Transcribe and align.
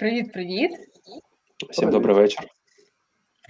Привіт-привіт. 0.00 0.70
Всім 1.70 1.90
добрий 1.90 2.16
вечір. 2.16 2.40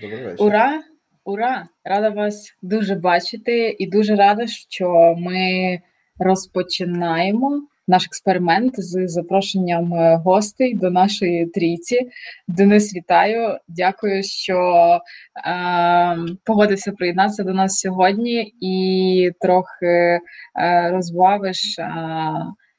Добрий 0.00 0.24
вечір. 0.24 0.46
Ура! 0.46 0.82
Ура! 1.24 1.68
Рада 1.84 2.08
вас 2.08 2.54
дуже 2.62 2.94
бачити 2.94 3.76
і 3.78 3.86
дуже 3.86 4.16
рада, 4.16 4.46
що 4.46 5.14
ми 5.18 5.80
розпочинаємо 6.18 7.62
наш 7.88 8.04
експеримент 8.04 8.80
з 8.80 9.08
запрошенням 9.08 9.94
е, 9.94 10.16
гостей 10.16 10.74
до 10.74 10.90
нашої 10.90 11.46
трійці. 11.46 12.10
Денис, 12.48 12.94
вітаю! 12.94 13.58
Дякую, 13.68 14.22
що 14.22 14.58
е, 15.46 16.16
погодився 16.44 16.92
приєднатися 16.92 17.44
до 17.44 17.52
нас 17.52 17.78
сьогодні 17.78 18.54
і 18.60 19.30
трохи 19.40 19.86
е, 19.86 20.20
розбавиш 20.90 21.78
е, 21.78 21.92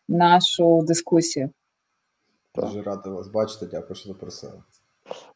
нашу 0.10 0.82
дискусію. 0.88 1.50
Дуже 2.56 2.82
радий 2.82 3.14
вас 3.14 3.28
бачити, 3.28 3.68
дякую, 3.72 3.96
що 3.96 4.10
запросили. 4.10 4.64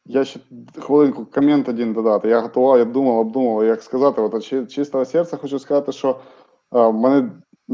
Я 0.05 0.25
ще 0.25 0.39
хвилинку 0.79 1.25
комент 1.25 1.69
один 1.69 1.93
додати. 1.93 2.29
Я 2.29 2.39
готував, 2.39 2.77
я 2.79 2.85
думав, 2.85 3.17
обдумав, 3.17 3.65
як 3.65 3.83
сказати. 3.83 4.21
От 4.21 4.43
чи- 4.43 4.65
чистого 4.65 5.05
серця 5.05 5.37
хочу 5.37 5.59
сказати, 5.59 5.91
що 5.91 6.19
е, 6.75 6.91
мене 6.91 7.31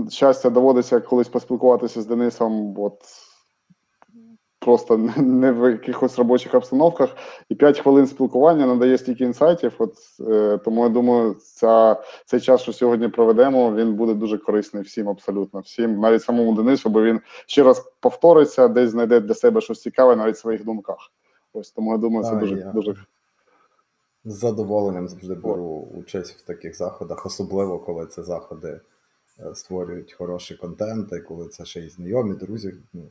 щастя 0.09 0.49
доводиться 0.49 0.99
колись 0.99 1.29
поспілкуватися 1.29 2.01
з 2.01 2.05
Денисом, 2.05 2.79
от 2.79 3.01
просто 4.61 4.97
не- 5.17 5.51
в 5.51 5.71
якихось 5.71 6.17
робочих 6.17 6.53
обстановках. 6.55 7.09
І 7.49 7.55
5 7.55 7.79
хвилин 7.79 8.07
спілкування 8.07 8.65
надає 8.65 8.97
стільки 8.97 9.23
інсайтів. 9.23 9.73
От 9.77 9.95
е, 10.19 10.57
тому 10.57 10.83
я 10.83 10.89
думаю, 10.89 11.33
ця, 11.33 12.03
цей 12.25 12.39
час, 12.39 12.61
що 12.61 12.73
сьогодні 12.73 13.07
проведемо, 13.07 13.75
він 13.75 13.93
буде 13.93 14.13
дуже 14.13 14.37
корисний 14.37 14.83
всім, 14.83 15.09
абсолютно 15.09 15.59
всім, 15.59 15.99
навіть 15.99 16.23
самому 16.23 16.55
Денису, 16.55 16.89
бо 16.89 17.01
він 17.03 17.21
ще 17.45 17.63
раз 17.63 17.91
повториться, 17.99 18.67
десь 18.67 18.89
знайде 18.89 19.19
для 19.19 19.33
себе 19.33 19.61
щось 19.61 19.81
цікаве, 19.81 20.15
навіть 20.15 20.35
в 20.35 20.39
своїх 20.39 20.65
думках. 20.65 20.97
Ось 21.53 21.71
тому 21.71 21.91
я 21.91 21.97
думаю, 21.97 22.23
це 22.23 22.29
Так, 22.31 22.39
дуже 22.39 22.55
я- 22.55 22.71
дуже 22.71 22.95
З 24.25 24.33
задоволенням 24.37 25.07
завжди 25.07 25.33
беру 25.35 25.87
участь 25.97 26.31
в 26.39 26.41
таких 26.45 26.77
заходах, 26.77 27.25
особливо 27.25 27.79
коли 27.79 28.05
це 28.05 28.23
заходи 28.23 28.79
е, 29.39 29.55
створюють 29.55 30.13
хороший 30.13 30.57
контент, 30.57 31.13
і 31.13 31.19
коли 31.19 31.47
це 31.47 31.65
ще 31.65 31.79
й 31.79 31.89
знайомі, 31.89 32.35
друзі. 32.35 32.73
Ну, 32.93 33.01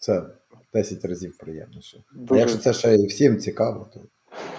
це 0.00 0.22
10 0.74 1.04
разів 1.04 1.38
приємніше. 1.38 1.98
А 2.30 2.36
якщо 2.36 2.58
це 2.58 2.72
ще 2.72 2.94
і 2.94 3.06
всім 3.06 3.38
цікаво, 3.38 3.88
то 3.94 4.00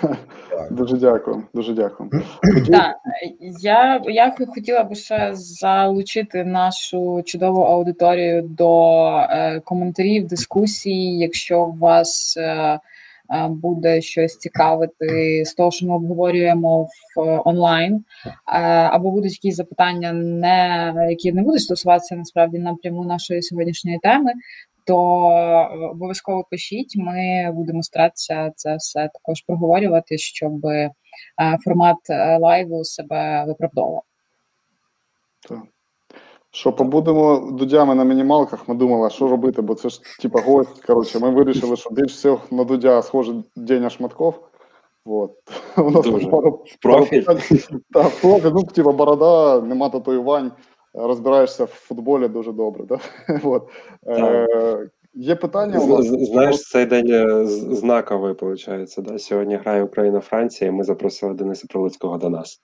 так. 0.49 0.73
Дуже 0.73 0.97
дякую, 0.97 1.43
дуже 1.53 1.73
дякую. 1.73 2.09
Так, 2.71 2.95
я, 3.61 4.01
я 4.05 4.35
хотіла 4.55 4.83
би 4.83 4.95
ще 4.95 5.29
залучити 5.33 6.43
нашу 6.43 7.23
чудову 7.25 7.61
аудиторію 7.61 8.41
до 8.41 9.07
е, 9.07 9.59
коментарів, 9.59 10.27
дискусій. 10.27 11.17
Якщо 11.17 11.61
у 11.61 11.73
вас 11.73 12.37
е, 12.37 12.43
е, 12.43 12.79
буде 13.49 14.01
щось 14.01 14.37
цікавити 14.37 15.43
з 15.45 15.53
того, 15.53 15.71
що 15.71 15.85
ми 15.85 15.95
обговорюємо 15.95 16.83
в 16.83 17.21
е, 17.21 17.41
онлайн, 17.45 17.95
е, 17.95 18.31
або 18.67 19.11
будуть 19.11 19.31
якісь 19.31 19.55
запитання, 19.55 20.13
не 20.13 20.93
які 21.09 21.31
не 21.31 21.43
будуть 21.43 21.61
стосуватися 21.61 22.15
насправді 22.15 22.59
напряму 22.59 23.05
нашої 23.05 23.41
сьогоднішньої 23.41 23.99
теми. 24.03 24.31
То 24.85 25.29
е, 25.31 25.87
обов'язково 25.87 26.45
пишіть. 26.51 26.93
Ми 26.97 27.51
будемо 27.53 27.83
старатися 27.83 28.51
це 28.55 28.75
все 28.75 29.09
також 29.13 29.41
проговорювати, 29.41 30.17
щоб 30.17 30.65
е, 30.65 30.91
формат 31.63 31.97
е, 32.09 32.37
лайву 32.37 32.83
себе 32.83 33.45
виправдовував. 33.47 34.03
Що 36.53 36.73
побудемо 36.73 37.51
дудями 37.51 37.95
на 37.95 38.03
мінімалках, 38.03 38.67
ми 38.67 38.75
думали, 38.75 39.09
що 39.09 39.27
робити, 39.27 39.61
бо 39.61 39.75
це 39.75 39.89
ж 39.89 40.01
типа 40.21 40.41
гость. 40.41 40.85
Коротше, 40.85 41.19
ми 41.19 41.29
вирішили, 41.29 41.75
що 41.75 41.89
більш 41.89 42.13
всього 42.13 42.41
на 42.51 42.63
дудя 42.63 43.01
схоже 43.01 43.33
Деня 43.55 43.89
Шматков. 43.89 44.47
Вот. 45.05 45.31
У 45.77 45.91
нас 45.91 46.05
Дуже. 46.05 46.27
пару- 46.27 46.63
Профіль. 46.81 47.23
пару. 47.23 47.39
Так, 47.93 48.11
профіль, 48.21 48.51
ну, 48.53 48.63
типа 48.63 48.91
борода, 48.91 49.61
нема 49.61 49.89
татуювань, 49.89 50.51
розбираєшся 50.93 51.63
в 51.63 51.67
футболі 51.67 52.27
дуже 52.27 52.51
добре. 52.51 52.83
Да? 52.85 52.99
Вот. 53.43 53.69
Е, 54.07 54.89
є 55.13 55.35
питання 55.35 55.79
у 55.79 55.87
нас? 55.87 56.05
Знаєш, 56.05 56.61
цей 56.61 56.85
день 56.85 57.11
е, 57.11 57.45
знаковий, 57.75 58.33
виходить. 58.41 58.95
Да? 58.97 59.19
Сьогодні 59.19 59.55
грає 59.55 59.83
Україна-Франція, 59.83 60.69
і 60.69 60.73
ми 60.73 60.83
запросили 60.83 61.33
Дениса 61.33 61.67
Прилуцького 61.69 62.17
до 62.17 62.29
нас. 62.29 62.61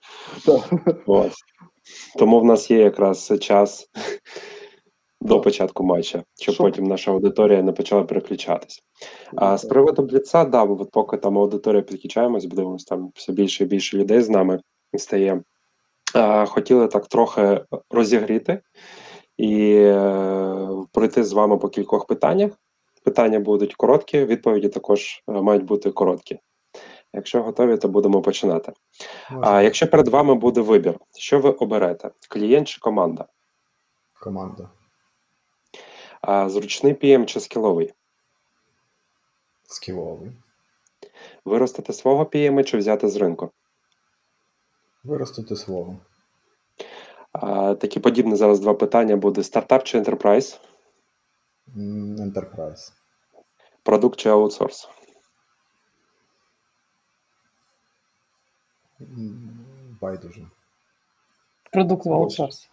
От. 1.06 1.32
Тому 2.18 2.40
в 2.40 2.44
нас 2.44 2.70
є 2.70 2.78
якраз 2.78 3.32
час 3.40 3.90
до 5.20 5.40
початку 5.40 5.84
матча, 5.84 6.22
щоб 6.40 6.54
Що? 6.54 6.64
потім 6.64 6.84
наша 6.84 7.10
аудиторія 7.10 7.62
не 7.62 7.72
почала 7.72 8.04
переключатись. 8.04 8.82
А 9.36 9.58
з 9.58 9.64
приводу 9.64 10.02
бліца, 10.02 10.44
да, 10.44 10.62
от 10.62 10.90
поки 10.90 11.16
там 11.16 11.38
аудиторія 11.38 11.82
підключаємось, 11.82 12.44
будемо 12.44 12.76
там 12.88 13.10
все 13.14 13.32
більше 13.32 13.64
і 13.64 13.66
більше 13.66 13.96
людей 13.96 14.22
з 14.22 14.28
нами 14.30 14.60
стає. 14.96 15.42
Хотіли 16.46 16.88
так 16.88 17.06
трохи 17.06 17.64
розігріти 17.90 18.62
і 19.36 19.74
е, 19.74 20.68
пройти 20.92 21.24
з 21.24 21.32
вами 21.32 21.58
по 21.58 21.68
кількох 21.68 22.06
питаннях. 22.06 22.52
Питання 23.04 23.40
будуть 23.40 23.74
короткі, 23.74 24.24
відповіді 24.24 24.68
також 24.68 25.22
е, 25.28 25.32
мають 25.32 25.64
бути 25.64 25.90
короткі. 25.90 26.40
Якщо 27.12 27.42
готові, 27.42 27.76
то 27.76 27.88
будемо 27.88 28.22
починати. 28.22 28.72
А 29.42 29.62
якщо 29.62 29.86
перед 29.86 30.08
вами 30.08 30.34
буде 30.34 30.60
вибір, 30.60 30.98
що 31.16 31.40
ви 31.40 31.50
оберете? 31.50 32.10
Клієнт 32.28 32.68
чи 32.68 32.80
команда? 32.80 33.26
команда. 34.20 34.70
А, 36.20 36.48
зручний 36.48 36.94
PM 36.94 37.24
чи 37.24 37.40
скіловий? 37.40 37.94
Скіловий. 39.62 40.32
Виростити 41.44 41.92
свого 41.92 42.24
PM 42.24 42.64
чи 42.64 42.78
взяти 42.78 43.08
з 43.08 43.16
ринку? 43.16 43.50
Виростити 45.12 45.56
свого. 45.56 45.96
А, 47.32 47.74
такі 47.74 48.00
подібні 48.00 48.36
зараз 48.36 48.60
два 48.60 48.74
питання 48.74 49.16
буде: 49.16 49.42
стартап 49.42 49.84
чи 49.84 50.00
enterprise? 50.00 50.60
М, 51.76 52.16
Enterprise. 52.16 52.92
Продукт 53.82 54.18
чи 54.18 54.28
аутсорс? 54.28 54.88
Байдуже. 60.00 60.46
Продукт 61.72 62.06
в 62.06 62.12
аутсорсі. 62.12 62.68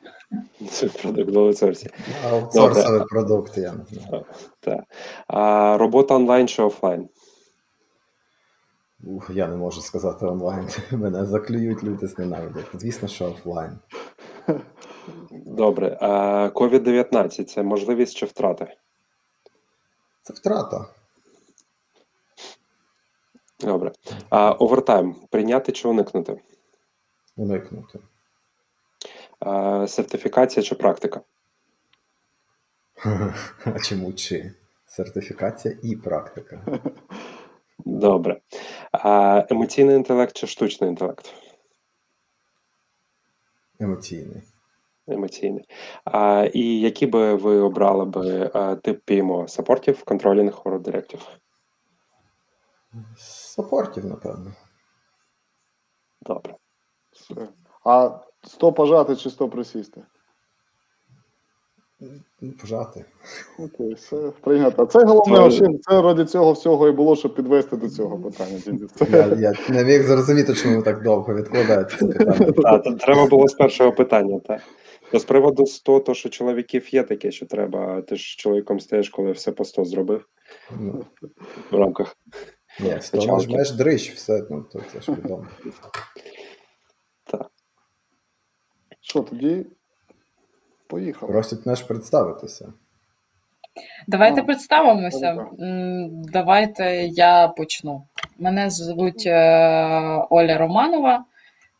Продукт 1.01 1.31
в 1.31 1.39
аутсорсі. 1.39 1.89
Аутсорсовий 2.29 3.01
продукт, 3.09 3.57
я 3.57 3.73
не 3.73 3.85
знаю. 3.99 4.25
Так. 4.59 4.83
А, 5.27 5.77
робота 5.77 6.15
онлайн 6.15 6.47
чи 6.47 6.63
офлайн? 6.63 7.09
Ух, 9.05 9.29
я 9.29 9.47
не 9.47 9.55
можу 9.55 9.81
сказати 9.81 10.25
онлайн. 10.25 10.67
Мене 10.91 11.25
заклюють, 11.25 11.83
люди 11.83 12.07
зненавидять. 12.07 12.65
Звісно, 12.73 13.07
що 13.07 13.25
офлайн. 13.25 13.79
Добре. 15.31 15.97
А, 16.01 16.09
COVID-19 16.53 17.43
це 17.43 17.63
можливість 17.63 18.15
чи 18.15 18.25
втрата? 18.25 18.67
Це 20.21 20.33
втрата. 20.33 20.85
Добре. 23.59 23.91
А, 24.29 24.51
овертайм 24.51 25.15
прийняти 25.29 25.71
чи 25.71 25.87
уникнути? 25.87 26.41
Уникнути. 27.37 27.99
А, 29.39 29.87
сертифікація 29.87 30.63
чи 30.63 30.75
практика? 30.75 31.21
А 33.65 33.79
чому 33.79 34.13
чи? 34.13 34.53
Сертифікація 34.85 35.77
і 35.83 35.95
практика. 35.95 36.61
Добре. 37.79 38.41
А, 38.91 39.43
емоційний 39.49 39.95
інтелект 39.95 40.37
чи 40.37 40.47
штучний 40.47 40.89
інтелект? 40.89 41.33
Емоційний. 43.79 44.43
Емоційний. 45.07 45.65
А, 46.05 46.49
і 46.53 46.79
які 46.79 47.05
би 47.05 47.35
ви 47.35 47.57
обрали 47.57 48.05
би 48.05 48.51
а, 48.53 48.75
тип 48.75 49.09
PMO? 49.09 49.47
Controlling 50.05 50.63
or 50.63 50.79
Directive? 50.79 51.27
Саппортів, 53.17 54.05
напевно. 54.05 54.53
Добре. 56.21 56.55
А 57.85 58.19
100 58.43 58.73
пожати 58.73 59.15
чи 59.15 59.29
100 59.29 59.49
присісти? 59.49 60.03
Пожати. 62.61 63.05
Окей, 63.59 63.93
все 63.93 64.15
прийнято. 64.41 64.85
Це 64.85 65.03
головне, 65.05 65.51
Це- 65.51 65.67
це 65.81 66.01
ради 66.01 66.25
цього 66.25 66.51
всього 66.51 66.87
і 66.87 66.91
було, 66.91 67.15
щоб 67.15 67.35
підвести 67.35 67.75
до 67.77 67.89
цього 67.89 68.17
питання. 68.19 68.59
Я, 69.09 69.35
я 69.39 69.53
не 69.69 69.83
міг 69.85 70.03
зрозуміти, 70.03 70.53
чому 70.53 70.75
ви 70.77 70.81
так 70.83 71.03
довго 71.03 71.33
відкладаєте 71.35 71.97
це 71.99 72.07
питання. 72.07 72.51
То 72.83 72.91
треба 72.95 73.25
було 73.25 73.47
з 73.47 73.53
першого 73.53 73.91
питання, 73.91 74.39
так. 74.39 74.61
То 75.11 75.19
з 75.19 75.23
приводу 75.25 75.65
100, 75.65 75.99
то 75.99 76.13
що 76.13 76.29
чоловіків 76.29 76.93
є 76.93 77.03
таке, 77.03 77.31
що 77.31 77.45
треба. 77.45 78.01
Ти 78.01 78.15
ж 78.15 78.37
чоловіком 78.37 78.79
стаєш, 78.79 79.09
коли 79.09 79.31
все 79.31 79.51
по 79.51 79.65
100 79.65 79.85
зробив 79.85 80.25
Ну, 80.79 81.05
в 81.71 81.75
рамках. 81.75 82.17
ні, 82.79 82.97
сто 83.01 83.17
Почалки. 83.17 83.47
нажмеш 83.47 83.71
дрищ, 83.71 84.13
все, 84.13 84.43
ну 84.49 84.65
то 84.73 84.81
це 84.93 85.01
ж 85.01 85.11
відомо. 85.11 85.47
Так. 87.23 87.51
Що 89.01 89.19
тоді? 89.21 89.65
Поїхали. 90.87 91.31
Просять 91.31 91.65
наш 91.65 91.81
представитися. 91.81 92.73
Давайте 94.07 94.41
А, 94.41 94.43
представимося. 94.43 95.33
добре. 95.33 95.47
Давайте 96.33 97.05
я 97.05 97.47
почну. 97.47 98.03
Мене 98.39 98.69
звуть 98.69 99.23
е, 99.25 99.39
Оля 100.29 100.57
Романова. 100.57 101.25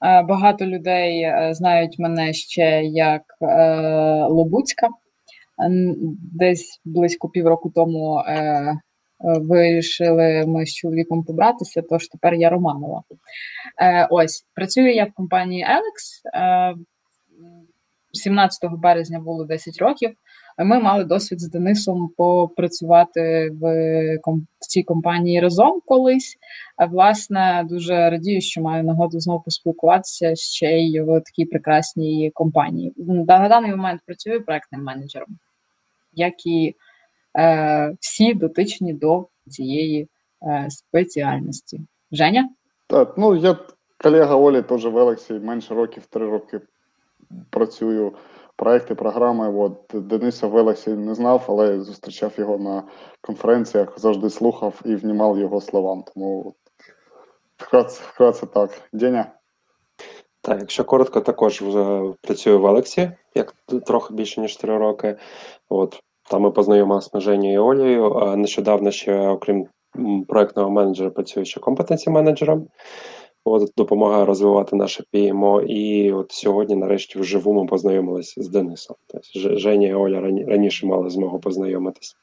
Е, 0.05 0.21
Багато 0.23 0.65
людей 0.65 1.21
е, 1.21 1.49
знають 1.53 1.99
мене 1.99 2.33
ще 2.33 2.83
як 2.83 3.21
е, 3.41 3.45
Лобуцька. 4.23 4.87
Десь 6.17 6.81
близько 6.85 7.29
півроку 7.29 7.69
тому 7.75 8.23
вирішили 9.19 10.43
ми 10.47 10.65
з 10.65 10.73
чоловіком 10.73 11.23
побратися, 11.23 11.81
тож 11.89 12.07
тепер 12.07 12.33
я 12.33 12.49
Романова. 12.49 13.03
Е, 13.81 14.07
Ось 14.09 14.45
працюю 14.55 14.93
я 14.95 15.05
в 15.05 15.13
компанії 15.13 15.65
Alex. 15.65 16.29
Е, 18.15 18.19
17 18.19 18.71
березня 18.71 19.19
було 19.19 19.45
10 19.45 19.77
років. 19.77 20.11
Ми 20.57 20.79
мали 20.79 21.03
досвід 21.03 21.41
з 21.41 21.49
Денисом 21.49 22.09
попрацювати 22.17 23.51
в, 23.61 23.63
в 24.59 24.67
цій 24.67 24.83
компанії 24.83 25.39
разом 25.39 25.81
колись. 25.85 26.37
А 26.77 26.85
власне 26.85 27.65
дуже 27.69 28.09
радію, 28.09 28.41
що 28.41 28.61
маю 28.61 28.83
нагоду 28.83 29.19
знову 29.19 29.41
поспілкуватися 29.41 30.35
ще 30.35 30.71
й 30.71 31.01
в 31.01 31.21
такій 31.21 31.45
прекрасній 31.45 32.31
компанії. 32.33 32.93
На 32.97 33.49
даний 33.49 33.71
момент 33.71 34.01
працюю 34.05 34.45
проектним 34.45 34.83
менеджером, 34.83 35.29
як 36.13 36.45
і 36.45 36.75
е, 37.37 37.95
всі 37.99 38.33
дотичні 38.33 38.93
до 38.93 39.27
цієї 39.49 40.07
е, 40.43 40.67
спеціальності. 40.69 41.81
Женя? 42.11 42.49
Так, 42.87 43.13
ну 43.17 43.35
я 43.35 43.57
колега 43.97 44.35
Олі 44.35 44.61
теж 44.61 44.85
в 44.85 44.97
Елексі 44.97 45.33
менше 45.33 45.73
років, 45.73 46.05
три 46.05 46.25
роки 46.29 46.61
працюю. 47.49 48.13
Проекти, 48.57 48.95
програми. 48.95 49.53
От 49.57 49.77
Дениса 49.93 50.47
в 50.47 50.57
Елексі 50.57 50.89
не 50.89 51.15
знав, 51.15 51.45
але 51.47 51.81
зустрічав 51.81 52.31
його 52.37 52.57
на 52.57 52.83
конференціях, 53.21 53.99
завжди 53.99 54.29
слухав 54.29 54.81
і 54.85 54.95
внімав 54.95 55.39
його 55.39 55.61
словам. 55.61 56.03
Тому 56.13 56.55
вкратце, 57.57 58.03
вкратце 58.07 58.45
так. 58.45 58.81
Деня? 58.93 59.31
Так, 60.41 60.59
якщо 60.59 60.83
коротко, 60.83 61.21
також 61.21 61.63
працюю 62.21 62.59
в 62.59 62.67
Алексі, 62.67 63.11
як 63.35 63.55
трохи 63.85 64.13
більше 64.13 64.41
ніж 64.41 64.57
3 64.57 64.77
роки. 64.77 65.17
От 65.69 66.03
там 66.29 66.41
ми 66.41 66.51
познайомилися 66.51 67.09
з 67.13 67.21
Женєю 67.21 67.55
і 67.55 67.57
Олею. 67.57 68.35
Нещодавно 68.37 68.91
ще, 68.91 69.27
окрім 69.27 69.67
проектного 70.27 70.69
менеджера, 70.69 71.09
працюю 71.09 71.45
ще 71.45 71.59
компетенцій 71.59 72.09
менеджером. 72.09 72.67
От 73.47 73.71
допомагаю 73.77 74.25
розвивати 74.25 74.75
наше 74.75 75.03
PMO. 75.13 75.61
І 75.61 76.11
от 76.11 76.31
сьогодні, 76.31 76.75
нарешті, 76.75 77.19
вживу 77.19 77.53
ми 77.53 77.67
познайомилися 77.67 78.43
з 78.43 78.49
Денисом. 78.49 78.95
Тобто 79.07 79.57
Женя 79.57 79.87
і 79.87 79.93
Оля 79.93 80.21
раніше 80.21 80.85
мали 80.85 81.09
змогу 81.09 81.39
познайомитись. 81.39 82.17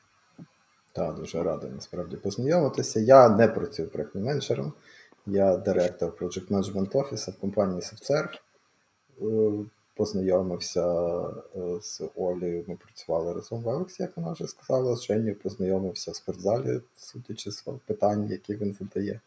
Так, 0.92 1.14
дуже 1.14 1.42
радий 1.42 1.70
насправді 1.70 2.16
познайомитися. 2.16 3.00
Я 3.00 3.28
не 3.28 3.48
працюю 3.48 3.88
проєктним 3.88 4.24
менеджером, 4.24 4.72
я 5.26 5.56
директор 5.56 6.10
Project 6.20 6.48
Management 6.48 6.92
Office 6.92 7.30
в 7.30 7.40
компанії 7.40 7.80
SoftServe. 7.80 8.38
Е, 9.22 9.64
Познайомився 9.96 10.82
е, 11.56 11.80
з 11.80 12.02
Олею, 12.16 12.64
ми 12.68 12.76
працювали 12.76 13.32
разом 13.32 13.62
в 13.62 13.68
Алексі, 13.68 14.02
як 14.02 14.16
вона 14.16 14.32
вже 14.32 14.46
сказала. 14.46 14.96
З 14.96 15.04
Женєю 15.04 15.36
познайомився 15.36 16.10
в 16.10 16.16
спортзалі, 16.16 16.80
судячи 16.96 17.50
з 17.50 17.64
питань, 17.86 18.28
які 18.30 18.54
він 18.54 18.76
задає, 18.80 19.20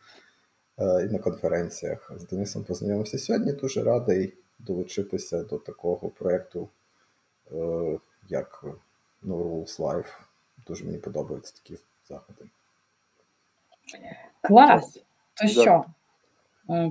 і 0.77 1.13
на 1.13 1.19
конференціях. 1.19 2.12
З 2.16 2.27
Денисом 2.27 2.63
познайомився 2.63 3.18
сьогодні. 3.18 3.54
Дуже 3.54 3.83
радий 3.83 4.33
долучитися 4.60 5.44
до 5.44 5.57
такого 5.57 6.10
проєкту, 6.10 6.69
е, 7.51 7.56
як 8.30 8.66
No 9.24 9.44
Rules 9.44 9.80
Life. 9.80 10.19
Дуже 10.68 10.86
мені 10.86 10.98
подобаються 10.98 11.54
такі 11.56 11.81
заходи. 12.10 12.45
Клас! 14.42 15.04
То 15.33 15.48
що? 15.48 15.86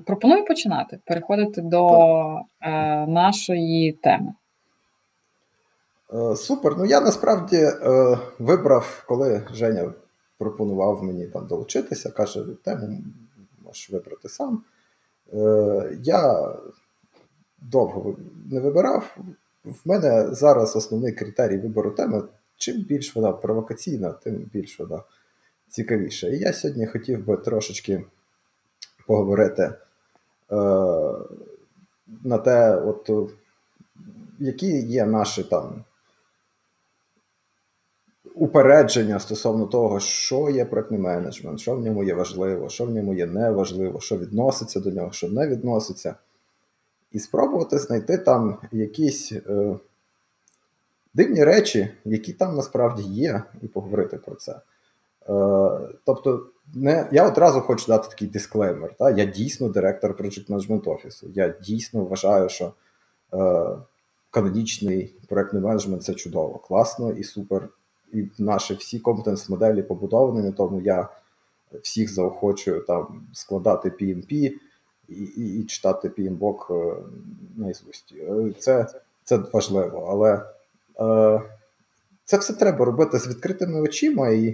Пропоную 0.07 0.45
починати, 0.45 1.01
переходити 1.05 1.61
до 1.63 1.89
е, 2.61 3.07
нашої 3.07 3.93
теми. 3.93 4.35
Е, 6.13 6.37
Супер. 6.37 6.75
Ну 6.79 6.85
я 6.85 7.01
насправді 7.01 7.57
е, 7.57 8.19
вибрав, 8.39 9.05
коли 9.09 9.47
Женя 9.53 9.93
пропонував 10.39 11.03
мені 11.03 11.27
там 11.27 11.47
долучитися, 11.47 12.11
каже, 12.11 12.45
тему 12.65 12.89
можеш 13.75 13.91
вибрати 13.91 14.29
сам. 14.29 14.65
Е, 15.33 15.99
я 16.03 16.53
довго 17.63 18.17
не 18.51 18.61
вибирав. 18.61 19.17
В 19.65 19.81
мене 19.85 20.35
зараз 20.35 20.77
основний 20.77 21.13
критерій 21.13 21.59
вибору 21.59 21.91
теми. 21.91 22.23
Чим 22.57 22.83
більш 22.83 23.17
вона 23.17 23.33
провокаційна, 23.33 24.13
тим 24.13 24.51
більш 24.53 24.81
вона 24.81 25.03
цікавіша. 25.69 26.29
І 26.29 26.39
я 26.39 26.53
сьогодні 26.53 26.87
хотів 26.87 27.27
би 27.27 27.37
трошечки 27.37 28.05
поговорити 29.07 29.63
е, 29.63 29.75
на 32.25 32.39
те, 32.39 32.77
от, 32.77 33.11
які 34.39 34.81
є 34.81 35.07
наші 35.07 35.45
там 35.45 35.85
упередження 38.35 39.19
стосовно 39.19 39.67
того, 39.67 40.01
що 40.01 40.51
є 40.51 40.65
проектний 40.65 41.01
менеджмент, 41.01 41.61
що 41.61 41.77
в 41.77 41.81
ньому 41.81 42.05
є 42.05 42.15
важливо, 42.15 42.69
що 42.69 42.85
в 42.85 42.91
ньому 42.91 43.15
є 43.15 43.27
неважливо, 43.27 44.01
що 44.01 44.19
відноситься 44.19 44.81
до 44.81 44.91
нього, 44.91 45.13
що 45.13 45.29
не 45.29 45.49
відноситься. 45.49 46.15
І 47.13 47.19
спробувати 47.19 47.79
знайти 47.79 48.19
там 48.19 48.59
якісь 48.73 49.33
е, 49.33 49.77
дивні 51.15 51.45
речі, 51.45 51.91
які 52.05 52.33
там 52.33 52.57
насправді 52.57 53.03
є, 53.03 53.43
і 53.63 53.69
поговорити 53.69 54.17
про 54.17 54.35
це. 54.35 54.53
Е, 54.53 54.61
тобто, 56.05 56.47
не, 56.75 57.09
я 57.13 57.29
одразу 57.29 57.61
хочу 57.61 57.87
дати 57.87 58.09
такий 58.09 58.29
дисклеймер. 58.29 58.95
Та? 58.99 59.11
Я 59.11 59.25
дійсно 59.25 59.69
директор 59.69 60.13
Project 60.13 60.51
Management 60.51 60.83
Office. 60.83 61.25
Я 61.35 61.49
дійсно 61.49 62.05
вважаю, 62.05 62.49
що 62.49 62.73
е, 63.35 63.67
канонічний 64.31 65.15
проектний 65.29 65.63
менеджмент 65.63 66.03
це 66.03 66.15
чудово, 66.15 66.59
класно 66.59 67.13
і 67.13 67.25
супер. 67.25 67.69
І 68.15 68.29
наші 68.39 68.75
всі 68.75 68.99
компетенс 68.99 69.49
моделі 69.49 69.83
побудовані 69.83 70.47
на 70.47 70.53
тому. 70.53 70.81
Я 70.81 71.09
всіх 71.83 72.15
заохочую 72.15 72.81
там 72.81 73.27
складати 73.33 73.89
PMP 73.89 74.53
і, 75.09 75.15
і, 75.15 75.61
і 75.61 75.65
читати 75.65 76.09
PMBOK 76.09 76.75
е, 76.75 76.97
наізусть. 77.57 78.15
Е, 78.19 78.53
Це, 78.59 78.87
це 79.25 79.37
важливо, 79.53 80.07
але 80.11 80.43
е, 81.01 81.43
це 82.25 82.37
все 82.39 82.53
треба 82.53 82.85
робити 82.85 83.19
з 83.19 83.29
відкритими 83.29 83.81
очима, 83.81 84.29
і 84.29 84.49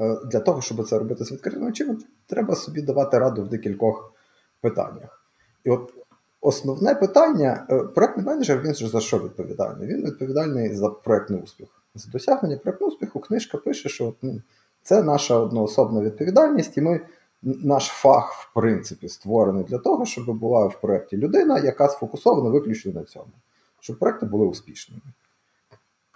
е, 0.00 0.16
для 0.24 0.40
того, 0.40 0.60
щоб 0.60 0.88
це 0.88 0.98
робити 0.98 1.24
з 1.24 1.32
відкритими 1.32 1.68
очима, 1.68 1.96
треба 2.26 2.54
собі 2.54 2.82
давати 2.82 3.18
раду 3.18 3.42
в 3.42 3.48
декількох 3.48 4.12
питаннях. 4.60 5.24
І 5.64 5.70
от 5.70 5.94
основне 6.40 6.94
питання: 6.94 7.66
е, 7.70 7.78
проектний 7.78 8.26
менеджер 8.26 8.62
він 8.62 8.74
ж 8.74 8.88
за 8.88 9.00
що 9.00 9.18
відповідальний? 9.18 9.88
Він 9.88 10.04
відповідальний 10.04 10.74
за 10.74 10.88
проектний 10.88 11.40
успіх. 11.40 11.79
За 11.94 12.10
досягнення 12.10 12.56
проектного 12.56 12.92
успіху 12.92 13.20
книжка 13.20 13.58
пише, 13.58 13.88
що 13.88 14.14
ну, 14.22 14.42
це 14.82 15.02
наша 15.02 15.36
одноособна 15.36 16.00
відповідальність, 16.00 16.76
і 16.76 16.80
ми 16.80 17.00
наш 17.42 17.86
фах, 17.86 18.32
в 18.34 18.54
принципі, 18.54 19.08
створений 19.08 19.64
для 19.64 19.78
того, 19.78 20.06
щоб 20.06 20.38
була 20.38 20.66
в 20.66 20.80
проєкті 20.80 21.16
людина, 21.16 21.58
яка 21.58 21.88
сфокусована 21.88 22.50
виключно 22.50 22.92
на 22.92 23.04
цьому, 23.04 23.32
щоб 23.80 23.98
проекти 23.98 24.26
були 24.26 24.46
успішними. 24.46 25.02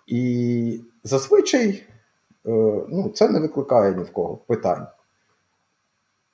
І 0.07 0.81
зазвичай 1.05 1.69
е, 2.47 2.51
ну, 2.89 3.13
це 3.15 3.29
не 3.29 3.41
викликає 3.41 3.95
ні 3.95 4.03
в 4.03 4.13
кого 4.13 4.37
питань. 4.37 4.87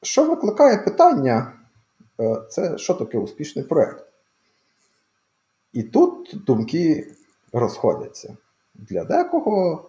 Що 0.03 0.25
викликає 0.25 0.79
питання, 0.79 1.53
е, 2.21 2.43
це 2.51 2.79
що 2.79 2.95
таке 2.95 3.19
успішний 3.19 3.65
проєкт. 3.65 4.05
І 5.73 5.83
тут 5.83 6.43
думки 6.47 7.15
розходяться. 7.53 8.37
Для 8.89 9.05
декого 9.05 9.85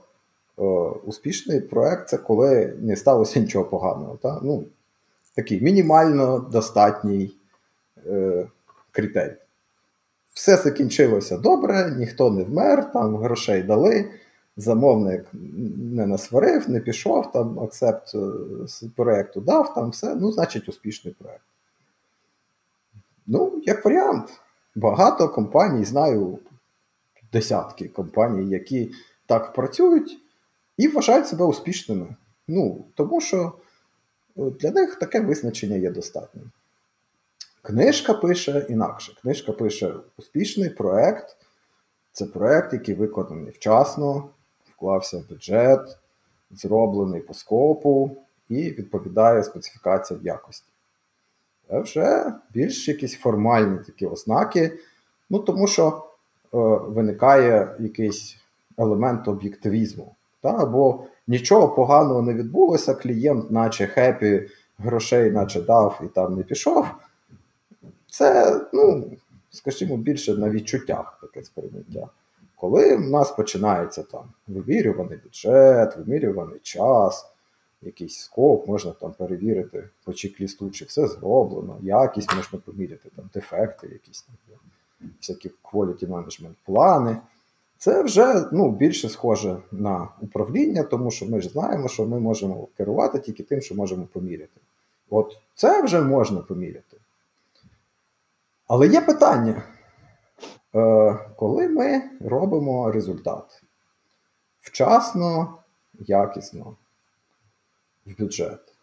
е, 0.60 0.64
успішний 1.06 1.62
проєкт 1.62 2.10
це 2.10 2.18
коли 2.18 2.78
не 2.82 2.96
сталося 2.96 3.40
нічого 3.40 3.66
поганого. 3.66 4.18
Та? 4.22 4.40
Ну, 4.44 4.64
такий 5.36 5.62
мінімально 5.62 6.40
достатній 6.40 7.36
е, 8.08 8.48
критерій. 8.92 9.36
Все 10.34 10.58
закінчилося 10.58 11.38
добре, 11.38 11.96
ніхто 11.98 12.32
не 12.32 12.44
вмер, 12.44 12.92
там 12.92 13.16
грошей 13.16 13.64
дали, 13.64 14.12
замовник 14.58 15.26
не 15.94 16.06
насварив, 16.06 16.70
не 16.70 16.80
пішов, 16.80 17.32
там 17.32 17.60
акцепт 17.60 18.16
е, 18.16 18.20
проєкту 18.96 19.42
дав, 19.42 19.74
там 19.74 19.90
все, 19.90 20.16
ну, 20.16 20.32
значить, 20.32 20.70
успішний 20.70 21.16
проєкт. 21.20 21.44
Ну, 23.28 23.62
як 23.66 23.86
варіант, 23.86 24.30
багато 24.76 25.30
компаній, 25.30 25.86
знаю 25.86 26.40
десятки 27.34 27.88
компаній, 27.88 28.50
які 28.50 28.92
так 29.26 29.54
працюють 29.54 30.20
і 30.78 30.88
вважають 30.88 31.28
себе 31.28 31.46
успішними. 31.46 32.16
Ну, 32.48 32.86
тому 32.96 33.22
що 33.22 33.54
е, 34.38 34.42
для 34.60 34.72
них 34.72 34.96
таке 34.96 35.20
визначення 35.20 35.76
є 35.76 35.92
достатнім. 35.92 36.52
Книжка 37.62 38.14
пише 38.14 38.66
інакше. 38.70 39.14
Книжка 39.22 39.52
пише: 39.52 39.94
успішний 40.18 40.70
проект 40.70 41.38
це 42.12 42.26
проект, 42.26 42.74
який 42.74 42.96
виконаний 42.96 43.52
вчасно, 43.52 44.30
вклався 44.76 45.18
в 45.18 45.30
бюджет, 45.30 45.98
зроблений 46.52 47.22
по 47.22 47.34
скопу 47.34 48.18
і 48.50 48.72
відповідає 48.72 49.44
специфікаціям 49.44 50.26
якості. 50.26 50.68
Це 51.70 51.80
вже 51.80 52.34
більш 52.54 52.88
якісь 52.88 53.18
формальні 53.18 53.80
такі 53.86 54.06
ознаки, 54.06 54.80
ну 55.30 55.40
тому 55.40 55.68
що 55.68 56.11
виникає 56.52 57.76
якийсь 57.80 58.38
елемент 58.78 59.28
об'єктивізму. 59.28 60.16
Та? 60.42 60.50
Або 60.50 61.04
нічого 61.28 61.70
поганого 61.70 62.22
не 62.22 62.34
відбулося, 62.34 62.94
клієнт, 62.94 63.52
наче 63.52 63.88
хепі, 63.88 64.50
грошей, 64.78 65.32
наче 65.32 65.62
дав 65.62 66.02
і 66.04 66.08
там 66.08 66.36
не 66.36 66.44
пішов. 66.44 66.86
Це, 68.08 68.60
ну, 68.74 69.12
скажімо, 69.50 69.98
більше 69.98 70.36
на 70.36 70.50
відчуттях 70.50 71.20
таке 71.22 71.44
сприйняття. 71.44 72.08
Коли 72.56 72.96
в 72.96 73.10
нас 73.10 73.32
починається 73.32 74.04
там 74.04 74.24
вимірюваний 74.48 75.20
бюджет, 75.24 75.98
вимірюваний 75.98 76.60
час, 76.60 77.32
якийсь 77.82 78.18
скоп, 78.18 78.68
можна 78.68 78.92
там 78.92 79.14
перевірити 79.14 79.90
по 80.04 80.14
чек-лісту, 80.14 80.70
чи 80.70 80.86
все 80.86 81.08
зроблено, 81.08 81.78
якість 81.82 82.36
можна 82.36 82.60
поміряти, 82.66 83.10
там 83.16 83.30
дефекти, 83.34 83.88
якісь 83.88 84.22
там 84.22 84.36
всякі 85.22 85.52
quality 85.64 86.08
management 86.08 86.56
плани. 86.66 87.18
Це 87.78 88.04
вже 88.04 88.50
ну, 88.52 88.72
більше 88.72 89.10
схоже 89.10 89.58
на 89.72 90.08
управління, 90.22 90.84
тому 90.84 91.12
що 91.12 91.26
ми 91.26 91.42
ж 91.42 91.50
знаємо, 91.50 91.88
що 91.88 92.06
ми 92.06 92.20
можемо 92.20 92.68
керувати 92.78 93.20
тільки 93.20 93.44
тим, 93.44 93.62
що 93.62 93.76
можемо 93.76 94.06
поміряти. 94.14 94.62
От 95.10 95.38
це 95.56 95.82
вже 95.82 96.02
можна 96.02 96.40
поміряти. 96.40 96.98
Але 98.68 98.88
є 98.88 99.02
питання, 99.02 99.64
Е, 100.76 101.14
коли 101.36 101.68
ми 101.68 102.10
робимо 102.20 102.92
результат 102.92 103.64
вчасно, 104.60 105.58
якісно, 106.00 106.78
в 108.06 108.20
бюджет 108.20 108.76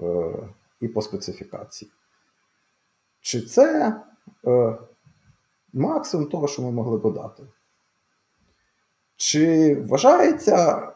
е, 0.00 0.34
і 0.80 0.88
по 0.88 1.02
специфікації, 1.02 1.90
чи 3.20 3.40
це 3.40 4.00
е, 4.46 4.78
максимум 5.74 6.26
того, 6.26 6.48
що 6.48 6.62
ми 6.62 6.70
могли 6.70 6.98
подати? 6.98 7.42
Чи 9.16 9.74
вважається 9.74 10.88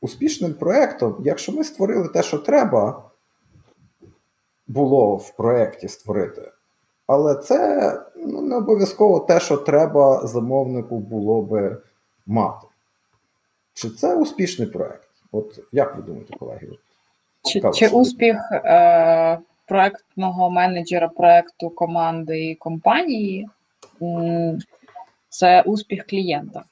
успішним 0.00 0.54
проєктом, 0.54 1.16
якщо 1.24 1.52
ми 1.52 1.64
створили 1.64 2.08
те, 2.08 2.22
що 2.22 2.38
треба 2.38 3.10
було 4.66 5.16
в 5.16 5.36
проєкті 5.36 5.88
створити? 5.88 6.52
Але 7.06 7.34
це 7.34 7.92
ну, 8.16 8.40
не 8.40 8.56
обов'язково 8.56 9.20
те, 9.20 9.40
що 9.40 9.56
треба 9.56 10.26
замовнику 10.26 10.98
було 10.98 11.42
би 11.42 11.76
мати. 12.26 12.66
Чи 13.74 13.90
це 13.90 14.16
успішний 14.16 14.68
проєкт? 14.68 15.08
От 15.32 15.58
як 15.72 15.96
ви 15.96 16.02
думаєте, 16.02 16.34
колеги? 16.38 16.68
Чи 17.44 17.62
чи 17.74 17.88
успіх 17.88 18.36
е, 18.52 19.38
проєктного 19.66 20.50
менеджера 20.50 21.08
проєкту 21.08 21.70
команди 21.70 22.44
і 22.50 22.54
компанії 22.54 23.48
це 25.28 25.62
успіх 25.62 26.06
клієнта? 26.06 26.64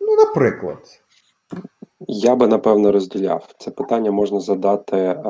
Ну, 0.00 0.16
наприклад. 0.16 0.78
Я 2.08 2.36
би 2.36 2.46
напевно 2.46 2.92
розділяв. 2.92 3.48
Це 3.58 3.70
питання 3.70 4.10
можна 4.10 4.40
задати 4.40 4.96
е, 4.96 5.24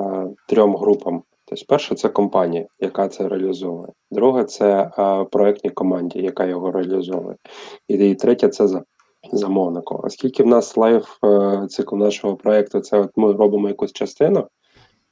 трьом 0.49 0.77
групам 0.77 1.23
Тобто, 1.53 1.65
перше, 1.69 1.95
це 1.95 2.09
компанія, 2.09 2.67
яка 2.81 3.09
це 3.09 3.29
реалізовує. 3.29 3.89
Друге, 4.11 4.45
це 4.45 4.91
а, 4.97 5.25
проектній 5.25 5.71
команді, 5.71 6.19
яка 6.19 6.45
його 6.45 6.71
реалізовує. 6.71 7.37
І, 7.89 7.95
і 7.95 8.15
третє 8.15 8.49
це 8.49 8.69
за 8.69 8.83
замовником. 9.33 10.01
Оскільки 10.03 10.43
в 10.43 10.47
нас 10.47 10.77
life 10.77 11.19
е, 11.25 11.67
цикл 11.71 11.97
нашого 11.97 12.37
проекту, 12.37 12.81
це 12.81 12.99
от 12.99 13.11
ми 13.17 13.33
робимо 13.33 13.69
якусь 13.69 13.93
частину, 13.93 14.47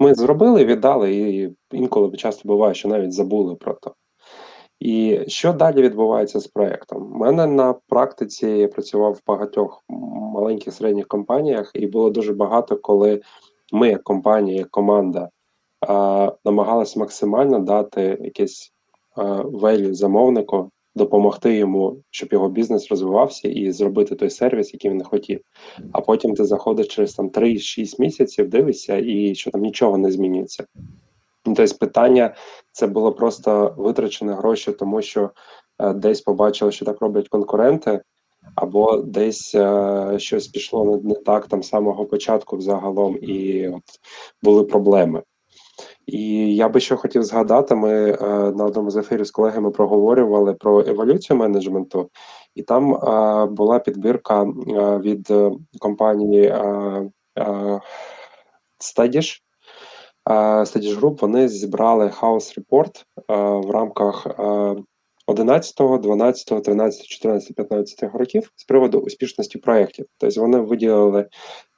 ми 0.00 0.14
зробили, 0.14 0.64
віддали, 0.64 1.14
і 1.14 1.56
інколи 1.72 2.16
часто 2.16 2.48
буває, 2.48 2.74
що 2.74 2.88
навіть 2.88 3.12
забули 3.12 3.54
про 3.54 3.74
то. 3.74 3.94
І 4.80 5.20
що 5.26 5.52
далі 5.52 5.82
відбувається 5.82 6.40
з 6.40 6.46
проектом? 6.46 7.12
У 7.12 7.18
мене 7.18 7.46
на 7.46 7.74
практиці 7.88 8.46
я 8.46 8.68
працював 8.68 9.12
в 9.12 9.22
багатьох 9.26 9.84
маленьких 10.34 10.74
середніх 10.74 11.08
компаніях, 11.08 11.70
і 11.74 11.86
було 11.86 12.10
дуже 12.10 12.32
багато, 12.32 12.76
коли 12.76 13.20
ми, 13.72 13.88
як 13.88 14.02
компанія, 14.02 14.58
як 14.58 14.70
команда 14.70 15.28
намагалась 16.44 16.96
максимально 16.96 17.58
дати 17.58 18.18
якесь 18.20 18.72
велю 19.44 19.94
замовнику, 19.94 20.70
допомогти 20.94 21.56
йому, 21.56 21.96
щоб 22.10 22.32
його 22.32 22.48
бізнес 22.48 22.90
розвивався 22.90 23.48
і 23.48 23.72
зробити 23.72 24.14
той 24.14 24.30
сервіс, 24.30 24.72
який 24.72 24.90
він 24.90 25.02
хотів. 25.02 25.40
А 25.92 26.00
потім 26.00 26.34
ти 26.34 26.44
заходиш 26.44 26.86
через 26.86 27.14
там 27.14 27.28
3-6 27.28 28.00
місяців, 28.00 28.48
дивишся, 28.48 28.96
і 28.96 29.34
що 29.34 29.50
там 29.50 29.60
нічого 29.60 29.98
не 29.98 30.10
змінюється. 30.10 30.64
Ну, 31.46 31.54
тобто 31.54 31.76
питання 31.76 32.34
це 32.72 32.86
було 32.86 33.12
просто 33.12 33.74
витрачені 33.78 34.32
гроші, 34.32 34.72
тому 34.72 35.02
що 35.02 35.30
е, 35.78 35.92
десь 35.92 36.20
побачили, 36.20 36.72
що 36.72 36.84
так 36.84 37.00
роблять 37.00 37.28
конкуренти, 37.28 38.02
або 38.54 38.96
десь 38.96 39.54
е, 39.54 40.14
щось 40.18 40.48
пішло 40.48 41.00
не 41.04 41.14
так 41.14 41.46
там 41.46 41.62
з 41.62 41.68
самого 41.68 42.04
початку 42.04 42.56
взагалом, 42.56 43.18
і 43.22 43.68
от 43.68 43.82
були 44.42 44.64
проблеми. 44.64 45.22
І 46.06 46.54
я 46.56 46.68
би 46.68 46.80
ще 46.80 46.96
хотів 46.96 47.22
згадати: 47.22 47.74
ми 47.74 48.10
е, 48.10 48.16
на 48.52 48.64
одному 48.64 48.90
з 48.90 48.96
ефірів 48.96 49.24
з 49.24 49.30
колегами 49.30 49.70
проговорювали 49.70 50.54
про 50.54 50.80
еволюцію 50.80 51.36
менеджменту, 51.36 52.10
і 52.54 52.62
там 52.62 52.94
е, 52.94 53.46
була 53.46 53.78
підбірка 53.78 54.42
е, 54.42 54.46
від 54.98 55.32
компанії 55.78 56.54
Studish. 58.80 59.40
Studish 60.64 61.00
Group, 61.00 61.20
вони 61.20 61.48
зібрали 61.48 62.06
House 62.06 62.58
Report 62.58 63.04
в 63.66 63.70
рамках 63.70 64.26
11, 65.30 65.74
12, 66.00 66.62
13, 66.62 67.06
14, 67.06 67.56
15 67.56 68.02
років 68.14 68.52
з 68.56 68.64
приводу 68.64 68.98
успішності 68.98 69.58
проєктів. 69.58 70.06
Тобто 70.18 70.40
вони 70.40 70.58
виділили 70.58 71.26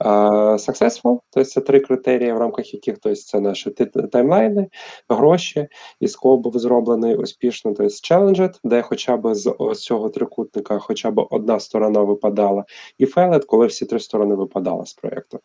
successful, 0.01 1.19
тобто 1.31 1.45
це 1.45 1.61
три 1.61 1.81
критерії, 1.81 2.33
в 2.33 2.39
рамках 2.39 2.75
яких 2.75 2.99
тобто 2.99 3.17
це 3.17 3.41
наші 3.41 3.71
таймлайни, 4.13 4.69
гроші, 5.09 5.69
і 6.01 6.09
скоп 6.09 6.41
був 6.41 6.59
зроблений 6.59 7.17
успішно, 7.17 7.75
тобто 7.77 7.95
challenged, 7.95 8.61
де 8.65 8.83
хоча 8.83 9.17
б 9.17 9.35
з 9.35 9.55
цього 9.75 10.11
трикутника 10.11 10.79
хоча 10.79 11.11
б 11.11 11.27
одна 11.31 11.61
сторона 11.61 12.01
випадала, 12.01 12.65
і 12.99 13.07
failed, 13.07 13.47
коли 13.47 13.67
всі 13.67 13.87
три 13.87 14.01
сторони 14.01 14.35
випадали 14.35 14.87
з 14.87 14.93
проєкту. 14.93 15.41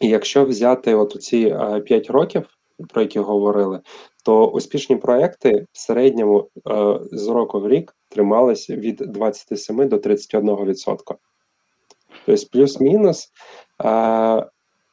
І 0.00 0.08
якщо 0.08 0.44
взяти 0.44 0.94
от 0.94 1.22
ці 1.22 1.46
uh, 1.46 1.80
5 1.80 2.10
років, 2.10 2.46
про 2.88 3.02
які 3.02 3.18
говорили, 3.18 3.80
то 4.24 4.46
успішні 4.46 4.96
проекти 4.96 5.66
в 5.72 5.78
середньому 5.78 6.48
е, 6.70 6.98
з 7.12 7.28
року 7.28 7.60
в 7.60 7.68
рік 7.68 7.96
трималися 8.08 8.76
від 8.76 8.96
27 8.96 9.88
до 9.88 9.96
31%. 9.96 10.96
Тобто, 12.26 12.46
плюс-мінус 12.52 13.32
е, 13.84 14.46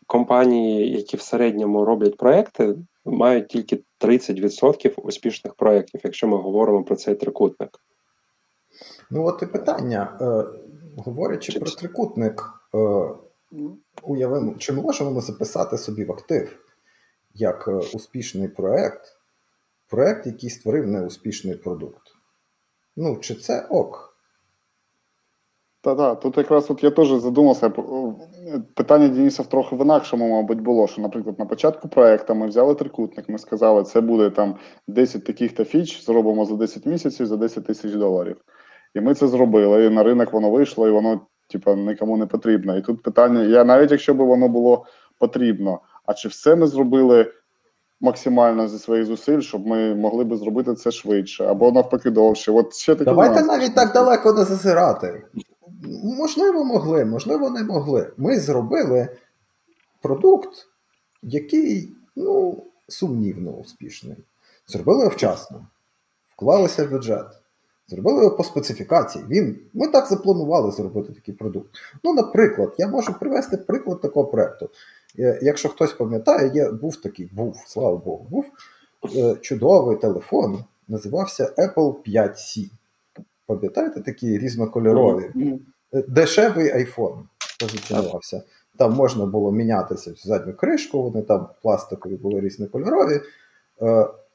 компанії, 0.08 0.92
які 0.92 1.18
в 1.18 1.22
середньому 1.22 1.86
роблять 1.86 2.18
проекти, 2.18 2.76
мають 3.06 3.48
тільки 3.48 3.84
30% 4.00 5.02
успішних 5.02 5.54
проєктів, 5.54 6.02
якщо 6.04 6.28
ми 6.28 6.38
говоримо 6.38 6.84
про 6.84 6.96
цей 6.96 7.16
трикутник. 7.16 7.80
Ну, 9.10 9.26
от 9.26 9.42
і 9.42 9.46
питання. 9.46 10.18
Е, 10.22 10.46
говорячи 10.98 11.52
Чи... 11.52 11.60
про 11.60 11.72
трикутник, 11.72 12.44
уявимо, 14.04 14.56
чи 14.58 14.74
можемо 14.74 15.12
ми 15.12 15.22
записати 15.22 15.78
собі 15.78 16.06
в 16.06 16.12
актив 16.12 16.58
як 17.34 17.70
успішний 17.94 18.48
проект 18.48 19.21
проект, 19.92 20.26
який 20.26 20.50
створив 20.50 20.88
неуспішний 20.88 21.56
продукт. 21.56 22.02
Ну, 22.96 23.18
чи 23.22 23.36
це 23.36 23.68
ок? 23.70 24.08
Та-та, 25.82 26.16
тут 26.16 26.38
якраз 26.38 26.72
от 26.72 26.84
я 26.84 26.92
теж 26.92 27.08
задумався. 27.08 27.70
Питання 28.76 29.08
Дениса 29.08 29.44
трохи 29.44 29.76
в 29.76 29.82
інакшому, 29.82 30.30
мабуть, 30.30 30.62
було, 30.62 30.88
що, 30.88 31.02
наприклад, 31.02 31.40
на 31.40 31.46
початку 31.46 31.90
проекту 31.90 32.36
ми 32.36 32.48
взяли 32.48 32.76
трикутник, 32.76 33.30
ми 33.30 33.38
сказали, 33.38 33.84
це 33.84 34.02
буде 34.02 34.30
там 34.30 34.56
10 34.88 35.26
таких-то 35.26 35.64
фіч, 35.64 36.06
зробимо 36.06 36.46
за 36.46 36.56
10 36.56 36.86
місяців 36.86 37.26
за 37.26 37.38
10 37.38 37.66
тисяч 37.66 37.92
доларів. 37.94 38.38
І 38.94 39.02
ми 39.02 39.14
це 39.16 39.28
зробили, 39.28 39.86
і 39.86 39.90
на 39.90 40.04
ринок 40.04 40.34
воно 40.34 40.50
вийшло, 40.52 40.88
і 40.88 40.92
воно, 40.92 41.22
типа, 41.50 41.76
нікому 41.76 42.18
не 42.18 42.26
потрібно. 42.26 42.78
І 42.78 42.82
тут 42.82 43.04
питання: 43.04 43.44
я 43.44 43.64
навіть 43.64 43.92
якщо 43.92 44.14
б 44.14 44.18
воно 44.18 44.48
було 44.48 44.86
потрібно, 45.20 45.82
а 46.06 46.14
чи 46.14 46.28
все 46.28 46.56
ми 46.56 46.68
зробили 46.68 47.32
максимально 48.01 48.67
зі 48.67 48.79
своїх 48.79 49.05
зусиль, 49.05 49.39
щоб 49.39 49.67
ми 49.67 49.96
могли 49.96 50.24
би 50.24 50.38
зробити 50.38 50.75
це 50.75 50.91
швидше 50.91 51.46
або 51.46 51.72
навпаки 51.72 52.10
довше. 52.10 52.51
От 52.51 52.75
ще 52.75 52.96
такі 52.96 53.05
Давайте 53.05 53.36
нас. 53.36 53.48
навіть 53.48 53.75
так 53.75 53.93
далеко 53.93 54.34
не 54.34 54.43
зазирати. 54.43 55.24
Можливо, 56.03 56.63
могли, 56.63 57.05
можливо, 57.05 57.50
не 57.50 57.63
могли. 57.63 58.12
Ми 58.17 58.39
зробили 58.39 59.08
продукт, 60.01 60.67
який 61.24 61.96
ну, 62.15 62.63
сумнівно 62.88 63.51
успішний. 63.51 64.17
Зробили 64.67 65.00
його 65.00 65.12
вчасно, 65.12 65.65
вклалися 66.29 66.86
в 66.86 66.91
бюджет, 66.91 67.27
Зробили 67.88 68.24
його 68.24 68.36
по 68.36 68.43
специфікації. 68.43 69.25
Він, 69.29 69.60
Ми 69.74 69.88
так 69.88 70.08
запланували 70.08 70.72
зробити 70.72 71.13
такий 71.13 71.34
продукт. 71.34 71.70
Ну, 72.03 72.13
наприклад, 72.13 72.75
я 72.77 72.88
можу 72.88 73.13
привести 73.20 73.58
приклад 73.58 74.01
такого 74.01 74.27
проекту. 74.27 74.70
Е, 75.20 75.39
якщо 75.41 75.70
хтось 75.70 75.94
пам'ятає, 75.94 76.51
є, 76.53 76.72
був 76.72 76.96
такий, 76.96 77.30
був, 77.32 77.63
слава 77.68 77.98
Богу, 77.98 78.27
був 78.30 78.46
е, 79.15 79.36
чудовий 79.41 79.98
телефон, 79.98 80.63
називався 80.88 81.53
Apple 81.58 81.96
5C. 82.08 82.70
Пам'ятаєте, 83.48 84.01
такі 84.01 84.38
різнокольорові? 84.38 85.32
Е, 85.94 86.03
дешевий 86.08 86.74
iPhone 86.74 87.18
позиціонувався. 87.60 88.44
Там 88.77 88.94
можна 88.94 89.25
було 89.25 89.51
мінятися 89.51 90.12
в 90.12 90.18
задню 90.27 90.53
кришку, 90.53 91.03
вони 91.03 91.22
там 91.22 91.48
пластикові 91.62 92.15
були 92.15 92.41
різнокольорові. 92.41 93.22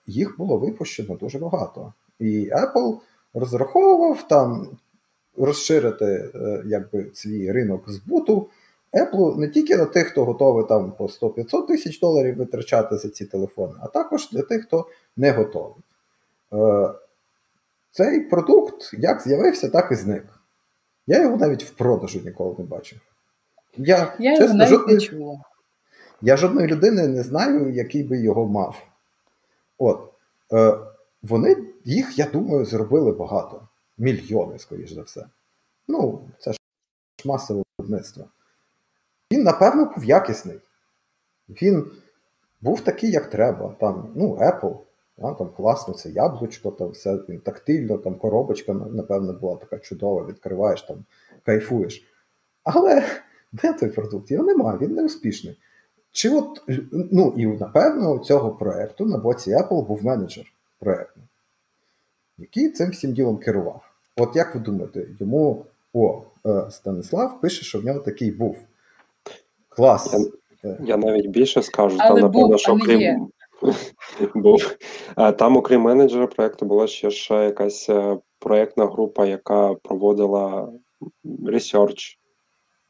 Їх 0.06 0.38
було 0.38 0.58
випущено 0.58 1.14
дуже 1.14 1.38
багато. 1.38 1.92
І 2.20 2.50
Apple 2.50 2.98
розраховував 3.34 4.28
там 4.28 4.68
розширити 5.36 6.30
якби, 6.66 7.10
свій 7.14 7.52
ринок 7.52 7.90
збуту. 7.90 8.48
Apple 8.96 9.36
не 9.36 9.48
тільки 9.48 9.76
на 9.76 9.84
тих, 9.84 10.06
хто 10.06 10.24
готовий 10.24 10.64
там 10.68 10.92
по 10.92 11.04
100-500 11.04 11.66
тисяч 11.66 12.00
доларів 12.00 12.36
витрачати 12.36 12.96
за 12.96 13.08
ці 13.08 13.26
телефони, 13.26 13.74
а 13.80 13.88
також 13.88 14.30
для 14.30 14.42
тих, 14.42 14.62
хто 14.66 14.86
не 15.16 15.30
готовий. 15.30 15.82
Е, 16.52 16.90
Цей 17.90 18.20
продукт 18.20 18.90
як 18.92 19.22
з'явився, 19.22 19.68
так 19.68 19.92
і 19.92 19.94
зник. 19.94 20.24
Я 21.06 21.22
його 21.22 21.36
навіть 21.36 21.64
в 21.64 21.70
продажу 21.70 22.20
ніколи 22.24 22.54
не 22.58 22.64
бачив. 22.64 22.98
Я, 23.76 24.14
я 24.18 24.36
чесно, 24.36 24.44
його 24.44 24.54
навіть 24.54 24.70
жодної, 24.70 24.94
не 24.94 25.00
чула. 25.00 25.40
Я 26.22 26.36
жодної 26.36 26.66
людини 26.68 27.08
не 27.08 27.22
знаю, 27.22 27.70
який 27.70 28.02
би 28.02 28.18
його 28.18 28.46
мав. 28.46 28.82
От. 29.78 30.12
Е, 30.52 30.78
Вони 31.22 31.56
їх, 31.84 32.18
я 32.18 32.26
думаю, 32.32 32.64
зробили 32.64 33.12
багато. 33.12 33.68
Мільйони, 33.98 34.58
скоріш 34.58 34.92
за 34.92 35.02
все. 35.02 35.26
Ну, 35.88 36.20
це 36.38 36.52
ж 36.52 36.58
масове 37.24 37.62
виробництво. 37.78 38.24
Він, 39.32 39.42
напевно, 39.42 39.92
був 39.96 40.04
якісний. 40.04 40.60
Він 41.48 41.90
був 42.60 42.80
такий, 42.80 43.10
як 43.10 43.30
треба. 43.30 43.76
Там, 43.80 44.12
ну, 44.14 44.36
Apple, 44.36 44.78
да, 45.18 45.34
там 45.34 45.48
класно, 45.56 45.94
це 45.94 46.10
яблучко, 46.10 46.70
там 46.70 46.88
все 46.88 47.18
він 47.28 47.40
тактильно, 47.40 47.98
там 47.98 48.14
коробочка, 48.14 48.72
напевно, 48.72 49.32
була 49.32 49.56
така 49.56 49.78
чудова, 49.78 50.26
відкриваєш, 50.26 50.82
там, 50.82 51.04
кайфуєш. 51.44 52.06
Але 52.64 53.04
де 53.52 53.72
той 53.72 53.88
продукт? 53.88 54.30
Його 54.30 54.44
немає, 54.44 54.78
він 54.78 54.94
не 54.94 55.04
успішний. 55.04 55.58
Чи 56.12 56.30
от, 56.30 56.62
ну, 56.92 57.34
І, 57.36 57.46
напевно, 57.46 58.14
у 58.14 58.18
цього 58.18 58.50
проєкту 58.50 59.06
на 59.06 59.18
боці 59.18 59.50
Apple 59.50 59.86
був 59.86 60.04
менеджер 60.04 60.52
проєкту, 60.78 61.20
який 62.38 62.70
цим 62.70 62.90
всім 62.90 63.12
ділом 63.12 63.38
керував. 63.38 63.82
От 64.16 64.36
як 64.36 64.54
ви 64.54 64.60
думаєте, 64.60 65.06
йому 65.20 65.66
о, 65.92 66.22
е, 66.46 66.70
Станислав 66.70 67.40
пише, 67.40 67.64
що 67.64 67.80
в 67.80 67.84
нього 67.84 68.00
такий 68.00 68.30
був. 68.30 68.56
Клас. 69.76 70.30
Я, 70.62 70.78
я 70.84 70.96
навіть 70.96 71.26
більше 71.26 71.62
скажу, 71.62 71.98
там, 71.98 72.18
напевно, 72.18 72.58
що 72.58 72.72
окрім 72.72 73.28
був. 74.34 74.76
Там, 75.38 75.56
окрім 75.56 75.80
менеджера 75.80 76.26
проєкту, 76.26 76.66
була 76.66 76.86
ще 76.86 77.10
ще 77.10 77.34
якась 77.34 77.88
е, 77.88 78.18
проєктна 78.38 78.86
група, 78.86 79.26
яка 79.26 79.74
проводила 79.74 80.72
ресерч, 81.46 82.18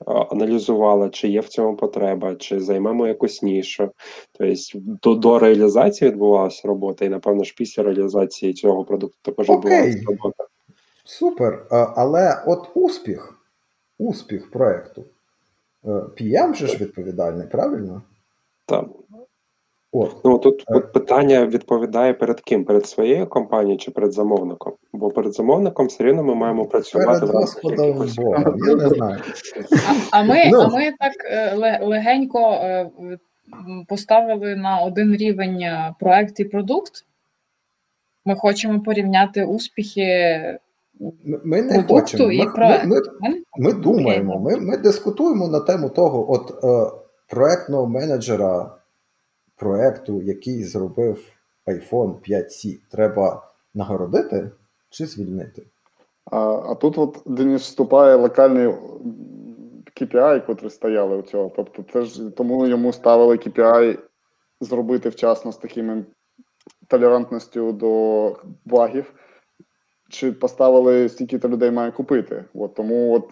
аналізувала, 0.07 1.09
чи 1.09 1.29
є 1.29 1.41
в 1.41 1.49
цьому 1.49 1.77
потреба, 1.77 2.35
чи 2.35 2.61
займемо 2.61 3.07
якусь 3.07 3.43
нішу. 3.43 3.91
Тобто 4.33 4.55
до, 4.75 5.15
до 5.15 5.39
реалізації 5.39 6.11
відбувалася 6.11 6.69
робота, 6.69 7.05
і, 7.05 7.09
напевно, 7.09 7.45
ж 7.45 7.55
після 7.57 7.83
реалізації 7.83 8.55
цього 8.55 8.85
продукту 8.85 9.19
також 9.23 9.49
відбувалася 9.49 10.03
робота. 10.07 10.45
Супер. 11.05 11.67
Але 11.71 12.43
от 12.47 12.69
успіх, 12.75 13.43
успіх 13.99 14.51
проєкту. 14.51 15.05
PM 15.91 16.55
же 16.55 16.67
ж 16.67 16.79
відповідальний, 16.79 17.47
правильно? 17.47 18.03
Так. 18.67 18.85
От. 19.93 20.25
Ну 20.25 20.39
тут 20.39 20.65
е. 20.69 20.75
от 20.75 20.93
питання 20.93 21.47
відповідає 21.47 22.15
перед 22.15 22.41
ким? 22.41 22.65
Перед 22.65 22.87
своєю 22.87 23.27
компанією 23.27 23.79
чи 23.79 23.91
перед 23.91 24.13
замовником? 24.13 24.73
Бо 24.93 25.11
перед 25.11 25.33
замовником 25.33 25.87
все 25.87 26.05
рівно 26.05 26.23
ми 26.23 26.35
маємо 26.35 26.67
працювати 26.67 27.27
перед 27.27 27.35
Господом 27.35 27.93
Богом, 28.17 28.55
я 28.69 28.75
не 28.75 28.89
знаю. 28.89 29.23
А, 30.13 30.19
а 30.19 30.23
ми 30.23 30.51
ну. 30.51 30.61
а 30.61 30.69
ми 30.69 30.93
так 30.99 31.13
е, 31.25 31.55
легенько 31.85 32.39
е, 32.39 32.91
поставили 33.89 34.57
на 34.57 34.81
один 34.81 35.17
рівень 35.17 35.65
проект 36.01 36.41
і 36.41 36.45
продукт. 36.45 36.93
Ми 38.25 38.35
хочемо 38.35 38.81
порівняти 38.81 39.45
успіхи 39.45 40.59
ми 41.45 41.63
не 41.63 41.83
хочемо. 41.83 42.29
Ми, 42.29 42.45
ми, 42.57 42.85
ми, 42.87 43.01
ми 43.59 43.73
думаємо, 43.73 44.39
ми 44.39 44.57
ми 44.57 44.77
дискутуємо 44.77 45.49
на 45.49 45.61
тему 45.61 45.89
того, 45.89 46.33
от 46.33 46.65
е, 46.65 46.97
проектного 47.29 47.87
менеджера 47.87 48.77
проекту, 49.57 50.23
який 50.23 50.65
зробив 50.65 51.33
iPhone 51.67 52.15
5C, 52.31 52.79
треба 52.91 53.43
нагородити 53.75 54.51
чи 54.91 55.07
звільнити? 55.07 55.63
А 56.25 56.39
а 56.41 56.75
тут 56.75 56.99
от 56.99 57.23
Денис 57.27 57.63
вступає 57.63 58.17
локальний 58.17 58.75
KPI, 60.01 60.47
котрі 60.47 60.71
стояли 60.71 61.17
у 61.17 61.23
цього. 61.23 61.53
Тобто, 61.57 61.85
це 61.93 62.03
ж 62.03 62.31
тому 62.31 62.67
йому 62.67 62.93
ставили 62.93 63.37
KPI 63.37 63.99
зробити 64.61 65.09
вчасно 65.09 65.53
з 65.53 65.57
такими 65.57 66.05
толерантністю 66.89 67.73
до 67.73 68.37
багів 68.65 69.13
чи 70.17 70.33
поставили 70.33 71.09
стільки-то 71.09 71.49
людей 71.49 71.71
має 71.71 71.91
купити. 71.91 72.45
От, 72.55 72.75
Тому 72.75 73.15
от 73.15 73.31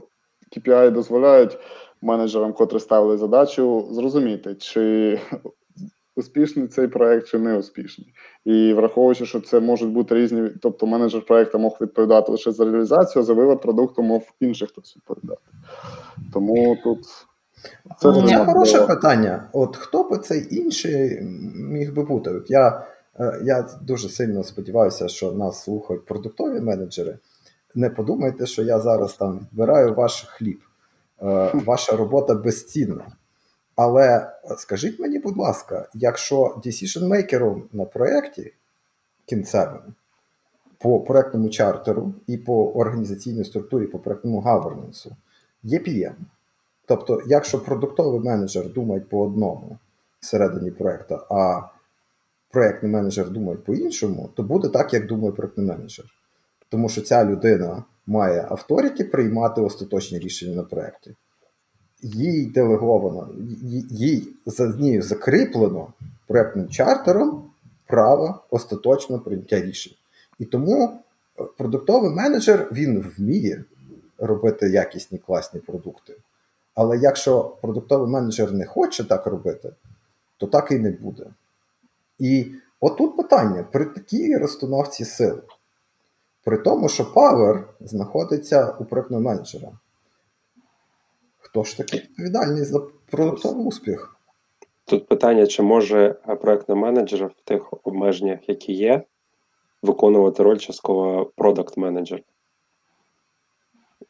KPI 0.57 0.91
дозволяють 0.91 1.59
менеджерам, 2.03 2.53
котрі 2.53 2.81
ставили 2.81 3.19
задачу, 3.19 3.89
зрозуміти, 3.91 4.55
чи 4.55 5.21
успішний 6.17 6.69
цей 6.69 6.89
проект, 6.89 7.29
чи 7.29 7.39
не 7.39 7.59
успішний. 7.59 8.15
І 8.45 8.73
враховуючи, 8.73 9.27
що 9.27 9.41
це 9.41 9.61
можуть 9.61 9.91
бути 9.91 10.15
різні, 10.15 10.51
тобто 10.63 10.87
менеджер 10.87 11.27
проекту 11.27 11.59
мог 11.59 11.79
відповідати 11.81 12.33
лише 12.33 12.53
за 12.53 12.65
реалізацію, 12.65 13.23
а 13.23 13.25
за 13.25 13.33
вивод 13.33 13.61
продукту 13.63 14.03
мов 14.03 14.23
інший 14.41 14.69
хтось 14.69 14.97
відповідати. 14.97 15.43
Тому 16.33 16.77
тут. 16.85 17.01
Це 17.99 18.27
Це 18.29 18.45
хороше 18.45 18.81
питання. 18.81 19.49
От 19.53 19.77
хто 19.77 20.03
би 20.03 20.19
цей 20.19 20.57
інший 20.57 21.21
міг 21.55 21.95
би 21.95 22.05
бути? 22.05 22.31
От 22.31 22.51
я 22.51 22.87
я 23.45 23.69
дуже 23.83 24.09
сильно 24.09 24.45
сподіваюся, 24.45 25.09
що 25.09 25.33
нас 25.33 25.63
слухають 25.63 26.05
продуктові 26.05 26.61
менеджери. 26.61 27.19
Не 27.75 27.91
подумайте, 27.91 28.47
що 28.47 28.63
я 28.63 28.81
зараз 28.81 29.15
там 29.15 29.39
відбираю 29.39 29.95
ваш 29.95 30.27
хліб. 30.29 30.61
Е, 31.23 31.51
ваша 31.67 31.97
робота 31.97 32.35
безцінна. 32.35 33.07
Але 33.77 34.33
скажіть 34.59 35.01
мені, 35.01 35.19
будь 35.19 35.37
ласка, 35.37 35.89
якщо 35.95 36.61
decision-мейкером 36.65 37.63
на 37.73 37.85
проєкті 37.85 38.53
кінцевим 39.27 39.95
по 40.79 41.01
проєктному 41.01 41.49
чартеру 41.49 42.15
і 42.27 42.37
по 42.37 42.73
організаційній 42.73 43.45
структурі, 43.45 43.87
по 43.87 43.99
проєктному 43.99 44.41
гавернансу 44.41 45.17
є 45.63 45.79
PM. 45.79 46.15
Тобто, 46.87 47.23
якщо 47.27 47.65
продуктовий 47.65 48.21
менеджер 48.21 48.73
думає 48.73 49.01
по 49.01 49.23
одному 49.23 49.79
всередині 50.21 50.71
проєкту, 50.71 51.19
а 51.31 51.63
проєктний 52.55 52.93
менеджер 52.93 53.31
думає 53.31 53.59
по-іншому, 53.59 54.31
то 54.35 54.43
буде 54.43 54.69
так, 54.69 54.95
як 54.95 55.07
думає 55.07 55.33
проєктний 55.33 55.67
менеджер. 55.67 56.07
Тому 56.69 56.89
що 56.89 57.01
ця 57.01 57.25
людина 57.25 57.85
має 58.07 58.47
авторіті 58.51 59.05
приймати 59.05 59.61
остаточні 59.61 60.19
рішення 60.19 60.57
на 60.57 60.63
проєкті. 60.63 61.17
Їй 62.03 62.47
делеговано, 62.47 63.29
їй 63.91 64.29
за 64.47 64.67
нею 64.67 65.03
закріплено 65.03 65.93
проєктним 66.27 66.69
чартером 66.69 67.51
право 67.87 68.45
остаточного 68.51 69.23
прийняття 69.23 69.61
рішень. 69.61 69.95
І 70.39 70.45
тому 70.45 71.01
е, 71.41 71.45
продуктовий 71.59 72.11
менеджер 72.11 72.69
він 72.73 73.13
вміє 73.19 73.65
робити 74.19 74.71
якісні 74.71 75.19
класні 75.19 75.61
продукти. 75.61 76.15
Але 76.75 76.99
якщо 76.99 77.57
продуктовий 77.63 78.11
менеджер 78.11 78.53
не 78.53 78.67
хоче 78.67 79.05
так 79.05 79.27
робити, 79.27 79.73
то 80.37 80.47
так 80.47 80.71
і 80.71 80.79
не 80.79 80.91
буде. 80.91 81.27
І 82.19 82.53
отут 82.81 83.17
питання 83.17 83.63
при 83.73 83.85
такій 83.85 84.37
розстановці 84.37 85.05
сил, 85.05 85.43
при 86.45 86.59
тому, 86.59 86.89
що 86.89 87.05
Power 87.05 87.65
знаходиться 87.81 88.77
у 88.81 88.85
проєктного 88.85 89.23
менеджера. 89.23 89.73
Хто 91.39 91.65
ж 91.65 91.77
таки 91.77 91.97
відповідальний 91.97 92.65
за 92.65 92.81
продуктовий 93.11 93.67
успіх? 93.67 94.17
Тут 94.85 95.09
питання, 95.09 95.47
чи 95.47 95.63
може 95.63 96.13
проєктний 96.13 96.79
менеджер 96.79 97.27
в 97.27 97.41
тих 97.45 97.75
обмеженнях, 97.83 98.49
які 98.49 98.73
є, 98.73 99.05
виконувати 99.83 100.43
роль 100.43 100.59
частково 100.59 101.33
продакт 101.37 101.77
менеджер 101.77 102.23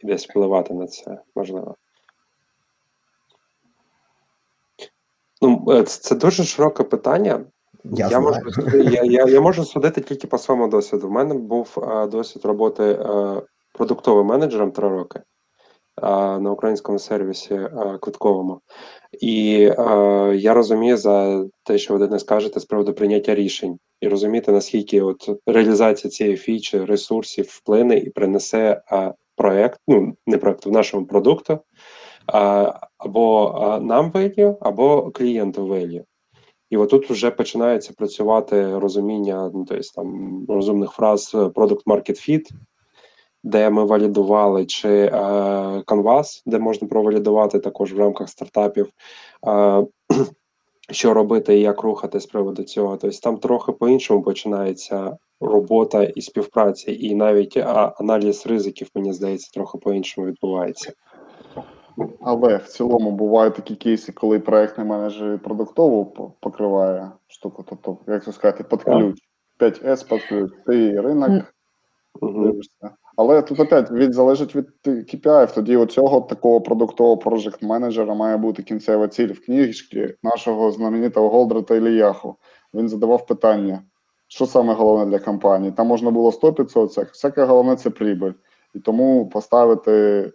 І 0.01 0.07
десь 0.07 0.29
впливати 0.29 0.75
на 0.75 0.87
це 0.87 1.19
можливо. 1.35 1.77
Ну, 5.43 5.65
е, 5.69 5.83
Це 5.83 6.15
дуже 6.15 6.45
широке 6.45 6.85
питання. 6.85 7.45
Я 7.85 8.09
я, 8.09 8.21
можу 8.21 8.41
я, 8.75 9.03
я, 9.05 9.25
я 9.25 9.41
можу 9.41 9.65
судити 9.65 10.01
тільки 10.01 10.27
по 10.27 10.39
своєму 10.39 10.69
досвіду. 10.69 11.09
У 11.09 11.11
мене 11.11 11.35
був 11.35 11.77
а, 11.89 12.07
досвід 12.07 12.45
роботи 12.45 12.85
а, 12.85 13.43
продуктовим 13.73 14.27
менеджером 14.27 14.73
три 14.73 14.89
роки 14.89 15.21
а, 15.97 16.39
на 16.39 16.51
українському 16.51 16.99
сервісі 16.99 17.61
квитковому. 18.01 18.61
І 19.21 19.51
я 20.35 20.55
розумію 20.55 20.97
за 20.97 21.45
те, 21.63 21.79
що 21.79 21.95
ви 21.95 21.99
Денис 21.99 22.23
скажете 22.23 22.61
з 22.61 22.65
приводу 22.65 22.93
прийняття 22.95 23.35
рішень, 23.35 23.79
і 24.01 24.09
розуміти, 24.09 24.53
наскільки 24.53 25.01
от 25.01 25.41
реалізація 25.47 26.11
цієї 26.11 26.37
фічі, 26.37 26.85
ресурсів 26.85 27.47
вплине 27.49 27.97
і 27.97 28.11
принесе 28.11 28.83
проект, 29.37 29.81
ну 29.89 30.17
не 30.27 30.39
проект 30.39 30.67
в 30.67 30.71
нашому 30.71 31.07
продукту, 31.07 31.59
або 32.99 33.79
нам 33.83 34.11
value, 34.11 34.57
або 34.61 35.11
клієнту 35.11 35.67
value. 35.67 36.05
І 36.75 36.77
отут 36.77 37.11
вже 37.11 37.31
починається 37.31 37.93
працювати 37.97 38.79
розуміння 38.79 39.51
ну, 39.55 39.65
тобто, 39.69 39.85
там 39.95 40.47
розумних 40.49 40.91
фраз 40.91 41.35
product 41.35 41.85
market 41.87 42.29
fit, 42.29 42.51
де 43.45 43.71
ми 43.71 43.85
валідували, 43.85 44.67
чи 44.67 44.89
е, 44.89 45.11
Canvas, 45.87 46.43
де 46.47 46.59
можна 46.59 46.89
провалідувати 46.89 47.59
також 47.59 47.93
в 47.93 47.99
рамках 47.99 48.29
стартапів, 48.29 48.89
е, 49.47 49.87
що 50.91 51.15
робити 51.15 51.59
і 51.59 51.61
як 51.61 51.83
рухати 51.83 52.21
з 52.21 52.27
приводу 52.27 52.63
цього. 52.63 52.97
Тобто 52.97 53.19
там 53.19 53.37
трохи 53.37 53.73
по-іншому 53.73 54.23
починається 54.23 55.17
робота 55.41 56.03
і 56.03 56.21
співпраця, 56.21 56.91
і 56.93 57.15
навіть 57.15 57.57
аналіз 58.01 58.47
ризиків, 58.47 58.89
мені 58.95 59.13
здається, 59.13 59.51
трохи 59.55 59.79
по-іншому 59.79 60.27
відбувається. 60.27 60.93
Але 62.21 62.57
в 62.57 62.69
цілому 62.69 63.11
бувають 63.11 63.55
такі 63.55 63.75
кейси, 63.75 64.13
коли 64.13 64.39
проектний 64.39 64.87
менеджер 64.87 65.39
продуктову 65.39 66.33
покриває 66.41 67.11
штуку, 67.27 67.65
тобто, 67.69 67.99
як 68.07 68.25
це 68.25 68.33
сказати, 68.33 68.65
під 68.65 68.83
ключ. 68.83 69.19
5С 69.61 70.09
під 70.09 70.23
ключ. 70.25 70.51
Ти 70.67 71.01
ринок 71.01 71.55
дивишся. 72.23 72.91
Але 73.17 73.43
тут 73.43 73.61
опять 73.61 73.91
від 73.91 74.15
залежить 74.15 74.57
від 74.57 74.67
KPI, 74.87 75.55
Тоді 75.55 75.77
у 75.77 75.87
цього 75.87 76.21
такого 76.21 76.61
продуктового 76.61 77.17
проект 77.17 77.63
менеджера 77.63 78.15
має 78.15 78.37
бути 78.37 78.63
кінцева 78.63 79.09
ціль 79.09 79.33
в 79.33 79.45
книжці 79.45 80.15
нашого 80.23 80.71
знаменитого 80.71 81.29
Голдрата 81.29 81.77
Іліяху. 81.77 82.37
Він 82.75 82.89
задавав 82.89 83.27
питання, 83.27 83.83
що 84.29 84.47
саме 84.47 84.75
головне 84.75 85.11
для 85.11 85.25
компанії. 85.25 85.73
Там 85.73 85.87
можна 85.87 86.11
було 86.11 86.31
100-500, 86.31 87.09
всяке 87.09 87.45
головне 87.45 87.77
це 87.77 87.91
прибыль. 87.91 88.35
І 88.75 88.81
тому 88.81 89.29
поставити 89.29 90.33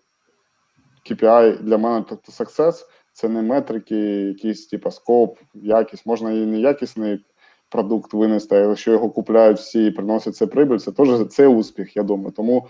KPI 1.10 1.62
для 1.62 1.78
мене, 1.78 2.04
тобто 2.08 2.32
success, 2.32 2.74
це 3.12 3.28
не 3.28 3.42
метрики, 3.42 3.96
якісь 4.20 4.66
типу 4.66 4.90
скоп, 4.90 5.38
якість, 5.54 6.06
можна 6.06 6.32
і 6.32 6.46
не 6.46 6.60
якісний 6.60 7.24
продукт 7.68 8.14
винести, 8.14 8.56
а 8.56 8.58
якщо 8.58 8.92
його 8.92 9.10
купляють 9.10 9.58
всі 9.58 9.86
і 9.86 9.90
приносять 9.90 10.36
це 10.36 10.46
прибыль, 10.46 10.78
це 10.78 10.92
теж 10.92 11.28
це 11.28 11.46
успіх, 11.46 11.96
я 11.96 12.02
думаю. 12.02 12.30
Тому 12.30 12.68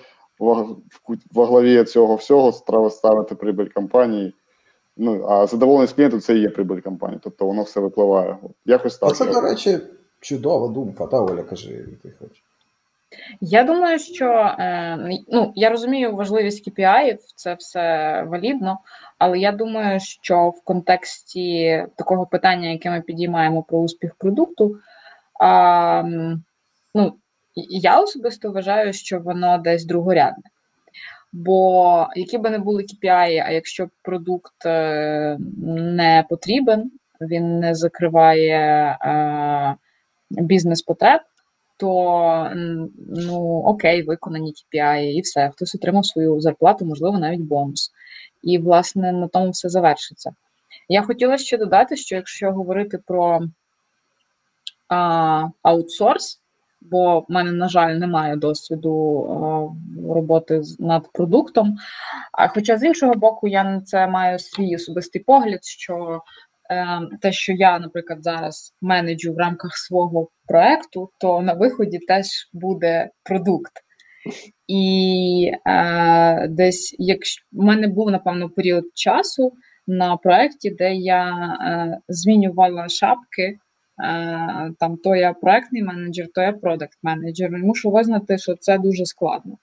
во 1.32 1.44
главі 1.46 1.84
цього 1.84 2.14
всього 2.16 2.52
треба 2.66 2.90
ставити 2.90 3.34
прибыль 3.34 3.72
компанії. 3.72 4.34
Ну, 4.96 5.26
а 5.28 5.46
задоволеність 5.46 5.94
клієнту 5.94 6.20
це 6.20 6.36
і 6.36 6.40
є 6.40 6.48
прибыль 6.48 6.80
компанії, 6.80 7.20
тобто 7.22 7.46
воно 7.46 7.62
все 7.62 7.80
випливає. 7.80 8.38
Якось 8.64 8.98
так. 8.98 9.16
Це, 9.16 9.32
до 9.32 9.40
речі, 9.40 9.78
чудова 10.20 10.68
думка, 10.68 11.06
та 11.06 11.20
Оля, 11.20 11.42
кажи, 11.42 11.84
ти 12.02 12.12
хочеш. 12.18 12.44
Я 13.41 13.63
думаю, 13.63 13.99
що 13.99 14.31
е, 14.59 14.97
ну 15.27 15.53
я 15.55 15.69
розумію 15.69 16.15
важливість 16.15 16.67
KPI, 16.67 17.17
це 17.35 17.53
все 17.53 18.23
валідно, 18.23 18.79
але 19.17 19.39
я 19.39 19.51
думаю, 19.51 19.99
що 19.99 20.49
в 20.49 20.63
контексті 20.63 21.85
такого 21.95 22.25
питання, 22.25 22.69
яке 22.69 22.89
ми 22.89 23.01
підіймаємо 23.01 23.63
про 23.63 23.79
успіх 23.79 24.15
продукту, 24.15 24.75
ну, 26.93 27.13
я 27.69 27.99
особисто 27.99 28.51
вважаю, 28.51 28.93
що 28.93 29.19
воно 29.19 29.57
десь 29.57 29.85
другорядне. 29.85 30.43
Бо 31.33 32.07
які 32.15 32.37
би 32.37 32.49
не 32.49 32.59
були 32.59 32.83
KPI, 32.83 33.43
а 33.45 33.51
якщо 33.51 33.89
продукт 34.01 34.65
е, 34.65 35.37
не 35.67 36.25
потрібен, 36.29 36.91
він 37.21 37.59
не 37.59 37.75
закриває 37.75 38.97
е, 39.01 39.75
бізнес-потреб, 40.29 41.21
то 41.79 42.51
ну 43.09 43.63
окей, 43.65 44.03
виконані 44.03 44.53
KPI 44.53 45.01
і 45.01 45.21
все. 45.21 45.49
Хтось 45.49 45.75
отримав 45.75 46.05
свою 46.05 46.41
зарплату, 46.41 46.85
можливо, 46.85 47.19
навіть 47.19 47.41
бонус. 47.41 47.91
І, 48.43 48.57
власне, 48.57 49.11
на 49.11 49.27
тому 49.27 49.49
все 49.49 49.69
завершиться. 49.69 50.31
Я 50.89 51.01
хотіла 51.01 51.37
ще 51.37 51.57
додати, 51.57 51.95
що 51.95 52.15
якщо 52.15 52.51
говорити 52.51 52.99
про 53.07 53.39
а, 54.87 55.47
аутсорс, 55.61 56.41
бо 56.81 57.19
в 57.19 57.25
мене, 57.29 57.51
на 57.51 57.69
жаль, 57.69 57.95
немає 57.95 58.35
досвіду 58.35 59.23
а, 59.23 60.13
роботи 60.13 60.61
над 60.79 61.13
продуктом. 61.13 61.77
А 62.31 62.47
хоча 62.47 62.77
з 62.77 62.83
іншого 62.83 63.13
боку, 63.13 63.47
я 63.47 63.63
на 63.63 63.81
це 63.81 64.07
маю 64.07 64.39
свій 64.39 64.75
особистий 64.75 65.23
погляд, 65.23 65.65
що 65.65 66.21
те, 67.21 67.31
що 67.31 67.53
я, 67.53 67.79
наприклад, 67.79 68.23
зараз 68.23 68.73
менеджу 68.81 69.33
в 69.33 69.37
рамках 69.37 69.77
свого 69.77 70.29
проекту, 70.47 71.09
то 71.17 71.41
на 71.41 71.53
виході 71.53 71.99
теж 71.99 72.27
буде 72.53 73.09
продукт. 73.23 73.71
І 74.67 75.51
е, 75.67 76.47
десь, 76.47 76.95
якщо 76.99 77.45
в 77.51 77.63
мене 77.63 77.87
був 77.87 78.11
напевно 78.11 78.49
період 78.49 78.85
часу 78.93 79.53
на 79.87 80.17
проєкті, 80.17 80.69
де 80.69 80.93
я 80.95 81.29
е, 81.61 81.99
змінювала 82.07 82.89
шапки, 82.89 83.43
е, 83.43 83.57
там 84.79 84.97
то 85.03 85.15
я 85.15 85.33
проектний 85.33 85.83
менеджер, 85.83 86.27
то 86.35 86.41
я 86.41 86.51
продакт 86.51 86.97
менеджер. 87.03 87.51
Мушу 87.51 87.91
визнати, 87.91 88.37
що 88.37 88.55
це 88.55 88.77
дуже 88.77 89.05
складно. 89.05 89.57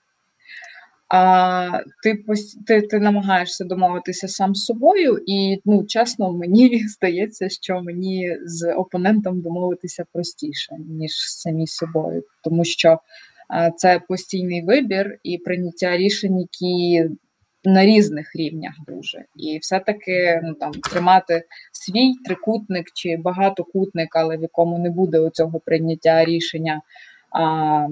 А 1.09 1.69
ти 2.03 2.23
ти, 2.67 2.81
ти 2.81 2.99
намагаєшся 2.99 3.65
домовитися 3.65 4.27
сам 4.27 4.55
з 4.55 4.65
собою, 4.65 5.19
і 5.25 5.61
ну 5.65 5.85
чесно, 5.85 6.33
мені 6.33 6.83
здається, 6.87 7.49
що 7.49 7.81
мені 7.81 8.37
з 8.45 8.73
опонентом 8.73 9.41
домовитися 9.41 10.05
простіше, 10.13 10.75
ніж 10.89 11.11
самі 11.11 11.67
собою, 11.67 12.23
тому 12.43 12.63
що 12.63 12.99
це 13.77 14.01
постійний 14.07 14.61
вибір 14.61 15.19
і 15.23 15.37
прийняття 15.37 15.97
рішень, 15.97 16.39
які 16.39 17.09
на 17.63 17.85
різних 17.85 18.35
рівнях 18.35 18.73
дуже. 18.87 19.25
І 19.35 19.57
все-таки 19.57 20.41
ну 20.43 20.53
там 20.53 20.71
тримати 20.71 21.43
свій 21.71 22.13
трикутник 22.25 22.85
чи 22.93 23.17
багатокутник, 23.17 24.15
але 24.15 24.37
в 24.37 24.41
якому 24.41 24.79
не 24.79 24.89
буде 24.89 25.19
оцього 25.19 25.59
прийняття 25.59 26.25
рішення. 26.25 26.81
А, 27.31 27.87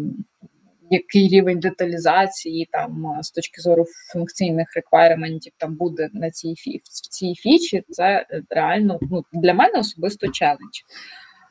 який 0.96 1.28
рівень 1.28 1.60
деталізації 1.60 2.70
там 2.72 3.18
з 3.22 3.32
точки 3.32 3.62
зору 3.62 3.86
функційних 4.14 4.68
реквайрементів 4.76 5.54
там 5.58 5.76
буде 5.76 6.10
на 6.14 6.32
цій 6.32 6.56
фі 6.56 6.82
в 6.84 7.10
цій 7.10 7.34
фічі, 7.36 7.84
це 7.90 8.26
реально 8.50 9.00
ну, 9.12 9.26
для 9.34 9.54
мене 9.54 9.80
особисто 9.80 10.28
челендж. 10.28 10.80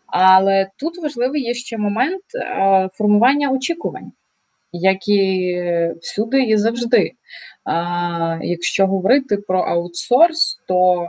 Але 0.06 0.70
тут 0.76 0.98
важливий 1.02 1.42
є 1.42 1.54
ще 1.54 1.78
момент 1.78 2.22
е, 2.34 2.88
формування 2.92 3.50
очікувань, 3.50 4.12
як 4.72 5.08
і 5.08 5.62
всюди 6.00 6.42
і 6.42 6.56
завжди. 6.56 7.12
Якщо 8.42 8.86
говорити 8.86 9.36
про 9.36 9.60
аутсорс, 9.60 10.60
то 10.68 11.08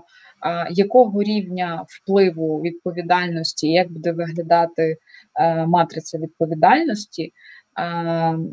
якого 0.72 1.24
рівня 1.24 1.86
впливу 1.88 2.62
відповідальності, 2.62 3.68
як 3.68 3.92
буде 3.92 4.12
виглядати 4.12 4.98
е, 5.40 5.66
матриця 5.66 6.18
відповідальності, 6.18 7.34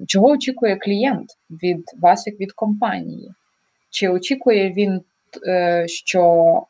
чого 0.07 0.29
очікує 0.29 0.77
клієнт 0.77 1.29
від 1.51 1.85
вас, 2.01 2.27
як 2.27 2.41
від 2.41 2.53
компанії? 2.53 3.31
Чи 3.91 4.09
очікує 4.09 4.73
він, 4.73 5.01
е, 5.49 5.85
що 5.89 6.63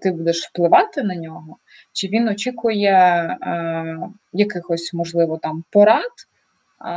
ти 0.00 0.10
будеш 0.10 0.48
впливати 0.48 1.02
на 1.02 1.16
нього? 1.16 1.56
чи 1.92 2.08
він 2.08 2.28
очікує 2.28 2.90
е, 2.92 3.98
якихось, 4.32 4.94
можливо, 4.94 5.38
там 5.38 5.64
порад, 5.70 6.04
е, 6.04 6.90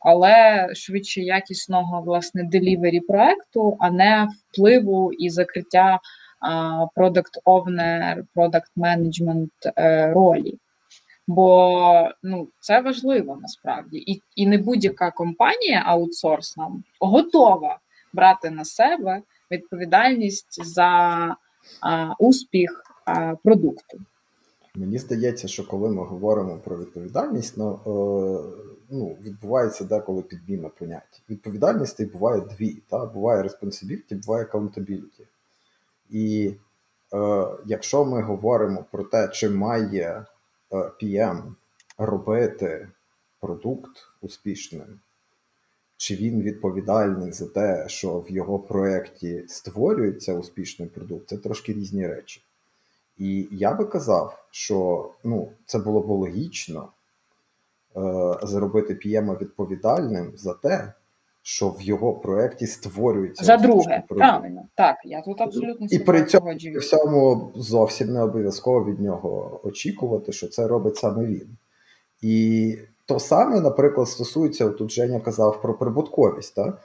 але 0.00 0.68
швидше 0.74 1.20
якісного 1.20 2.02
власне 2.02 2.44
делівері 2.44 3.00
проекту, 3.00 3.76
а 3.80 3.90
не 3.90 4.28
впливу 4.38 5.12
і 5.12 5.30
закриття 5.30 5.98
продакт 6.94 7.38
овнер, 7.44 8.24
продакт 8.34 8.70
менеджмент 8.76 9.52
ролі. 10.12 10.58
Бо 11.28 12.10
ну, 12.22 12.48
це 12.60 12.80
важливо 12.80 13.38
насправді. 13.42 13.98
І 13.98 14.22
і 14.36 14.46
не 14.46 14.58
будь-яка 14.58 15.10
компанія 15.10 15.82
аутсорсна 15.86 16.70
готова 17.00 17.78
брати 18.12 18.50
на 18.50 18.64
себе 18.64 19.22
відповідальність 19.50 20.64
за 20.64 20.88
а, 21.80 22.14
успіх 22.18 22.82
продукту. 23.44 23.98
Мені 24.74 24.98
здається, 24.98 25.48
що 25.48 25.66
коли 25.66 25.88
ми 25.88 26.04
говоримо 26.04 26.56
про 26.56 26.78
відповідальність, 26.78 27.54
ну, 27.56 27.80
е, 27.86 27.90
ну 28.90 29.16
відбувається 29.22 29.84
деколи 29.84 30.22
підміна 30.22 30.68
понять. 30.68 31.22
Відповідальності 31.30 32.04
буває 32.04 32.40
дві. 32.40 32.82
Та? 32.88 33.06
Буває 33.06 33.42
responsibility, 33.42 34.26
буває 34.26 34.44
accountability. 34.44 35.26
І 36.10 36.54
е, 37.14 37.46
якщо 37.66 38.04
ми 38.04 38.22
говоримо 38.22 38.84
про 38.90 39.04
те, 39.04 39.28
чи 39.28 39.48
має 39.48 40.26
PM 40.70 41.54
робити 41.98 42.88
продукт 43.40 43.90
успішним, 44.20 45.00
чи 45.96 46.14
він 46.14 46.42
відповідальний 46.42 47.32
за 47.32 47.46
те, 47.46 47.88
що 47.88 48.20
в 48.20 48.30
його 48.30 48.58
проєкті 48.58 49.44
створюється 49.48 50.34
успішний 50.34 50.88
продукт, 50.88 51.28
це 51.28 51.36
трошки 51.36 51.72
різні 51.72 52.06
речі. 52.06 52.42
І 53.18 53.48
я 53.50 53.74
би 53.74 53.84
казав, 53.84 54.46
що 54.50 55.10
ну, 55.24 55.52
це 55.66 55.78
було 55.78 56.00
б 56.00 56.08
логічно 56.08 56.88
е, 57.96 58.00
зробити 58.42 58.94
PM 58.94 59.38
відповідальним 59.38 60.32
за 60.36 60.54
те, 60.54 60.92
що 61.48 61.68
в 61.68 61.82
його 61.82 62.12
проєкті 62.12 62.66
створюється 62.66 63.44
за 63.44 63.56
друге. 63.56 64.02
Правильно, 64.08 64.62
так, 64.74 64.96
я 65.04 65.22
тут 65.22 65.40
абсолютно 65.40 65.86
і 65.90 65.98
при 65.98 66.24
цьому 66.24 66.56
всьому 66.80 67.52
зовсім 67.56 68.12
не 68.12 68.22
обов'язково 68.22 68.84
від 68.84 69.00
нього 69.00 69.60
очікувати, 69.62 70.32
що 70.32 70.48
це 70.48 70.66
робить 70.66 70.96
саме 70.96 71.26
він. 71.26 71.48
І 72.22 72.78
то 73.06 73.18
саме, 73.18 73.60
наприклад, 73.60 74.08
стосується, 74.08 74.68
тут 74.68 74.90
Женя 74.90 75.20
казав 75.20 75.62
про 75.62 75.74
прибутковість. 75.74 76.54
Та? 76.54 76.78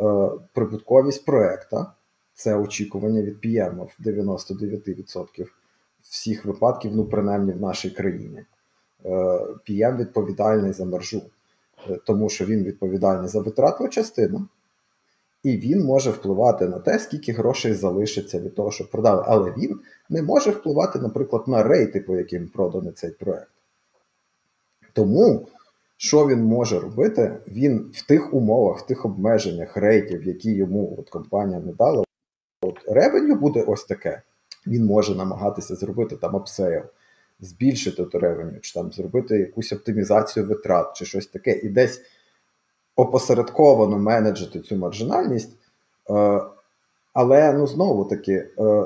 Е, 0.00 0.30
Прибутковість 0.54 1.24
проекта 1.24 1.92
це 2.34 2.56
очікування 2.56 3.22
від 3.22 3.36
PM 3.44 3.86
в 3.86 4.08
99% 4.08 5.46
всіх 6.02 6.44
випадків, 6.44 6.92
ну, 6.94 7.04
принаймні 7.04 7.52
в 7.52 7.60
нашій 7.60 7.90
країні. 7.90 8.44
PM 9.68 9.96
відповідальний 9.96 10.72
за 10.72 10.84
маржу, 10.84 11.18
е, 11.18 11.22
тому 12.06 12.28
що 12.28 12.44
він 12.44 12.64
відповідальний 12.64 13.28
за 13.28 13.40
витратну 13.40 13.88
частину, 13.88 14.46
і 15.42 15.56
він 15.56 15.84
може 15.84 16.10
впливати 16.10 16.68
на 16.68 16.78
те, 16.78 16.98
скільки 16.98 17.32
грошей 17.32 17.74
залишиться 17.74 18.40
від 18.40 18.54
того, 18.54 18.70
що 18.70 18.90
продали. 18.90 19.24
Але 19.26 19.54
він 19.58 19.80
не 20.10 20.22
може 20.22 20.50
впливати, 20.50 20.98
наприклад, 20.98 21.48
на 21.48 21.62
рейти, 21.62 22.00
по 22.00 22.16
яким 22.16 22.48
проданий 22.48 22.92
цей 22.92 23.10
проект. 23.10 23.50
Тому, 24.92 25.48
що 25.96 26.26
він 26.26 26.42
може 26.42 26.80
робити, 26.80 27.36
він 27.48 27.90
в 27.94 28.06
тих 28.06 28.34
умовах, 28.34 28.78
в 28.78 28.86
тих 28.86 29.04
обмеженнях 29.04 29.76
рейтів, 29.76 30.26
які 30.26 30.52
йому 30.52 30.96
от 30.98 31.10
компанія 31.10 31.60
не 31.60 31.72
дала, 31.72 32.04
от 32.62 32.78
revenue 32.88 33.34
буде 33.34 33.62
ось 33.62 33.84
таке. 33.84 34.22
Він 34.66 34.84
може 34.84 35.14
намагатися 35.14 35.74
зробити 35.74 36.16
там 36.16 36.36
upsell, 36.36 36.82
збільшити 37.40 38.04
то 38.04 38.18
revenue, 38.18 38.60
чи 38.60 38.74
там 38.74 38.92
зробити 38.92 39.38
якусь 39.38 39.72
оптимізацію 39.72 40.46
витрат, 40.46 40.96
чи 40.96 41.04
щось 41.04 41.26
таке, 41.26 41.52
і 41.52 41.68
десь 41.68 42.02
опосередковано 42.96 43.98
менеджити 43.98 44.60
цю 44.60 44.76
маржинальність. 44.76 45.56
Е, 46.10 46.40
але 47.12 47.52
ну 47.52 47.66
знову 47.66 48.04
таки, 48.04 48.48
е, 48.58 48.84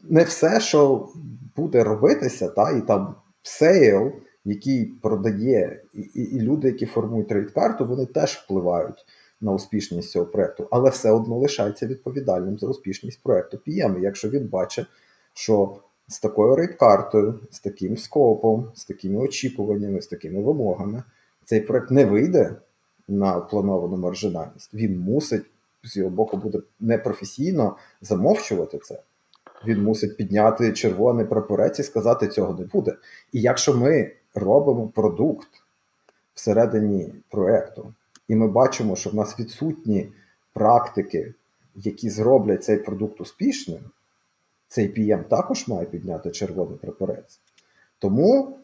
не 0.00 0.24
все, 0.24 0.60
що 0.60 1.08
буде 1.56 1.84
робитися, 1.84 2.48
та, 2.48 2.70
і 2.70 2.80
там 2.80 3.14
sale 3.42 4.12
який 4.46 4.84
продає, 4.86 5.82
і, 5.94 6.20
і 6.20 6.40
люди, 6.40 6.68
які 6.68 6.86
формують 6.86 7.28
rate-карту, 7.28 7.86
вони 7.86 8.06
теж 8.06 8.34
впливають 8.34 9.06
на 9.40 9.52
успішність 9.52 10.10
цього 10.10 10.26
проекту, 10.26 10.68
але 10.70 10.90
все 10.90 11.10
одно 11.10 11.38
лишається 11.38 11.86
відповідальним 11.86 12.58
за 12.58 12.66
успішність 12.66 13.22
проекту 13.22 13.60
PM. 13.66 14.00
Якщо 14.00 14.28
він 14.28 14.48
бачить, 14.48 14.86
що 15.34 15.76
з 16.08 16.20
такою 16.20 16.56
рейд-картою, 16.56 17.40
з 17.50 17.60
таким 17.60 17.96
скопом, 17.96 18.70
з 18.74 18.84
такими 18.84 19.20
очікуваннями, 19.20 20.00
з 20.00 20.06
такими 20.06 20.42
вимогами, 20.42 21.02
цей 21.44 21.60
проект 21.60 21.90
не 21.90 22.04
вийде 22.04 22.56
на 23.08 23.40
плановану 23.40 23.96
маржинальність, 23.96 24.74
він 24.74 25.00
мусить 25.00 25.44
з 25.84 25.96
його 25.96 26.10
боку 26.10 26.36
буде 26.36 26.58
непрофесійно 26.80 27.76
замовчувати 28.00 28.78
це. 28.78 29.02
Він 29.66 29.82
мусить 29.82 30.16
підняти 30.16 30.72
червоний 30.72 31.26
прапорець 31.26 31.78
і 31.78 31.82
сказати, 31.82 32.28
цього 32.28 32.54
не 32.54 32.64
буде. 32.64 32.96
І 33.32 33.40
якщо 33.40 33.76
ми 33.76 34.12
робимо 34.34 34.88
продукт 34.88 35.48
всередині 36.34 37.14
проєкту, 37.30 37.94
і 38.28 38.36
ми 38.36 38.48
бачимо, 38.48 38.96
що 38.96 39.10
в 39.10 39.14
нас 39.14 39.40
відсутні 39.40 40.12
практики, 40.52 41.34
які 41.74 42.10
зроблять 42.10 42.64
цей 42.64 42.76
продукт 42.76 43.20
успішним, 43.20 43.80
цей 44.68 44.94
PM 44.94 45.24
також 45.24 45.68
має 45.68 45.86
підняти 45.86 46.30
червоний 46.30 46.78
прапорець. 46.78 47.40
Тому 47.98 48.58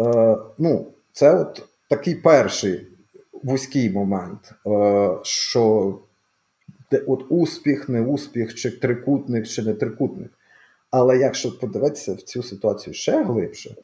е, 0.00 0.36
ну, 0.58 0.86
це 1.12 1.40
от 1.40 1.68
такий 1.88 2.14
перший 2.14 2.86
вузький 3.42 3.90
момент, 3.90 4.52
е, 4.66 5.18
що 5.22 5.94
де 6.90 6.98
от 6.98 7.24
успіх, 7.28 7.88
не 7.88 8.00
успіх, 8.02 8.54
чи 8.54 8.70
трикутник, 8.70 9.46
чи 9.46 9.62
не 9.62 9.74
трикутник. 9.74 10.32
Але 10.90 11.18
якщо 11.18 11.58
подивитися 11.58 12.14
в 12.14 12.22
цю 12.22 12.42
ситуацію 12.42 12.94
ще 12.94 13.24
глибше, 13.24 13.76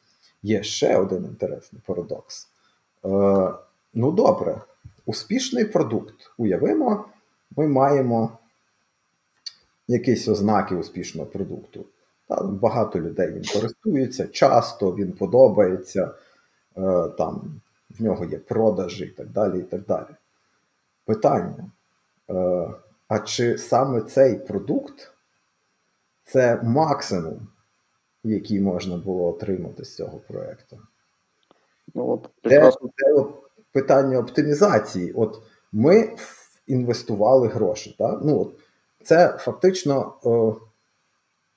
є 0.43 0.63
ще 0.63 0.97
один 0.97 1.25
інтересний 1.25 1.81
парадокс. 1.85 2.47
Е, 3.05 3.51
Ну, 3.93 4.11
добре, 4.11 4.61
успішний 5.05 5.65
продукт. 5.65 6.13
Уявимо, 6.37 7.05
ми 7.57 7.67
маємо 7.67 8.37
якісь 9.87 10.27
ознаки 10.27 10.75
успішного 10.75 11.27
продукту. 11.27 11.85
Багато 12.43 12.99
людей 12.99 13.31
він 13.31 13.43
користується, 13.53 14.27
часто 14.27 14.95
він 14.95 15.11
подобається, 15.11 16.11
е, 16.77 17.09
там 17.17 17.61
в 17.99 18.03
нього 18.03 18.25
є 18.25 18.37
продажі 18.37 19.05
і 19.05 19.09
так 19.09 19.29
далі. 19.29 19.59
і 19.59 19.63
так 19.63 19.85
далі. 19.85 20.15
Питання: 21.05 21.71
е, 22.29 22.69
а 23.07 23.19
чи 23.19 23.57
саме 23.57 24.01
цей 24.01 24.35
продукт 24.35 25.11
це 26.23 26.61
максимум, 26.63 27.47
який 28.23 28.61
можна 28.61 28.97
було 28.97 29.29
отримати 29.29 29.85
з 29.85 29.95
цього 29.95 30.17
проєкту. 30.17 30.79
Ну, 31.95 32.09
от. 32.09 32.29
Це, 32.43 32.71
це 32.71 33.13
от 33.13 33.33
питання 33.71 34.19
оптимізації. 34.19 35.11
От 35.11 35.41
ми 35.71 36.15
інвестували 36.67 37.47
гроші. 37.47 37.95
Так? 37.99 38.19
Ну, 38.23 38.41
от, 38.41 38.53
Це 39.03 39.37
фактично 39.39 40.13
о, 40.23 40.55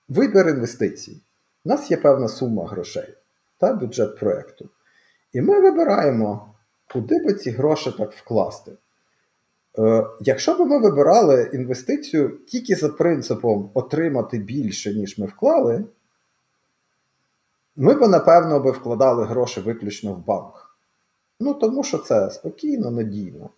вибір 0.08 0.48
інвестицій. 0.48 1.22
У 1.64 1.68
нас 1.68 1.90
є 1.90 1.96
певна 1.96 2.28
сума 2.28 2.66
грошей 2.66 3.14
та 3.58 3.72
бюджет 3.72 4.18
проєкту. 4.18 4.68
І 5.32 5.40
ми 5.40 5.60
вибираємо, 5.60 6.54
куди 6.92 7.24
би 7.24 7.34
ці 7.34 7.50
гроші 7.50 7.94
так 7.98 8.12
вкласти. 8.12 8.72
Е, 9.78 10.06
якщо 10.20 10.54
б 10.54 10.68
ми 10.68 10.78
вибирали 10.78 11.50
інвестицію 11.52 12.38
тільки 12.46 12.74
за 12.74 12.88
принципом 12.88 13.70
отримати 13.74 14.38
більше, 14.38 14.94
ніж 14.94 15.18
ми 15.18 15.26
вклали, 15.26 15.84
ми 17.76 17.94
б, 17.94 18.08
напевно, 18.08 18.60
би 18.60 18.70
вкладали 18.70 19.24
гроші 19.24 19.60
виключно 19.60 20.12
в 20.12 20.24
банк. 20.24 20.76
Ну, 21.40 21.54
тому 21.54 21.82
що 21.82 21.98
це 21.98 22.30
спокійно, 22.30 22.90
надійно. 22.90 23.50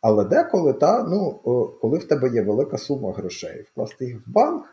Але 0.00 0.24
деколи, 0.24 0.72
та, 0.72 1.02
ну, 1.02 1.32
коли 1.80 1.98
в 1.98 2.08
тебе 2.08 2.28
є 2.28 2.42
велика 2.42 2.78
сума 2.78 3.12
грошей, 3.12 3.62
вкласти 3.62 4.04
їх 4.04 4.26
в 4.26 4.30
банк, 4.30 4.64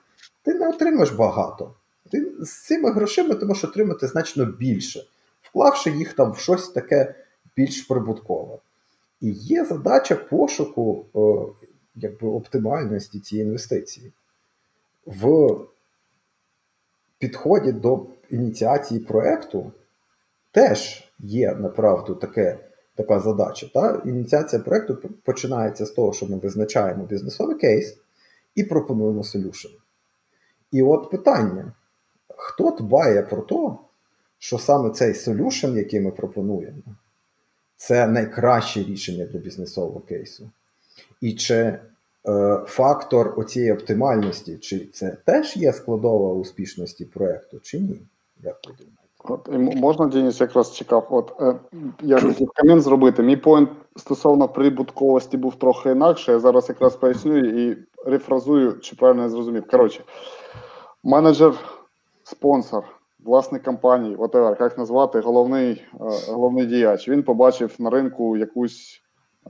ти 0.43 0.53
не 0.53 0.69
отримаєш 0.69 1.11
багато. 1.11 1.73
Ти 2.11 2.31
з 2.39 2.65
цими 2.65 2.91
грошима 2.91 3.35
ти 3.35 3.45
можеш 3.45 3.63
отримати 3.63 4.07
значно 4.07 4.45
більше, 4.45 5.03
вклавши 5.41 5.91
їх 5.91 6.13
там 6.13 6.31
в 6.31 6.37
щось 6.37 6.69
таке 6.69 7.15
більш 7.55 7.81
прибуткове. 7.81 8.57
І 9.21 9.31
є 9.31 9.65
задача 9.65 10.15
пошуку 10.15 11.05
о, 11.13 11.49
якби, 11.95 12.27
оптимальності 12.27 13.19
цієї 13.19 13.47
інвестиції. 13.47 14.13
В 15.05 15.55
підході 17.19 17.71
до 17.71 18.05
ініціації 18.29 18.99
проєкту 18.99 19.71
теж 20.51 21.11
є 21.19 21.55
направду 21.55 22.15
таке, 22.15 22.59
така 22.97 23.19
задача. 23.19 23.69
Та? 23.73 24.01
Ініціація 24.05 24.61
проєкту 24.61 25.09
починається 25.23 25.85
з 25.85 25.91
того, 25.91 26.13
що 26.13 26.25
ми 26.25 26.37
визначаємо 26.37 27.05
бізнесовий 27.05 27.57
кейс 27.57 27.97
і 28.55 28.63
пропонуємо 28.63 29.23
солюшн. 29.23 29.67
І 30.71 30.81
от 30.81 31.11
питання: 31.11 31.73
хто 32.27 32.71
дбає 32.71 33.21
про 33.21 33.41
те, 33.41 33.83
що 34.39 34.57
саме 34.57 34.89
цей 34.89 35.13
солюшн, 35.13 35.77
який 35.77 35.99
ми 35.99 36.11
пропонуємо, 36.11 36.81
це 37.75 38.07
найкраще 38.07 38.83
рішення 38.83 39.25
для 39.25 39.39
бізнесового 39.39 39.99
кейсу. 39.99 40.49
І 41.21 41.33
чи 41.33 41.55
е, 41.55 41.79
фактор 42.65 43.33
оцієї 43.39 43.71
оптимальності, 43.71 44.57
чи 44.57 44.85
це 44.85 45.17
теж 45.25 45.57
є 45.57 45.73
складова 45.73 46.33
успішності 46.33 47.05
проєкту, 47.05 47.59
чи 47.59 47.79
ні? 47.79 48.01
Як 48.43 48.59
ви 48.67 48.73
думаєте? 48.73 49.06
От, 49.29 49.49
можна, 49.75 50.05
Деніс, 50.05 50.41
якраз 50.41 50.73
чекав. 50.73 51.07
От 51.09 51.33
е, 51.41 51.59
я 52.01 52.19
хотів 52.19 52.51
комент 52.55 52.81
зробити. 52.81 53.23
Мій 53.23 53.37
поінт 53.37 53.69
стосовно 53.95 54.47
прибутковості 54.47 55.37
був 55.37 55.55
трохи 55.55 55.89
інакше. 55.89 56.31
Я 56.31 56.39
зараз 56.39 56.69
якраз 56.69 56.95
поясню 56.95 57.37
і 57.37 57.77
рефразую, 58.05 58.79
чи 58.79 58.95
правильно 58.95 59.23
я 59.23 59.29
зрозумів. 59.29 59.67
Коротше, 59.67 60.03
менеджер, 61.03 61.53
спонсор 62.23 62.83
власник 63.19 63.63
компанії, 63.63 64.15
whatever, 64.15 64.63
як 64.63 64.77
назвати, 64.77 65.19
головний 65.19 65.85
е, 65.93 66.33
головний 66.33 66.65
діяч. 66.65 67.09
Він 67.09 67.23
побачив 67.23 67.75
на 67.79 67.89
ринку 67.89 68.37
якусь 68.37 69.01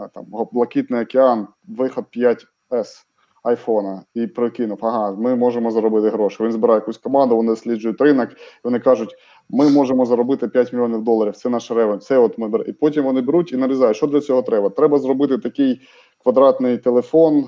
е, 0.01 0.09
там 0.13 0.25
блакитний 0.51 1.03
океан, 1.03 1.47
виход 1.67 2.05
5S 2.17 3.05
айфона 3.47 4.03
і 4.13 4.27
прикинув, 4.27 4.79
ага, 4.81 5.11
ми 5.11 5.35
можемо 5.35 5.71
заробити 5.71 6.09
гроші. 6.09 6.43
Він 6.43 6.51
збирає 6.51 6.79
якусь 6.79 6.97
команду, 6.97 7.35
вони 7.35 7.49
досліджують 7.49 8.01
ринок, 8.01 8.29
і 8.31 8.35
вони 8.63 8.79
кажуть: 8.79 9.15
ми 9.49 9.69
можемо 9.69 10.05
заробити 10.05 10.47
5 10.47 10.73
мільйонів 10.73 11.03
доларів. 11.03 11.35
Це 11.35 11.49
наш 11.49 11.71
ревень. 11.71 11.99
Це 11.99 12.17
от 12.17 12.37
ми 12.37 12.63
І 12.67 12.71
потім 12.71 13.03
вони 13.03 13.21
беруть 13.21 13.51
і 13.51 13.57
нарізають. 13.57 13.97
Що 13.97 14.07
для 14.07 14.21
цього 14.21 14.41
треба? 14.41 14.69
Треба 14.69 14.99
зробити 14.99 15.37
такий 15.37 15.81
квадратний 16.23 16.77
телефон. 16.77 17.45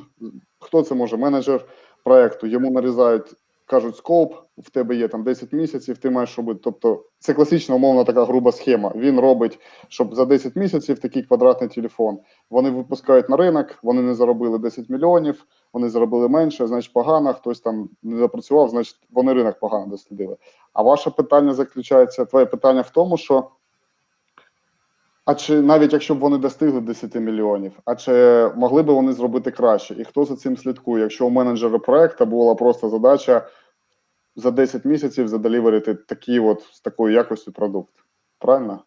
Хто 0.60 0.82
це 0.82 0.96
може? 0.96 1.18
Менеджер 1.18 1.66
проекту. 2.04 2.48
Йому 2.48 2.72
нарізають 2.72 3.36
кажуть, 3.70 3.98
скоп, 3.98 4.34
в 4.58 4.70
тебе 4.70 4.96
є 4.96 5.08
там 5.08 5.24
10 5.24 5.54
місяців, 5.54 5.98
ти 5.98 6.10
маєш 6.10 6.38
робити. 6.38 6.60
Тобто 6.64 7.04
це 7.20 7.34
класична 7.34 7.76
умовна 7.76 8.04
така 8.04 8.26
груба 8.26 8.52
схема. 8.52 8.92
Він 8.96 9.20
робить, 9.20 9.60
щоб 9.88 10.16
за 10.16 10.26
10 10.26 10.56
місяців 10.56 11.00
такий 11.00 11.24
квадратний 11.24 11.70
телефон. 11.70 12.20
Вони 12.50 12.70
випускають 12.70 13.30
на 13.30 13.38
ринок, 13.38 13.80
вони 13.84 14.02
не 14.02 14.14
заробили 14.14 14.58
10 14.58 14.90
мільйонів, 14.90 15.46
вони 15.74 15.90
заробили 15.90 16.30
менше, 16.30 16.68
значить 16.68 16.94
погано, 16.94 17.34
хтось 17.34 17.60
там 17.60 17.90
не 18.04 18.18
запрацював, 18.18 18.70
значить 18.70 19.00
вони 19.10 19.34
ринок 19.34 19.60
погано 19.60 19.88
дослідили. 19.88 20.38
А 20.74 20.82
ваше 20.82 21.10
питання 21.10 21.54
заключається, 21.54 22.26
твоє 22.26 22.46
питання 22.46 22.82
в 22.82 22.90
тому, 22.90 23.18
що. 23.18 23.50
А 25.26 25.36
чи 25.36 25.62
навіть 25.62 25.94
якщо 25.94 26.16
б 26.16 26.20
вони 26.20 26.38
достигли 26.38 26.82
10 26.82 27.16
мільйонів, 27.16 27.72
а 27.86 27.96
чи 27.96 28.12
могли 28.56 28.84
б 28.84 28.86
вони 28.86 29.14
зробити 29.14 29.52
краще? 29.52 29.96
І 29.98 30.04
хто 30.04 30.26
за 30.26 30.36
цим 30.36 30.58
слідкує? 30.58 31.04
Якщо 31.04 31.28
у 31.28 31.30
менеджера 31.30 31.80
проекту 31.80 32.26
була 32.26 32.56
просто 32.56 32.90
задача 32.90 33.48
за 34.36 34.52
10 34.52 34.86
місяців 34.86 35.28
заделіверити 35.28 35.94
такий 35.94 36.40
от 36.40 36.62
з 36.72 36.82
такою 36.82 37.14
якостю 37.14 37.52
продукт, 37.52 37.94
правильно? 38.40 38.80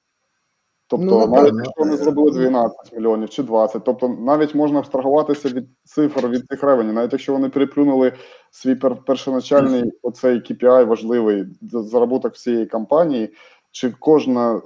Тобто, 0.92 1.06
ну, 1.06 1.26
навіть 1.26 1.54
якщо 1.54 1.72
вони 1.76 1.96
зробили 1.96 2.30
12 2.30 2.92
мільйонів 2.92 3.30
чи 3.30 3.42
20, 3.42 3.84
тобто 3.84 4.08
навіть 4.08 4.54
можна 4.54 4.78
абстрагуватися 4.78 5.48
від 5.48 5.68
цифр 5.84 6.28
від 6.28 6.46
цих 6.46 6.62
ревенів, 6.62 6.92
навіть 6.92 7.12
якщо 7.12 7.32
вони 7.32 7.48
переплюнули 7.48 8.12
свій 8.50 8.74
першоначальний 9.06 9.92
оцей 10.02 10.40
KPI 10.40 10.84
важливий 10.84 11.44
заробуток 11.62 12.34
всієї 12.34 12.66
компанії, 12.66 13.34
чи 13.70 13.94
кожна 13.98 14.60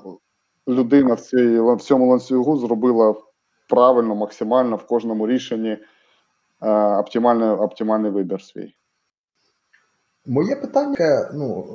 людина 0.69 1.15
в 1.15 1.21
цій 1.21 1.61
в 1.61 1.81
цьому 1.81 2.11
ланцюгу 2.11 2.57
зробила 2.57 3.15
правильно, 3.69 4.15
максимально 4.15 4.77
в 4.77 4.87
кожному 4.87 5.27
рішенні 5.27 5.79
е, 6.63 6.97
оптимальний, 6.97 7.49
оптимальний 7.49 8.11
вибір 8.11 8.43
свій. 8.43 8.75
Моє 10.27 10.57
питання 10.57 11.31
ну, 11.35 11.67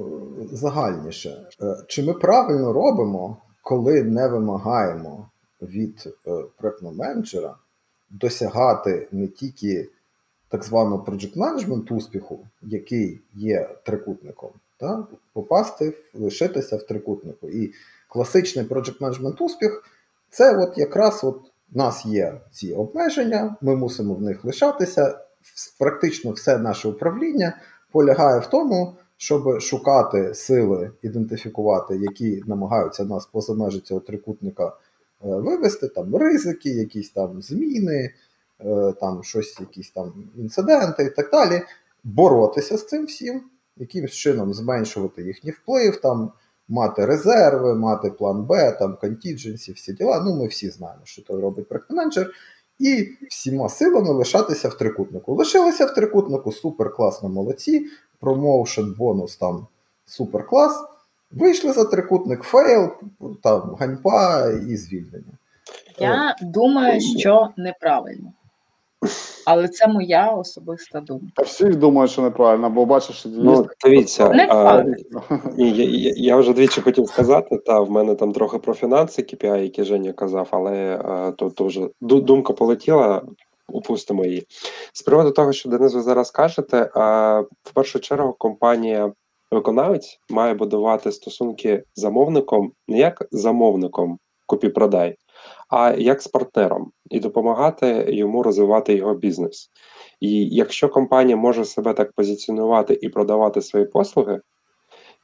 загальніше. 0.52 1.30
Е, 1.62 1.76
чи 1.88 2.04
ми 2.04 2.14
правильно 2.14 2.74
робимо, 2.74 3.38
коли 3.62 4.04
не 4.04 4.28
вимагаємо 4.28 5.30
від 5.62 6.08
е, 6.28 6.44
проєктного 6.58 6.96
менеджера 6.96 7.56
досягати 8.10 9.08
не 9.12 9.28
тільки 9.28 9.90
так 10.50 10.64
званого 10.64 11.04
project 11.04 11.38
management 11.38 11.94
успіху, 11.94 12.48
який 12.62 13.22
є 13.34 13.70
трикутником, 13.86 14.50
та, 14.78 15.08
попасти, 15.34 15.94
лишитися 16.14 16.78
в 16.78 16.84
трикутнику. 16.84 17.50
І 17.50 17.74
класичний 18.10 18.66
project 18.66 19.00
management 19.00 19.44
успіх 19.44 19.84
це 20.30 20.58
от 20.58 20.78
якраз 20.78 21.24
от 21.24 21.42
у 21.74 21.78
нас 21.78 22.06
є 22.06 22.42
ці 22.52 22.74
обмеження, 22.74 23.56
ми 23.62 23.76
мусимо 23.76 24.14
в 24.14 24.22
них 24.22 24.46
лишатися. 24.46 25.20
Практично 25.80 26.32
все 26.32 26.58
наше 26.58 26.88
управління 26.88 27.58
полягає 27.92 28.40
в 28.40 28.48
тому, 28.48 28.98
щоб 29.22 29.62
шукати 29.62 30.34
сили, 30.34 30.92
ідентифікувати, 31.02 31.98
які 31.98 32.44
намагаються 32.48 33.06
нас 33.06 33.26
поза 33.26 33.54
межі 33.54 33.80
цього 33.80 34.00
трикутника 34.00 34.68
е, 34.68 34.72
вивести, 35.20 35.88
там 35.88 36.16
ризики, 36.16 36.70
якісь 36.70 37.10
там 37.10 37.42
зміни, 37.42 38.14
е, 38.66 38.94
там 39.00 39.24
щось, 39.24 39.60
якісь 39.60 39.92
там 39.92 40.14
інциденти 40.38 41.04
і 41.04 41.10
так 41.10 41.32
далі, 41.32 41.62
боротися 42.04 42.78
з 42.78 42.88
цим 42.88 43.06
всім, 43.06 43.42
якимось 43.78 44.12
чином 44.12 44.54
зменшувати 44.54 45.24
їхній 45.24 45.52
вплив, 45.52 46.02
там 46.02 46.32
мати 46.68 47.06
резерви, 47.06 47.76
мати 47.76 48.12
план 48.12 48.44
Б, 48.44 48.72
там 48.72 48.98
contingency, 49.02 49.72
всі 49.72 49.94
діла. 49.94 50.24
Ну, 50.26 50.36
ми 50.36 50.48
всі 50.48 50.70
знаємо, 50.70 51.02
що 51.04 51.22
то 51.22 51.42
робить 51.42 51.68
проект-менеджер. 51.68 52.32
І 52.80 53.10
всіма 53.30 53.70
силами 53.70 54.10
лишатися 54.10 54.68
в 54.68 54.78
трикутнику. 54.78 55.36
Лишилися 55.36 55.86
в 55.86 55.94
трикутнику, 55.94 56.52
супер 56.52 56.94
класно, 56.94 57.30
молодці. 57.30 57.88
Promotion, 58.22 58.96
бонус 58.98 59.36
там 59.36 59.68
супер 60.06 60.48
клас. 60.48 60.84
Вийшли 61.32 61.72
за 61.72 61.86
трикутник, 61.86 62.44
fail, 62.44 62.90
там 63.44 63.76
ганьба 63.80 64.50
і 64.70 64.78
звільнення. 64.78 65.34
Я 66.00 66.36
думаю, 66.42 67.02
що 67.02 67.50
неправильно. 67.58 68.34
Але 69.46 69.68
це 69.68 69.88
моя 69.88 70.30
особиста 70.30 71.00
думка. 71.02 71.44
Всі 71.44 71.66
думають, 71.66 72.12
що 72.12 72.22
неправильно, 72.22 72.70
бо 72.70 72.86
бачиш. 72.86 73.26
Ну, 73.26 73.68
дивіться, 73.84 74.48
а, 74.50 74.84
ні, 75.58 75.72
я, 75.72 76.14
я 76.16 76.36
вже 76.36 76.54
двічі 76.54 76.82
хотів 76.82 77.08
сказати, 77.08 77.58
та 77.58 77.80
в 77.80 77.92
мене 77.92 78.16
там 78.16 78.34
трохи 78.34 78.58
про 78.58 78.74
фінанси 78.74 79.22
KPI, 79.22 79.58
які 79.58 79.84
Женя 79.84 80.14
казав, 80.14 80.48
але 80.52 81.02
а, 81.06 81.32
то, 81.32 81.50
то 81.50 81.66
вже 81.66 81.88
думка 82.02 82.54
полетіла, 82.54 83.22
упустимо 83.74 84.26
її. 84.26 84.48
З 84.94 85.02
приводу 85.02 85.32
того, 85.32 85.54
що 85.54 85.70
Денис, 85.70 85.94
ви 85.94 86.02
зараз 86.02 86.32
кажете, 86.32 86.92
в 87.64 87.74
першу 87.74 88.00
чергу 88.00 88.34
компанія. 88.34 89.12
Виконавець 89.52 90.20
має 90.30 90.54
будувати 90.54 91.12
стосунки 91.12 91.84
з 91.96 92.02
замовником 92.02 92.72
не 92.88 92.98
як 92.98 93.28
замовником 93.32 94.20
купі-продай, 94.52 95.16
а 95.70 95.92
як 95.98 96.22
з 96.22 96.28
партнером 96.28 96.92
і 97.10 97.20
допомагати 97.20 98.06
йому 98.10 98.44
розвивати 98.44 98.96
його 98.96 99.14
бізнес. 99.14 99.70
І 100.20 100.46
якщо 100.46 100.90
компанія 100.90 101.38
може 101.38 101.66
себе 101.66 101.94
так 101.94 102.12
позиціонувати 102.12 103.00
і 103.02 103.10
продавати 103.10 103.62
свої 103.62 103.86
послуги, 103.86 104.42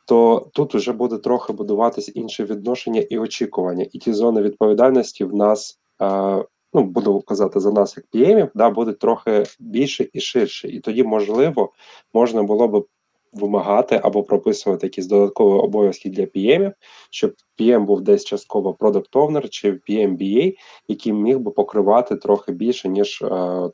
то 0.07 0.49
тут 0.53 0.75
вже 0.75 0.93
буде 0.93 1.17
трохи 1.17 1.53
будуватись 1.53 2.11
інше 2.15 2.43
відношення 2.43 3.01
і 3.01 3.17
очікування, 3.17 3.85
і 3.91 3.99
ті 3.99 4.13
зони 4.13 4.41
відповідальності 4.41 5.23
в 5.23 5.35
нас. 5.35 5.79
Е, 6.01 6.45
ну, 6.77 6.83
буду 6.83 7.21
казати 7.21 7.59
за 7.59 7.71
нас, 7.71 7.97
як 7.97 8.05
піємів, 8.07 8.49
да, 8.55 8.69
буде 8.69 8.93
трохи 8.93 9.43
більше 9.59 10.07
і 10.13 10.19
ширше. 10.19 10.67
І 10.67 10.79
тоді, 10.79 11.03
можливо, 11.03 11.71
можна 12.13 12.43
було 12.43 12.67
б 12.67 12.87
вимагати 13.33 13.99
або 14.03 14.23
прописувати 14.23 14.85
якісь 14.85 15.07
додаткові 15.07 15.59
обов'язки 15.59 16.09
для 16.09 16.23
PM, 16.23 16.73
щоб 17.09 17.33
PM 17.59 17.85
був 17.85 18.01
десь 18.01 18.25
частково 18.25 18.71
product 18.71 19.11
owner 19.11 19.49
чи 19.49 19.71
PMBA, 19.71 20.55
який 20.87 21.13
міг 21.13 21.39
би 21.39 21.51
покривати 21.51 22.15
трохи 22.15 22.51
більше, 22.51 22.89
ніж 22.89 23.21
е, 23.21 23.69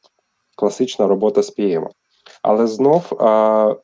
класична 0.55 1.07
робота 1.07 1.43
з 1.43 1.57
PM. 1.57 1.87
Але 2.41 2.67
знов 2.67 3.13
е, 3.13 3.75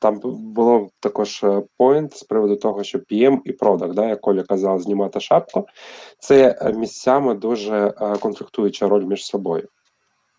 там 0.00 0.20
було 0.54 0.88
також 1.00 1.44
поінт 1.76 2.16
з 2.16 2.22
приводу 2.22 2.56
того, 2.56 2.84
що 2.84 2.98
PM 2.98 3.38
і 3.44 3.52
продакт, 3.52 3.94
да, 3.94 4.08
як 4.08 4.20
Коля 4.20 4.42
казав, 4.42 4.80
знімати 4.80 5.20
шапку, 5.20 5.66
це 6.18 6.58
місцями 6.76 7.34
дуже 7.34 7.94
е, 8.00 8.16
конфліктуюча 8.16 8.88
роль 8.88 9.04
між 9.04 9.26
собою 9.26 9.68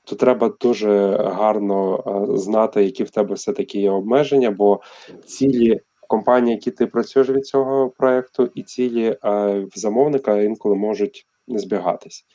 то 0.08 0.16
треба 0.16 0.54
дуже 0.62 1.18
гарно 1.18 2.04
е, 2.08 2.38
знати, 2.38 2.84
які 2.84 3.04
в 3.04 3.10
тебе 3.10 3.36
все 3.36 3.54
таки 3.54 3.80
є 3.80 3.92
обмеження, 3.92 4.52
бо 4.52 4.82
цілі 5.26 5.80
компанії, 6.08 6.56
які 6.56 6.72
ти 6.72 6.88
працюєш 6.88 7.30
від 7.30 7.46
цього 7.46 7.90
проекту, 7.90 8.50
і 8.56 8.64
цілі 8.64 9.18
е, 9.26 9.66
замовника 9.76 10.42
інколи 10.42 10.76
можуть 10.76 11.26
не 11.48 11.60
збігатись. 11.60 12.26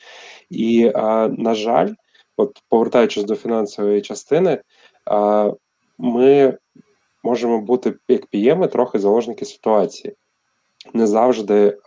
І, 0.49 0.91
е, 0.95 1.01
на 1.27 1.55
жаль, 1.55 1.93
от 2.37 2.61
повертаючись 2.69 3.23
до 3.23 3.35
фінансової 3.35 4.01
частини, 4.01 4.61
ми 5.97 6.57
можемо 7.23 7.61
бути 7.61 7.93
як 8.07 8.25
пієми 8.25 8.67
трохи 8.67 8.99
заложники 8.99 9.45
ситуації. 9.45 10.15
Не 10.93 11.07
завжди 11.07 11.77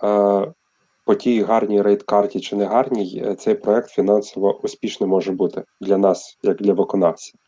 по 1.07 1.14
тій 1.14 1.43
гарній 1.43 1.82
рейд-карті 1.82 2.41
чи 2.41 2.57
не 2.57 2.64
гарній, 2.64 3.22
е, 3.26 3.34
цей 3.34 3.55
проект 3.55 3.91
фінансово 3.91 4.61
успішний 4.62 5.11
може 5.11 5.32
бути 5.32 5.64
для 5.80 5.99
нас, 5.99 6.39
як 6.43 6.57
для 6.57 6.72
виконавців. 6.72 7.41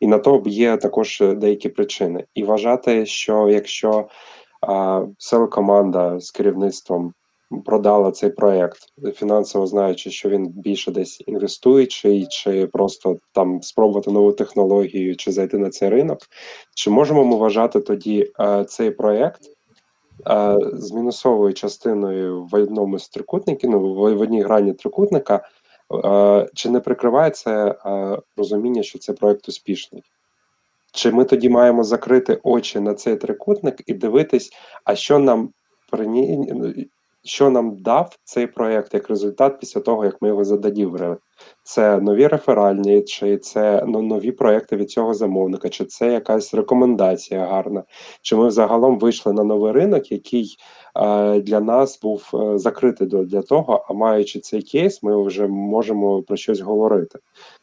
І 0.00 0.06
на 0.06 0.18
то 0.18 0.42
є 0.46 0.76
також 0.76 1.20
е, 1.20 1.34
деякі 1.34 1.68
причини. 1.68 2.24
І 2.34 2.44
вважати, 2.44 3.06
що 3.06 3.48
якщо 3.48 4.08
сила 5.18 5.46
команда 5.46 6.20
з 6.20 6.30
керівництвом 6.30 7.14
продала 7.64 8.10
цей 8.10 8.30
проект, 8.30 8.78
фінансово 9.14 9.66
знаючи, 9.66 10.10
що 10.10 10.28
він 10.28 10.48
більше 10.48 10.90
десь 10.90 11.22
інвестуючий, 11.26 12.26
чи 12.30 12.66
просто 12.66 13.16
там 13.32 13.62
спробувати 13.62 14.10
нову 14.10 14.32
технологію, 14.32 15.16
чи 15.16 15.32
зайти 15.32 15.58
на 15.58 15.70
цей 15.70 15.88
ринок, 15.88 16.18
чи 16.74 16.90
можемо 16.90 17.24
ми 17.24 17.36
вважати 17.36 17.80
тоді 17.80 18.32
а, 18.34 18.64
цей 18.64 18.90
проект? 18.90 19.40
з 20.72 20.92
мінусовою 20.92 21.54
частиною 21.54 22.44
в 22.44 22.54
одному 22.54 22.98
з 22.98 23.08
трикутників, 23.08 23.70
ну 23.70 23.94
в 23.94 24.20
одній 24.20 24.42
грані 24.42 24.72
трикутника, 24.72 25.48
чи 26.54 26.70
не 26.70 26.80
прикриває 26.80 27.30
це 27.30 27.74
розуміння, 28.36 28.82
що 28.82 28.98
це 28.98 29.12
проект 29.12 29.48
успішний? 29.48 30.02
Чи 30.92 31.12
ми 31.12 31.24
тоді 31.24 31.48
маємо 31.48 31.84
закрити 31.84 32.40
очі 32.42 32.80
на 32.80 32.94
цей 32.94 33.16
трикутник 33.16 33.82
і 33.86 33.94
дивитись, 33.94 34.50
а 34.84 34.94
що 34.94 35.18
нам 35.18 35.50
що 37.24 37.50
нам 37.50 37.76
дав 37.76 38.18
цей 38.24 38.46
проект 38.46 38.94
як 38.94 39.10
результат 39.10 39.60
після 39.60 39.80
того, 39.80 40.04
як 40.04 40.22
ми 40.22 40.28
його 40.28 40.44
зададіврили. 40.44 41.16
Це 41.62 42.00
нові 42.00 42.26
реферальні, 42.26 43.02
чи 43.02 43.38
це 43.38 43.84
ну, 43.86 44.02
нові 44.02 44.32
проекти 44.32 44.76
від 44.76 44.90
цього 44.90 45.14
замовника, 45.14 45.68
чи 45.68 45.84
це 45.84 46.12
якась 46.12 46.54
рекомендація 46.54 47.46
гарна, 47.46 47.84
чи 48.22 48.36
ми 48.36 48.48
взагалом 48.48 48.98
вийшли 48.98 49.32
на 49.32 49.44
новий 49.44 49.72
ринок, 49.72 50.12
який 50.12 50.56
е, 50.96 51.40
для 51.40 51.60
нас 51.60 52.00
був 52.00 52.30
е, 52.34 52.58
закритий 52.58 53.06
до, 53.06 53.24
для 53.24 53.42
того, 53.42 53.86
а 53.88 53.92
маючи 53.92 54.40
цей 54.40 54.62
кейс, 54.62 55.02
ми 55.02 55.26
вже 55.26 55.46
можемо 55.46 56.22
про 56.22 56.36
щось 56.36 56.60
говорити. 56.60 57.18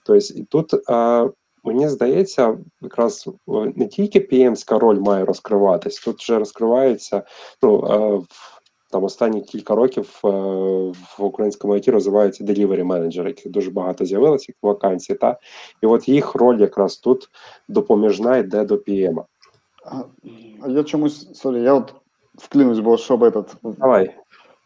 Тобто, 0.05 0.34
і 0.34 0.43
тут. 0.43 0.74
Е, 0.89 1.30
Мені 1.64 1.89
здається, 1.89 2.58
якраз 2.82 3.30
не 3.47 3.88
тільки 3.88 4.20
PM 4.20 4.37
-ська 4.37 4.80
роль 4.80 4.99
має 4.99 5.26
розкриватись, 5.26 5.99
тут 5.99 6.20
вже 6.20 6.39
розкривається 6.39 7.24
ну, 7.62 7.86
е, 7.86 8.22
там 8.89 9.03
останні 9.03 9.41
кілька 9.41 9.75
років 9.75 10.21
е, 10.25 10.27
в 11.17 11.23
українському 11.23 11.75
ІТ 11.75 11.88
розвиваються 11.88 12.43
delivery 12.43 12.83
менеджери, 12.83 13.29
яких 13.29 13.51
дуже 13.51 13.71
багато 13.71 14.05
з'явилося 14.05 14.53
вакансій. 14.61 15.13
Та 15.13 15.38
і 15.81 15.85
от 15.85 16.09
їх 16.09 16.35
роль 16.35 16.59
якраз 16.59 16.97
тут 16.97 17.29
допоміжна 17.67 18.38
йде 18.38 18.63
до 18.63 18.75
PM. 18.75 19.23
А 20.61 20.69
я 20.69 20.83
чомусь 20.83 21.33
sorry, 21.34 21.61
я 21.61 21.73
от 21.73 21.93
вклинусь, 22.35 22.79
бо 22.79 22.97
щоб 22.97 23.23
это. 23.24 23.55
Давай. 23.63 24.15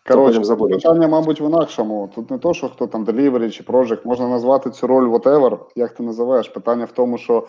Коротше, 0.07 0.55
питання, 0.55 1.07
мабуть, 1.07 1.41
в 1.41 1.47
інакшому. 1.47 2.09
Тут 2.15 2.31
не 2.31 2.37
то, 2.37 2.53
що 2.53 2.69
хто 2.69 2.87
там 2.87 3.05
delivery 3.05 3.51
чи 3.51 3.63
project, 3.63 3.99
можна 4.05 4.27
назвати 4.27 4.69
цю 4.69 4.87
роль 4.87 5.09
whatever, 5.09 5.59
як 5.75 5.93
ти 5.93 6.03
називаєш. 6.03 6.49
Питання 6.49 6.85
в 6.85 6.91
тому, 6.91 7.17
що 7.17 7.47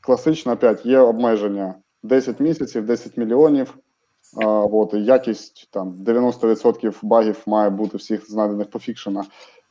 класично 0.00 0.52
опять 0.52 0.86
є 0.86 0.98
обмеження 0.98 1.74
10 2.02 2.40
місяців, 2.40 2.86
10 2.86 3.16
мільйонів. 3.16 3.74
А, 4.36 4.46
от, 4.46 4.94
якість 4.94 5.68
там 5.70 5.96
90% 6.06 6.94
багів 7.02 7.42
має 7.46 7.70
бути 7.70 7.96
всіх 7.96 8.30
знайдених 8.30 8.70
пофікшених. 8.70 9.26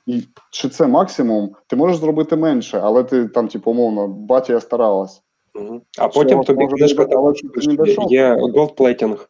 І 0.05 0.23
чи 0.51 0.69
це 0.69 0.87
максимум? 0.87 1.55
Ти 1.67 1.75
можеш 1.75 1.97
зробити 1.97 2.35
менше, 2.35 2.79
але 2.83 3.03
ти 3.03 3.27
там, 3.27 3.47
типу, 3.47 3.71
умовно, 3.71 4.07
батя 4.07 4.59
старалась. 4.59 5.21
Угу. 5.55 5.81
А 5.97 6.07
потім 6.07 6.43
тобі 6.43 6.67
книжка 6.67 7.07
є 8.09 8.37
gold 8.53 8.78
plating. 8.78 9.29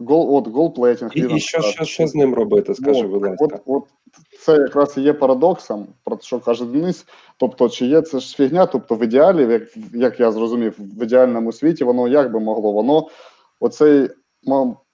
Gold, 0.00 0.36
от, 0.36 0.48
gold 0.48 0.69
plating. 0.69 1.10
І, 1.14 1.20
і 1.20 1.40
що, 1.40 1.60
що, 1.62 1.84
що 1.84 2.06
з 2.06 2.14
ним 2.14 2.34
робити, 2.34 2.74
скажи, 2.74 3.06
будь 3.06 3.22
ласка. 3.22 3.44
От, 3.44 3.60
от, 3.66 3.84
це 4.40 4.52
якраз 4.52 4.94
і 4.98 5.00
є 5.00 5.12
парадоксом, 5.12 5.86
про 6.04 6.18
що 6.20 6.40
каже 6.40 6.64
Денис. 6.64 7.06
Тобто, 7.36 7.68
чи 7.68 7.86
є 7.86 8.02
це 8.02 8.20
ж 8.20 8.36
фігня, 8.36 8.66
тобто 8.66 8.94
в 8.94 9.02
ідеалі, 9.02 9.52
як 9.52 9.62
як 9.94 10.20
я 10.20 10.32
зрозумів, 10.32 10.74
в 10.78 11.02
ідеальному 11.02 11.52
світі 11.52 11.84
воно 11.84 12.08
як 12.08 12.32
би 12.32 12.40
могло, 12.40 12.72
воно 12.72 13.08
оцей 13.60 14.08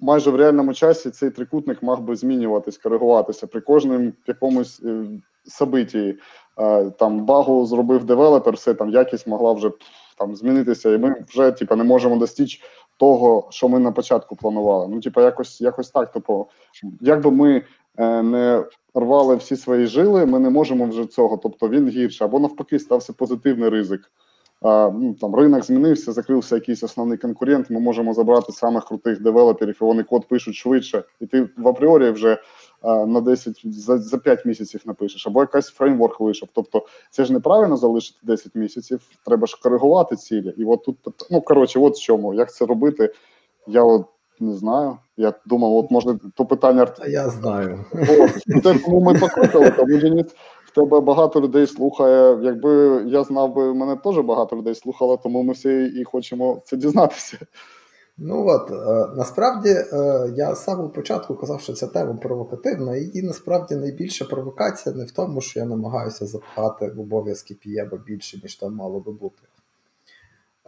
майже 0.00 0.30
в 0.30 0.36
реальному 0.36 0.74
часі 0.74 1.11
цей 1.11 1.30
трикутник 1.30 1.82
мав 1.82 2.02
би 2.02 2.16
змінюватись, 2.16 2.78
коригуватися 2.78 3.46
при 3.46 3.61
кожному 3.61 4.12
якомусь 4.26 4.80
е, 4.84 5.05
собиті. 5.44 6.16
Е, 6.59 6.90
там 6.90 7.24
багу 7.24 7.66
зробив 7.66 8.05
девелопер, 8.05 8.55
все 8.55 8.74
там 8.74 8.90
якість 8.90 9.26
могла 9.26 9.52
вже 9.52 9.70
там 10.18 10.36
змінитися, 10.36 10.94
і 10.94 10.98
ми 10.98 11.24
вже 11.28 11.52
типу, 11.52 11.76
не 11.76 11.84
можемо 11.84 12.16
достичь 12.16 12.62
того, 12.96 13.48
що 13.50 13.68
ми 13.68 13.78
на 13.78 13.92
початку 13.92 14.36
планували. 14.36 14.88
Ну, 14.90 15.00
типу, 15.00 15.20
якось 15.20 15.61
якось 15.61 15.90
так. 15.90 16.11
Тобто, 16.14 16.46
як 17.00 17.22
би 17.22 17.30
ми 17.30 17.62
е, 17.98 18.22
не 18.22 18.64
рвали 18.94 19.36
всі 19.36 19.57
свої 19.57 19.86
жили, 19.86 20.26
ми 20.26 20.38
не 20.38 20.50
можемо 20.50 20.86
вже 20.86 21.07
цього. 21.07 21.36
Тобто 21.36 21.68
він 21.68 21.88
гірше, 21.88 22.24
або 22.24 22.38
навпаки, 22.38 22.78
стався 22.78 23.12
позитивний 23.12 23.68
ризик 23.68 24.11
там 25.20 25.34
ринок 25.34 25.64
змінився, 25.64 26.12
закрився 26.12 26.54
якийсь 26.54 26.82
основний 26.82 27.18
конкурент. 27.18 27.70
Ми 27.70 27.80
можемо 27.80 28.14
забрати 28.14 28.52
самих 28.52 28.84
крутих 28.84 29.22
девелоперів, 29.22 29.78
і 29.82 29.84
вони 29.84 30.02
код 30.02 30.28
пишуть 30.28 30.54
швидше, 30.54 31.04
і 31.20 31.26
ти 31.26 31.48
в 31.56 31.68
апріорі 31.68 32.10
вже 32.10 32.38
на 32.84 33.20
10 33.20 33.62
за, 33.64 33.98
за 33.98 34.18
5 34.18 34.46
місяців 34.46 34.80
напишеш, 34.84 35.26
або 35.26 35.40
якась 35.40 35.68
фреймворк 35.68 36.20
вийшов. 36.20 36.48
Тобто 36.52 36.86
це 37.10 37.24
ж 37.24 37.32
неправильно 37.32 37.76
залишити 37.76 38.18
10 38.22 38.54
місяців. 38.54 39.00
Треба 39.26 39.46
ж 39.46 39.60
коригувати 39.62 40.16
цілі. 40.16 40.54
І 40.56 40.64
от 40.64 40.84
тут 40.84 40.96
ну 41.30 41.40
коротше, 41.40 41.78
от 41.78 41.96
в 41.96 42.00
чому 42.00 42.34
як 42.34 42.52
це 42.52 42.66
робити, 42.66 43.12
я 43.66 43.82
от 43.82 44.06
не 44.40 44.52
знаю. 44.52 44.98
Я 45.16 45.32
думав, 45.46 45.76
от 45.76 45.90
може 45.90 46.18
то 46.34 46.46
питання. 46.46 46.86
А 46.98 47.08
Я 47.08 47.28
знаю. 47.28 47.84
От, 47.92 48.62
те, 48.62 48.78
кому 48.78 49.00
ми 49.00 49.14
покликали, 49.20 49.70
тому 49.70 49.98
тебе 50.75 51.01
багато 51.01 51.41
людей 51.41 51.66
слухає. 51.66 52.39
Якби 52.43 53.03
я 53.07 53.25
знав 53.25 53.55
би, 53.55 53.75
мене 53.75 53.97
теж 53.97 54.18
багато 54.18 54.57
людей 54.57 54.75
слухало, 54.75 55.16
тому 55.16 55.43
ми 55.43 55.53
всі 55.53 55.85
і 55.87 56.05
хочемо 56.05 56.62
це 56.64 56.77
дізнатися. 56.77 57.39
Ну 58.18 58.47
от 58.49 58.70
е, 58.70 59.14
насправді 59.16 59.68
е, 59.68 60.33
я 60.37 60.55
з 60.55 60.64
самого 60.64 60.89
початку 60.89 61.35
казав, 61.35 61.61
що 61.61 61.72
ця 61.72 61.87
тема 61.87 62.14
провокативна, 62.14 62.97
і 62.97 63.22
насправді 63.22 63.77
найбільша 63.77 64.25
провокація 64.25 64.95
не 64.95 65.05
в 65.05 65.11
тому, 65.11 65.41
що 65.41 65.61
я 65.61 65.66
намагаюся 65.66 66.27
запхати 66.27 66.91
в 66.97 67.01
обов'язки 67.01 67.55
пієба 67.55 67.99
більше, 68.07 68.41
ніж 68.43 68.57
там 68.57 68.75
мало 68.75 69.01
би 69.01 69.12
бути. 69.12 69.43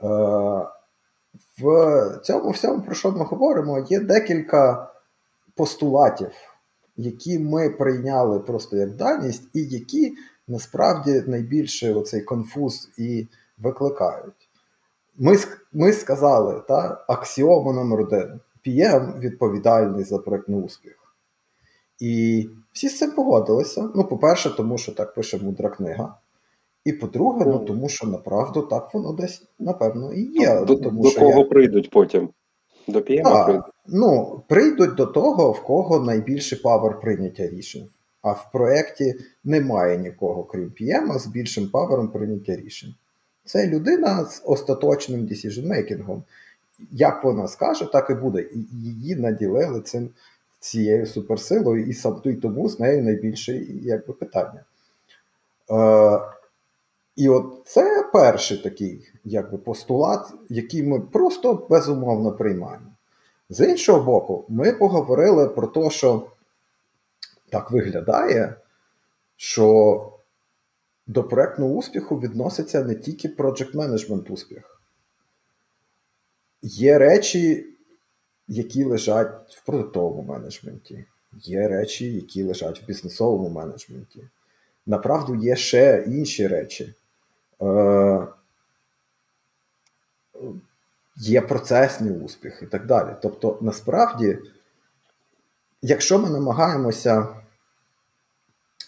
Е, 0.03 0.09
в 1.59 2.21
цьому 2.23 2.51
всьому, 2.51 2.83
про 2.83 2.95
що 2.95 3.13
ми 3.13 3.25
говоримо, 3.25 3.87
є 3.89 4.01
декілька 4.01 4.91
постулатів 5.55 6.31
які 6.97 7.39
ми 7.39 7.71
прийняли 7.71 8.41
просто 8.41 8.77
як 8.77 8.97
даність, 8.97 9.49
і 9.55 9.63
які 9.63 10.15
насправді 10.49 11.23
найбільше 11.27 11.95
оцей 11.95 12.23
конфуз 12.23 12.89
і 12.99 13.27
викликають. 13.59 14.49
Ми 15.19 15.37
ми 15.73 15.93
сказали, 15.93 16.63
та, 16.69 17.05
аксіома 17.09 17.73
номер 17.73 18.01
один: 18.01 18.41
PM 18.67 19.19
відповідальний 19.19 20.05
за 20.05 20.19
проєктний 20.19 20.61
успіх. 20.61 20.93
І 21.99 22.49
всі 22.73 22.89
з 22.89 22.99
цим 22.99 23.11
погодилися. 23.11 23.91
Ну, 23.95 24.05
по-перше, 24.05 24.57
тому 24.57 24.79
що 24.79 24.93
так 24.93 25.15
пише 25.15 25.39
мудра 25.39 25.69
книга. 25.69 26.15
І 26.85 26.93
по-друге, 26.93 27.45
ну 27.47 27.59
тому 27.59 27.89
що 27.89 28.07
направду 28.07 28.63
так 28.63 28.95
воно 28.95 29.13
десь, 29.13 29.43
напевно, 29.59 30.13
і 30.13 30.23
є. 30.23 30.65
До, 30.65 30.77
тому, 30.77 31.03
до 31.03 31.09
що 31.09 31.21
кого 31.21 31.39
я... 31.39 31.45
прийдуть 31.45 31.91
потім? 31.91 32.29
До 32.89 32.99
PM 32.99 33.45
прийдуть? 33.45 33.65
Ну, 33.87 34.43
прийдуть 34.49 34.95
до 34.95 35.07
того, 35.07 35.53
в 35.53 35.63
кого 35.63 36.01
найбільший 36.01 36.59
павер 36.59 37.01
прийняття 37.01 37.47
рішень. 37.47 37.89
А 38.23 38.33
в 38.33 38.53
проєкті 38.53 39.15
немає 39.45 39.99
нікого, 39.99 40.45
крім 40.45 40.73
PM, 40.81 41.19
з 41.19 41.27
більшим 41.27 41.69
павером 41.69 42.09
прийняття 42.09 42.57
рішень. 42.57 42.95
Це 43.45 43.67
людина 43.67 44.25
з 44.25 44.43
остаточним 44.45 45.21
decision-мейкінгом. 45.21 46.23
Як 46.93 47.25
вона 47.25 47.49
скаже, 47.49 47.93
так 47.93 48.11
і 48.11 48.15
буде. 48.15 48.41
І 48.43 48.59
її 48.73 49.17
наділили 49.17 49.81
цим 49.81 50.11
цією 50.61 51.07
суперсилою, 51.07 51.87
і 51.87 51.93
сам 51.93 52.21
і 52.25 52.33
тому 52.33 52.69
з 52.69 52.81
нею 52.81 53.03
найбільше 53.03 53.57
якби, 53.83 54.13
питання. 54.13 54.65
Е, 55.71 56.21
І 57.17 57.29
от 57.29 57.63
це 57.65 58.05
перший 58.13 58.59
такий 58.59 59.09
якби, 59.27 59.59
постулат, 59.59 60.33
який 60.49 60.83
ми 60.83 61.01
просто 61.01 61.67
безумовно 61.71 62.33
приймаємо. 62.33 62.87
З 63.49 63.69
іншого 63.69 64.03
боку, 64.03 64.45
ми 64.49 64.73
поговорили 64.73 65.49
про 65.49 65.67
те, 65.67 65.91
що 65.91 66.27
так 67.51 67.71
виглядає, 67.71 68.55
що 69.37 70.13
до 71.07 71.25
проєктного 71.25 71.75
успіху 71.75 72.21
відноситься 72.21 72.85
не 72.85 72.95
тільки 72.95 73.29
project 73.29 73.75
management 73.75 74.33
успіх. 74.33 74.81
Є 76.63 76.99
речі, 76.99 77.67
які 78.49 78.85
лежать 78.85 79.55
в 79.55 79.67
продуктовому 79.67 80.23
менеджменті, 80.23 81.05
є 81.33 81.69
речі, 81.69 82.15
які 82.15 82.43
лежать 82.43 82.83
в 82.83 82.87
бізнесовому 82.87 83.49
менеджменті. 83.49 84.29
Направду, 84.87 85.35
є 85.35 85.57
ще 85.57 86.05
інші 86.09 86.47
речі. 86.47 86.95
Е, 87.63 88.27
є 91.17 91.41
процесний 91.41 92.11
успіх 92.11 92.63
і 92.63 92.67
так 92.67 92.87
далі. 92.87 93.17
Тобто, 93.23 93.59
насправді, 93.61 94.39
якщо 95.83 96.19
ми 96.19 96.31
намагаємося 96.31 97.29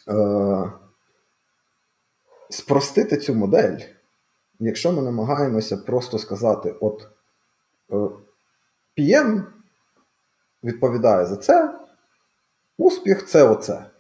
е, 0.09 0.72
спростити 2.51 3.16
цю 3.16 3.35
модель, 3.35 3.79
якщо 4.59 4.93
ми 4.93 5.03
намагаємося 5.03 5.76
просто 5.76 6.18
сказати, 6.18 6.74
от 6.81 7.09
е, 7.93 7.97
PM 8.99 9.43
відповідає 10.64 11.26
за 11.26 11.37
це, 11.37 11.79
успіх 12.79 13.26
це 13.26 13.43
оце. 13.43 13.91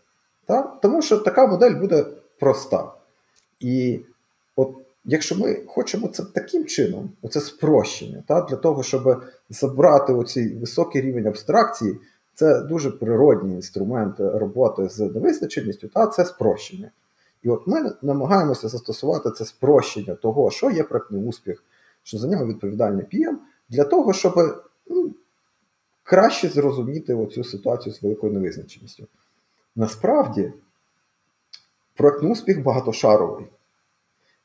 Так? 0.46 0.80
Тому 0.80 1.02
що 1.02 1.18
така 1.18 1.46
модель 1.46 1.74
буде 1.74 2.06
проста. 2.40 2.92
І 3.60 4.00
от 4.56 4.87
якщо 5.04 5.36
ми 5.36 5.62
хочемо 5.66 6.08
це 6.08 6.22
таким 6.22 6.64
чином, 6.64 7.10
оце 7.22 7.40
спрощення, 7.40 8.24
та, 8.28 8.40
для 8.40 8.56
того, 8.56 8.82
щоб 8.82 9.22
забрати 9.50 10.12
оцей 10.12 10.54
високий 10.54 11.02
рівень 11.02 11.26
абстракції, 11.26 11.98
це 12.34 12.60
дуже 12.60 12.90
природній 12.90 13.54
інструмент 13.54 14.14
роботи 14.18 14.88
з 14.88 15.00
невизначеністю, 15.00 15.88
та 15.88 16.06
це 16.06 16.24
спрощення. 16.24 16.90
І 17.42 17.48
от 17.48 17.66
ми 17.66 17.92
намагаємося 18.02 18.68
застосувати 18.68 19.30
це 19.30 19.44
спрощення 19.44 20.14
того, 20.14 20.50
що 20.50 20.70
є 20.70 20.82
проектний 20.82 21.24
успіх, 21.24 21.64
що 22.02 22.18
за 22.18 22.28
нього 22.28 22.46
відповідальний 22.46 23.04
PM, 23.04 23.36
для 23.68 23.84
того, 23.84 24.12
щоб 24.12 24.62
ну, 24.86 25.14
краще 26.02 26.48
зрозуміти 26.48 27.14
оцю 27.14 27.44
ситуацію 27.44 27.94
з 27.94 28.02
великою 28.02 28.32
невизначеністю. 28.32 29.06
Насправді, 29.76 30.52
проектний 31.96 32.32
успіх 32.32 32.62
багатошаровий. 32.62 33.46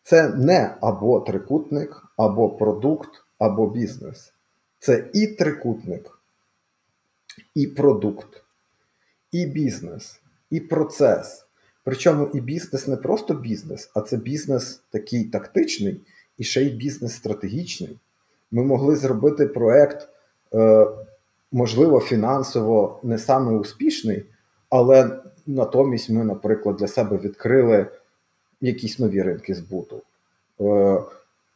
Це 0.04 0.30
не 0.30 0.76
або 0.82 1.20
трикутник, 1.20 2.04
або 2.18 2.50
продукт, 2.50 3.10
або 3.40 3.70
бізнес. 3.70 4.34
Це 4.80 5.10
і 5.14 5.28
трикутник, 5.28 6.20
і 7.56 7.68
продукт, 7.68 8.44
і 9.32 9.46
бізнес, 9.46 10.22
і 10.50 10.60
процес. 10.60 11.46
Причому 11.84 12.26
і 12.34 12.42
бізнес 12.42 12.88
не 12.88 12.98
просто 12.98 13.34
бізнес, 13.34 13.92
а 13.96 14.02
це 14.02 14.18
бізнес 14.18 14.82
такий 14.90 15.24
тактичний 15.24 16.02
і 16.38 16.44
ще 16.44 16.62
й 16.62 16.70
бізнес 16.70 17.14
стратегічний. 17.14 18.00
Ми 18.52 18.64
могли 18.64 18.96
зробити 18.96 19.48
проект, 19.48 20.10
е, 20.54 20.88
можливо, 21.52 22.00
фінансово 22.00 23.00
не 23.04 23.18
саме 23.18 23.52
успішний, 23.52 24.26
але 24.70 25.20
натомість 25.48 26.10
ми, 26.10 26.24
наприклад, 26.24 26.76
для 26.76 26.88
себе 26.88 27.18
відкрили 27.18 27.88
якісь 28.68 29.00
нові 29.00 29.22
ринки 29.22 29.54
збуту. 29.54 30.02
Е, 30.62 31.00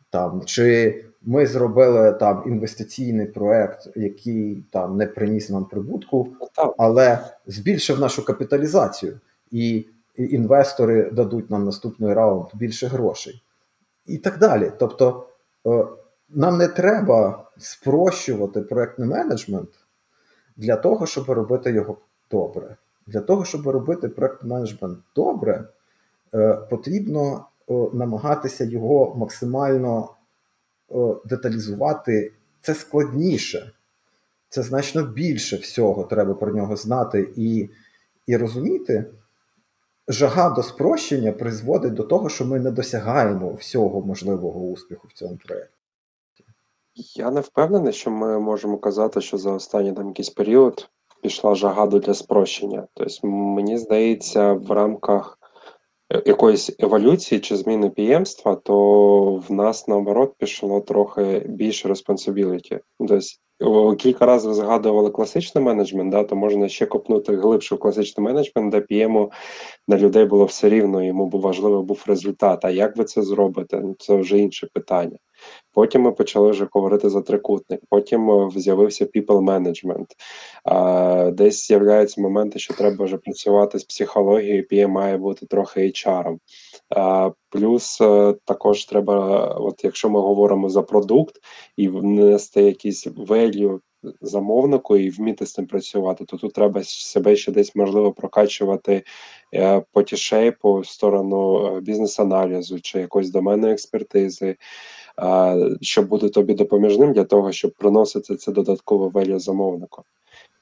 там, 0.09 0.41
Чи 0.45 1.03
ми 1.21 1.47
зробили 1.47 2.11
там 2.11 2.43
інвестиційний 2.45 3.25
проект, 3.25 3.89
який 3.95 4.63
там 4.71 4.97
не 4.97 5.07
приніс 5.07 5.49
нам 5.49 5.65
прибутку, 5.65 6.27
але 6.77 7.19
збільшив 7.47 7.99
нашу 7.99 8.25
капіталізацію, 8.25 9.19
і 9.51 9.85
інвестори 10.15 11.11
дадуть 11.11 11.49
нам 11.49 11.65
наступний 11.65 12.13
раунд 12.13 12.45
більше 12.53 12.87
грошей. 12.87 13.43
І 14.05 14.17
так 14.17 14.37
далі. 14.37 14.71
Тобто, 14.79 15.27
е, 15.67 15.85
нам 16.29 16.57
не 16.57 16.67
треба 16.67 17.43
спрощувати 17.57 18.61
проектний 18.61 19.09
менеджмент 19.09 19.69
для 20.57 20.75
того, 20.75 21.05
щоб 21.05 21.29
робити 21.29 21.71
його 21.71 21.97
добре. 22.31 22.75
Для 23.07 23.21
того, 23.21 23.45
щоб 23.45 23.67
робити 23.67 24.09
проектний 24.09 24.53
менеджмент 24.53 24.99
добре, 25.15 25.63
потрібно 26.69 27.45
намагатися 27.93 28.63
його 28.63 29.15
максимально 29.15 30.09
деталізувати. 31.25 32.33
Це 32.61 32.73
складніше, 32.73 33.71
це 34.49 34.63
значно 34.63 35.03
більше 35.03 35.57
всього 35.57 36.03
треба 36.03 36.33
про 36.33 36.53
нього 36.53 36.75
знати 36.75 37.33
і, 37.35 37.69
і 38.27 38.37
розуміти. 38.37 39.05
Жага 40.09 40.49
до 40.49 40.63
спрощення 40.63 41.31
призводить 41.31 41.93
до 41.93 42.03
того, 42.03 42.29
що 42.29 42.45
ми 42.45 42.59
не 42.59 42.71
досягаємо 42.71 43.53
всього 43.53 44.01
можливого 44.01 44.59
успіху 44.59 45.07
в 45.07 45.13
цьому 45.13 45.37
проєкті. 45.45 45.73
Я 47.15 47.31
не 47.31 47.41
впевнений, 47.41 47.93
що 47.93 48.11
ми 48.11 48.39
можемо 48.39 48.77
казати, 48.77 49.21
що 49.21 49.37
за 49.37 49.51
останній 49.51 49.93
там 49.93 50.07
якийсь 50.07 50.29
період 50.29 50.89
пішла 51.21 51.55
жага 51.55 51.87
для 51.87 52.13
спрощення. 52.13 52.87
Тобто, 52.93 53.27
мені 53.27 53.77
здається, 53.77 54.53
в 54.53 54.71
рамках 54.71 55.39
якоїсь 56.25 56.75
еволюції 56.79 57.41
чи 57.41 57.55
зміни 57.55 57.89
піємства, 57.89 58.55
то 58.55 59.43
в 59.49 59.53
нас 59.53 59.87
наоборот 59.87 60.33
пішло 60.37 60.81
трохи 60.81 61.43
більше 61.45 61.89
responsibility. 61.89 62.79
Тобто, 63.59 63.95
кілька 63.95 64.25
разів 64.25 64.53
згадували 64.53 65.09
класичний 65.09 65.63
менеджмент, 65.63 66.11
да, 66.11 66.23
то 66.23 66.35
можна 66.35 66.69
ще 66.69 66.85
копнути 66.85 67.35
глибше 67.35 67.75
в 67.75 67.79
класичний 67.79 68.25
менеджмент, 68.25 68.71
де 68.71 68.81
п'ємо 68.81 69.31
на 69.87 69.97
людей 69.97 70.25
було 70.25 70.45
все 70.45 70.69
рівно, 70.69 71.03
йому 71.03 71.29
важливий 71.29 71.83
був 71.83 72.03
результат. 72.07 72.65
А 72.65 72.69
як 72.69 72.97
ви 72.97 73.03
це 73.03 73.21
зробите? 73.21 73.79
Ну, 73.79 73.95
це 73.99 74.15
вже 74.15 74.37
інше 74.37 74.67
питання. 74.73 75.17
Потім 75.73 76.01
ми 76.01 76.11
почали 76.11 76.51
вже 76.51 76.67
говорити 76.71 77.09
за 77.09 77.21
трикутник. 77.21 77.81
Потім 77.89 78.31
е, 78.31 78.49
з'явився 78.55 79.05
people 79.05 79.41
management. 79.43 80.05
Десь 81.31 81.67
з'являються 81.67 82.21
моменти, 82.21 82.59
що 82.59 82.73
треба 82.73 83.05
вже 83.05 83.17
працювати 83.17 83.79
з 83.79 83.83
психологією, 83.83 84.67
PM 84.71 84.87
має 84.87 85.17
бути 85.17 85.45
трохи 85.45 85.81
HR. 85.81 86.37
Плюс 87.49 88.01
е, 88.01 88.35
також 88.45 88.85
треба, 88.85 89.47
от 89.47 89.83
якщо 89.83 90.09
ми 90.09 90.19
говоримо 90.19 90.69
за 90.69 90.81
продукт 90.81 91.35
і 91.77 91.87
внести 91.87 92.61
якісь 92.61 93.07
value 93.07 93.79
замовнику 94.21 94.97
і 94.97 95.09
вміти 95.09 95.45
з 95.45 95.53
цим 95.53 95.67
працювати, 95.67 96.25
то 96.25 96.37
тут 96.37 96.53
треба 96.53 96.83
себе 96.83 97.35
ще 97.35 97.51
десь 97.51 97.75
можливо 97.75 98.11
прокачувати 98.11 99.03
е, 99.53 99.83
по 99.91 100.03
тішейпу 100.03 100.79
в 100.79 100.87
сторону 100.87 101.69
бізнес-аналізу 101.79 102.79
чи 102.79 102.99
якоїсь 102.99 103.29
доменної 103.29 103.73
експертизи 103.73 104.55
що 105.81 106.01
буде 106.01 106.29
тобі 106.29 106.53
допоміжним 106.53 107.13
для 107.13 107.23
того, 107.23 107.51
щоб 107.51 107.71
приносити 107.71 108.35
це 108.35 108.51
додаткове 108.51 109.07
велю 109.07 109.39
замовнику. 109.39 110.03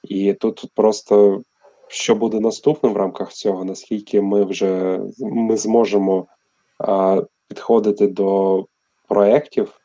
І 0.03 0.33
тут 0.33 0.65
просто 0.75 1.41
що 1.87 2.15
буде 2.15 2.39
наступним 2.39 2.93
в 2.93 2.97
рамках 2.97 3.33
цього, 3.33 3.65
наскільки 3.65 4.21
ми 4.21 4.43
вже 4.43 4.99
ми 5.19 5.57
зможемо 5.57 6.27
а, 6.79 7.21
підходити 7.47 8.07
до 8.07 8.65
проєктів, 9.07 9.79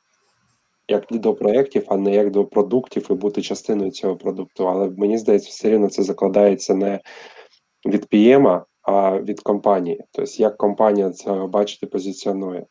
як 0.89 1.07
до 1.11 1.35
проєктів, 1.35 1.85
а 1.89 1.97
не 1.97 2.15
як 2.15 2.31
до 2.31 2.45
продуктів 2.45 3.07
і 3.11 3.15
бути 3.15 3.43
частиною 3.43 3.91
цього 3.91 4.17
продукту. 4.17 4.69
Але 4.69 4.91
мені 4.91 5.19
здається, 5.19 5.49
все 5.51 5.71
рівно 5.71 5.89
це 5.89 6.03
закладається 6.03 6.75
не 6.75 7.01
від 7.87 8.07
PM, 8.13 8.63
а 8.83 9.19
від 9.21 9.41
компанії. 9.41 10.05
Тобто, 10.13 10.33
як 10.37 10.57
компанія 10.57 11.11
це 11.11 11.33
бачити, 11.33 11.87
позиціонує. 11.87 12.67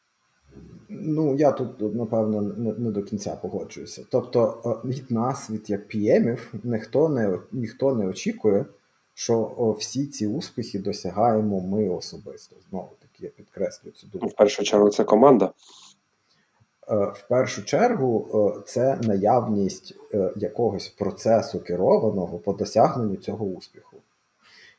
Ну, 0.91 1.35
я 1.35 1.51
тут, 1.51 1.95
напевно, 1.95 2.41
не, 2.41 2.73
не 2.73 2.91
до 2.91 3.03
кінця 3.03 3.35
погоджуюся. 3.35 4.05
Тобто, 4.09 4.61
е, 4.65 4.87
від 4.87 5.11
нас, 5.11 5.49
від 5.49 5.69
як 5.69 5.87
піємів, 5.87 6.53
ніхто 6.63 7.09
не 7.09 7.39
ніхто 7.51 7.95
не 7.95 8.07
очікує, 8.07 8.65
що 9.13 9.75
всі 9.79 10.05
ці 10.05 10.27
успіхи 10.27 10.79
досягаємо 10.79 11.61
ми 11.61 11.89
особисто. 11.89 12.55
Знову 12.69 12.89
таки, 12.99 13.25
я 13.25 13.29
підкреслюю 13.29 13.93
цю 13.93 14.07
думку. 14.07 14.27
В 14.27 14.33
першу 14.33 14.63
чергу, 14.63 14.89
це 14.89 15.03
команда. 15.03 15.45
Е, 15.45 16.95
в 16.95 17.25
першу 17.29 17.65
чергу, 17.65 18.27
е, 18.57 18.61
це 18.65 18.99
наявність 19.03 19.95
якогось 20.35 20.87
процесу 20.87 21.59
керованого 21.59 22.37
по 22.37 22.53
досягненню 22.53 23.15
цього 23.15 23.45
успіху. 23.45 23.97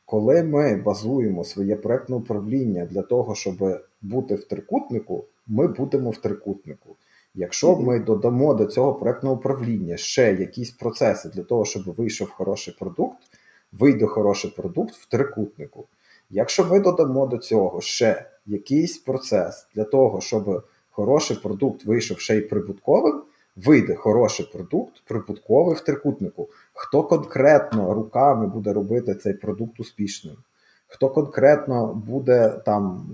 Коли 0.05 0.43
ми 0.43 0.75
базуємо 0.75 1.43
своє 1.43 1.75
проектне 1.75 2.15
управління 2.15 2.85
для 2.85 3.01
того, 3.01 3.35
щоб 3.35 3.81
бути 4.01 4.35
в 4.35 4.43
трикутнику 4.43 5.25
ми 5.51 5.67
будемо 5.67 6.09
в 6.09 6.17
трикутнику. 6.17 6.95
Якщо 7.35 7.75
ми 7.75 7.99
додамо 7.99 8.53
до 8.53 8.65
цього 8.65 8.93
проектного 8.93 9.35
управління 9.35 9.97
ще 9.97 10.33
якісь 10.33 10.71
процеси 10.71 11.29
для 11.29 11.43
того, 11.43 11.65
щоб 11.65 11.83
вийшов 11.83 12.29
хороший 12.29 12.75
продукт, 12.79 13.17
вийде 13.71 14.05
хороший 14.05 14.51
продукт 14.51 14.95
в 14.95 15.05
трикутнику. 15.05 15.87
Якщо 16.29 16.65
ми 16.65 16.79
додамо 16.79 17.27
до 17.27 17.37
цього 17.37 17.81
ще 17.81 18.25
якийсь 18.45 18.97
процес 18.97 19.67
для 19.75 19.83
того, 19.83 20.21
щоб 20.21 20.63
хороший 20.91 21.37
продукт 21.37 21.85
вийшов 21.85 22.19
ще 22.19 22.37
й 22.37 22.41
прибутковим, 22.41 23.21
вийде 23.55 23.95
хороший 23.95 24.45
продукт, 24.53 25.03
прибутковий 25.07 25.75
в 25.75 25.81
трикутнику. 25.81 26.49
Хто 26.73 27.03
конкретно 27.03 27.93
руками 27.93 28.47
буде 28.47 28.73
робити 28.73 29.15
цей 29.15 29.33
продукт 29.33 29.79
успішним? 29.79 30.35
Хто 30.87 31.09
конкретно 31.09 31.93
буде 32.07 32.61
там 32.65 33.09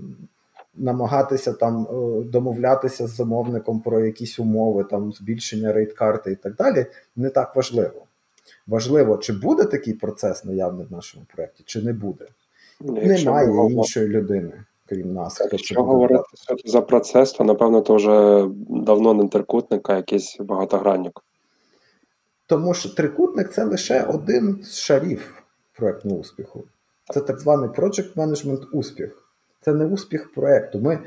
намагатися 0.78 1.52
там 1.52 1.86
е, 1.90 2.24
домовлятися 2.24 3.06
з 3.06 3.10
замовником 3.10 3.80
про 3.80 4.00
якісь 4.06 4.38
умови, 4.38 4.84
там 4.84 5.12
збільшення 5.12 5.72
рейд-карти 5.72 6.32
і 6.32 6.36
так 6.36 6.54
далі, 6.54 6.86
не 7.16 7.30
так 7.30 7.56
важливо. 7.56 8.02
Важливо, 8.66 9.16
чи 9.16 9.32
буде 9.32 9.64
такий 9.64 9.94
процес 9.94 10.44
наявний 10.44 10.86
в 10.86 10.92
нашому 10.92 11.24
проєкті, 11.34 11.62
чи 11.66 11.82
не 11.82 11.92
буде. 11.92 12.26
Ну, 12.80 12.92
Немає 12.92 13.72
іншої 13.72 14.08
людини, 14.08 14.64
крім 14.86 15.12
нас. 15.12 15.34
хто 15.34 15.48
Якщо 15.52 15.82
говорити 15.82 16.24
за 16.64 16.80
процес, 16.80 17.32
то 17.32 17.44
напевно 17.44 17.80
то 17.80 17.94
вже 17.94 18.46
давно 18.68 19.14
не 19.14 19.28
трикутник, 19.28 19.90
а 19.90 19.96
якийсь 19.96 20.36
багатогранник. 20.40 21.20
Тому 22.46 22.74
що 22.74 22.88
трикутник 22.88 23.52
це 23.52 23.64
лише 23.64 24.02
один 24.02 24.60
з 24.64 24.78
шарів 24.78 25.42
проєктного 25.76 26.18
успіху. 26.18 26.64
Це 27.14 27.20
так 27.20 27.40
званий 27.40 27.70
project 27.70 28.14
management 28.14 28.64
успіх. 28.72 29.27
Це 29.60 29.74
не 29.74 29.86
успіх 29.86 30.32
проєкту. 30.32 30.80
Ми, 30.80 30.98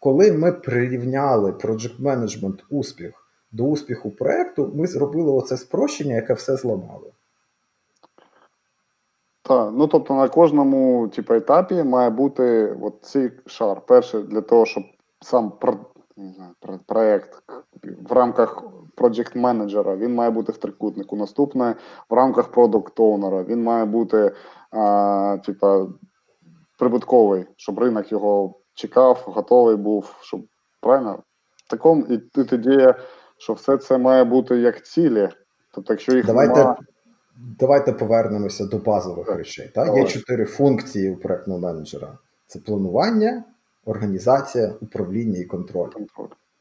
Коли 0.00 0.32
ми 0.32 0.52
прирівняли 0.52 1.50
Project 1.50 2.02
Management 2.02 2.58
успіх 2.70 3.12
до 3.52 3.64
успіху 3.64 4.10
проєкту, 4.10 4.72
ми 4.74 4.86
зробили 4.86 5.32
оце 5.32 5.56
спрощення, 5.56 6.14
яке 6.14 6.34
все 6.34 6.56
зламало. 6.56 7.12
Так, 9.42 9.70
ну 9.74 9.86
тобто 9.86 10.14
на 10.14 10.28
кожному 10.28 11.08
типу, 11.08 11.34
етапі 11.34 11.82
має 11.82 12.10
бути 12.10 12.76
от 12.82 12.94
цей 13.02 13.30
шар. 13.46 13.80
Перше, 13.86 14.20
для 14.20 14.40
того, 14.40 14.66
щоб 14.66 14.84
сам 15.20 15.52
про, 15.60 15.78
проєкт 16.86 17.42
в 18.08 18.12
рамках 18.12 18.62
project 18.96 19.36
менеджера 19.36 19.96
він 19.96 20.14
має 20.14 20.30
бути 20.30 20.52
в 20.52 20.56
трикутнику. 20.56 21.16
Наступне 21.16 21.74
в 22.10 22.14
рамках 22.14 22.48
продукт 22.48 23.00
оунера 23.00 23.42
він 23.42 23.62
має 23.62 23.84
бути 23.84 24.32
а, 24.70 25.38
типа, 25.44 25.86
прибутковий, 26.78 27.46
щоб 27.56 27.78
ринок 27.78 28.12
його 28.12 28.54
чекав, 28.74 29.22
готовий 29.26 29.76
був, 29.76 30.14
щоб 30.20 30.40
правильно 30.80 31.22
такому 31.70 32.06
і 32.06 32.18
тут 32.18 32.52
ідея, 32.52 32.94
що 33.38 33.52
все 33.52 33.76
це 33.76 33.98
має 33.98 34.24
бути 34.24 34.56
як 34.56 34.86
цілі. 34.86 35.28
Тобто, 35.74 35.92
якщо 35.92 36.16
їх 36.16 36.26
давайте, 36.26 36.58
нема... 36.58 36.76
давайте 37.58 37.92
повернемося 37.92 38.64
до 38.64 38.78
базових 38.78 39.36
речей. 39.36 39.70
Так? 39.74 39.96
Є 39.96 40.04
чотири 40.04 40.44
функції 40.44 41.10
у 41.10 41.16
проектного 41.16 41.60
менеджера: 41.60 42.18
це 42.46 42.58
планування, 42.58 43.44
організація, 43.84 44.74
управління 44.80 45.38
і 45.38 45.44
контроль. 45.44 45.90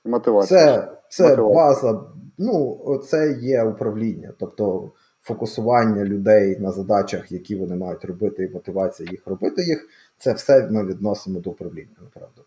Мотивація. 0.06 0.60
Це 0.60 0.92
це 1.10 1.36
база, 1.36 2.02
ну, 2.38 2.80
це 3.06 3.38
є 3.42 3.64
управління, 3.64 4.34
тобто 4.40 4.92
фокусування 5.22 6.04
людей 6.04 6.60
на 6.60 6.72
задачах, 6.72 7.32
які 7.32 7.56
вони 7.56 7.76
мають 7.76 8.06
робити, 8.06 8.44
і 8.44 8.54
мотивація 8.54 9.10
їх 9.12 9.28
робити 9.28 9.64
їх. 9.64 9.88
Це 10.18 10.34
все 10.34 10.68
ми 10.72 10.86
відносимо 10.86 11.40
до 11.40 11.50
управління, 11.50 11.96
направду, 12.02 12.46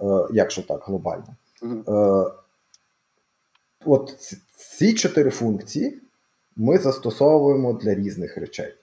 е, 0.00 0.34
якщо 0.34 0.62
так 0.62 0.82
глобально. 0.84 1.36
Е, 1.62 2.30
От 3.84 4.36
ці 4.56 4.94
чотири 4.94 5.30
функції 5.30 6.02
ми 6.56 6.78
застосовуємо 6.78 7.72
для 7.72 7.94
різних 7.94 8.36
речей: 8.36 8.74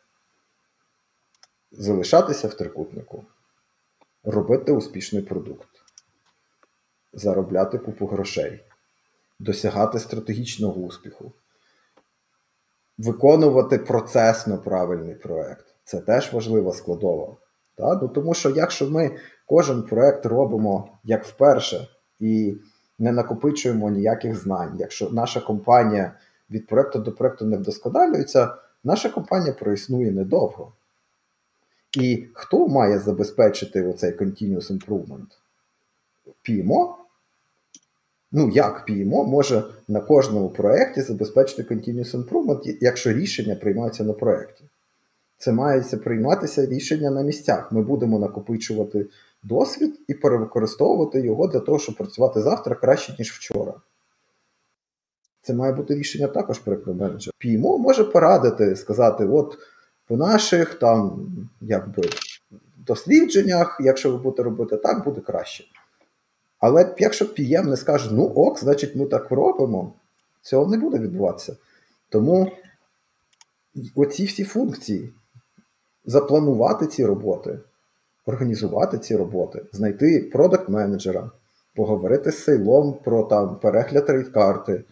залишатися 1.72 2.48
в 2.48 2.54
трикутнику, 2.54 3.26
робити 4.24 4.72
успішний 4.72 5.22
продукт, 5.22 5.70
заробляти 7.14 7.78
купу 7.78 8.06
грошей, 8.06 8.64
досягати 9.40 10.00
стратегічного 10.00 10.82
успіху, 10.82 11.32
виконувати 12.98 13.78
процесно 13.78 14.58
правильний 14.58 15.16
проект. 15.16 15.66
Це 15.84 16.00
теж 16.00 16.34
важлива 16.34 16.74
складова. 16.74 17.38
Так? 17.82 18.00
Ну, 18.02 18.08
Тому 18.08 18.34
що 18.34 18.50
якщо 18.50 18.90
ми 18.90 19.12
кожен 19.46 19.84
проект 19.84 20.26
робимо 20.26 20.90
як 21.04 21.26
вперше 21.26 21.88
і 22.20 22.56
не 23.00 23.12
накопичуємо 23.12 23.90
ніяких 23.90 24.36
знань, 24.36 24.76
якщо 24.80 25.10
наша 25.10 25.40
компанія 25.40 26.14
від 26.52 26.68
проекту 26.68 27.00
до 27.00 27.12
проекту 27.12 27.46
не 27.46 27.58
вдосконалюється, 27.58 28.56
наша 28.84 29.10
компанія 29.10 29.54
проіснує 29.54 30.12
недовго. 30.12 30.74
І 31.98 32.26
хто 32.34 32.68
має 32.68 33.00
забезпечити 33.00 33.84
оцей 33.88 34.12
continuous 34.18 34.80
improvement? 34.80 35.28
PMO? 36.50 36.94
Ну, 38.32 38.50
як 38.50 38.90
PMO 38.90 39.26
може 39.26 39.64
на 39.88 40.00
кожному 40.00 40.50
проєкті 40.50 41.02
забезпечити 41.02 41.76
continuous 41.76 42.24
improvement, 42.24 42.78
якщо 42.82 43.14
рішення 43.14 43.56
приймаються 43.56 44.04
на 44.04 44.14
проєкті? 44.14 44.64
Це 45.42 45.52
мається 45.52 45.98
прийматися 45.98 46.66
рішення 46.66 47.12
на 47.12 47.22
місцях. 47.22 47.72
Ми 47.72 47.82
будемо 47.82 48.20
накопичувати 48.20 49.08
досвід 49.44 50.00
і 50.08 50.14
перевикористовувати 50.14 51.22
його 51.22 51.48
для 51.48 51.60
того, 51.60 51.80
щоб 51.80 51.96
працювати 51.96 52.42
завтра 52.42 52.76
краще, 52.76 53.16
ніж 53.20 53.32
вчора. 53.32 53.74
Це 55.42 55.54
має 55.54 55.74
бути 55.74 55.96
рішення 55.96 56.28
також 56.28 56.60
проєктного 56.60 57.00
менеджера. 57.00 57.34
PMO 57.46 57.78
може 57.78 58.04
порадити, 58.04 58.76
сказати: 58.76 59.26
от 59.26 59.58
по 60.08 60.18
наших 60.18 60.74
там 60.74 61.28
якби 61.62 62.04
дослідженнях, 62.78 63.78
якщо 63.84 64.12
ви 64.12 64.18
будете 64.18 64.44
робити 64.44 64.78
так, 64.78 65.04
буде 65.04 65.22
краще. 65.22 65.64
Але 66.60 66.96
якщо 66.98 67.26
PM 67.26 67.66
не 67.66 67.78
скаже, 67.78 68.10
ну 68.12 68.24
ок, 68.24 68.60
значить 68.60 68.96
ми 68.96 69.06
так 69.06 69.32
робимо, 69.32 69.94
цього 70.42 70.72
не 70.72 70.78
буде 70.78 71.00
відбуватися. 71.00 71.56
Тому 72.10 72.52
оці 73.96 74.26
всі 74.26 74.44
функції 74.44 75.14
запланувати 76.06 76.88
ці 76.88 77.06
роботи, 77.06 77.60
організувати 78.26 78.98
ці 78.98 79.16
роботи, 79.16 79.62
знайти 79.72 80.30
продакт-менеджера, 80.34 81.30
поговорити 81.76 82.32
з 82.32 82.44
сейлом 82.44 82.98
про 83.04 83.24
там 83.24 83.60
перегляд 83.60 84.10
рейд-карти, 84.10 84.84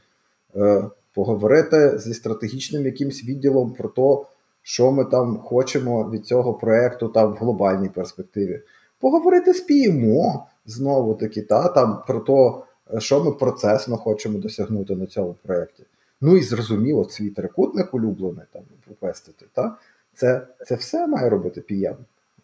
е, 0.55 0.83
поговорити 1.13 1.99
зі 1.99 2.13
стратегічним 2.13 2.85
якимсь 2.85 3.23
відділом 3.23 3.73
про 3.73 3.89
те, 3.89 4.27
що 4.61 4.91
ми 4.91 5.05
там 5.05 5.37
хочемо 5.37 6.09
від 6.09 6.25
цього 6.25 6.53
проєкту 6.53 7.07
там 7.07 7.33
в 7.33 7.35
глобальній 7.35 7.89
перспективі. 7.89 8.61
Поговорити 8.99 9.53
з 9.53 9.69
PMO, 9.69 10.43
знову 10.65 11.15
таки, 11.15 11.41
та, 11.41 11.67
там 11.67 12.03
про 12.07 12.19
те, 12.19 12.99
що 12.99 13.23
ми 13.23 13.31
процесно 13.31 13.97
хочемо 13.97 14.39
досягнути 14.39 14.95
на 14.95 15.05
цьому 15.05 15.35
проєкті. 15.43 15.83
Ну 16.21 16.37
і 16.37 16.41
зрозуміло, 16.41 17.09
свій 17.09 17.29
трикутник 17.29 17.93
улюблений 17.93 18.45
там 18.53 18.61
попестити. 18.87 19.45
Та? 19.53 19.77
Це 20.19 20.47
це 20.65 20.75
все 20.75 21.07
має 21.07 21.29
робити 21.29 21.63
PM. 21.69 21.95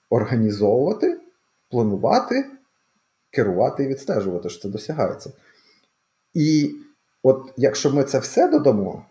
Організовувати, 0.10 1.20
планувати, 1.70 2.46
керувати 3.32 3.84
і 3.84 3.88
відстежувати, 3.88 4.50
що 4.50 4.62
це 4.62 4.70
досягається. 4.70 5.32
І 6.34 6.76
от 7.24 7.54
якщо 7.58 7.94
ми 7.94 8.04
це 8.04 8.20
все 8.20 8.48
додамо 8.48 9.06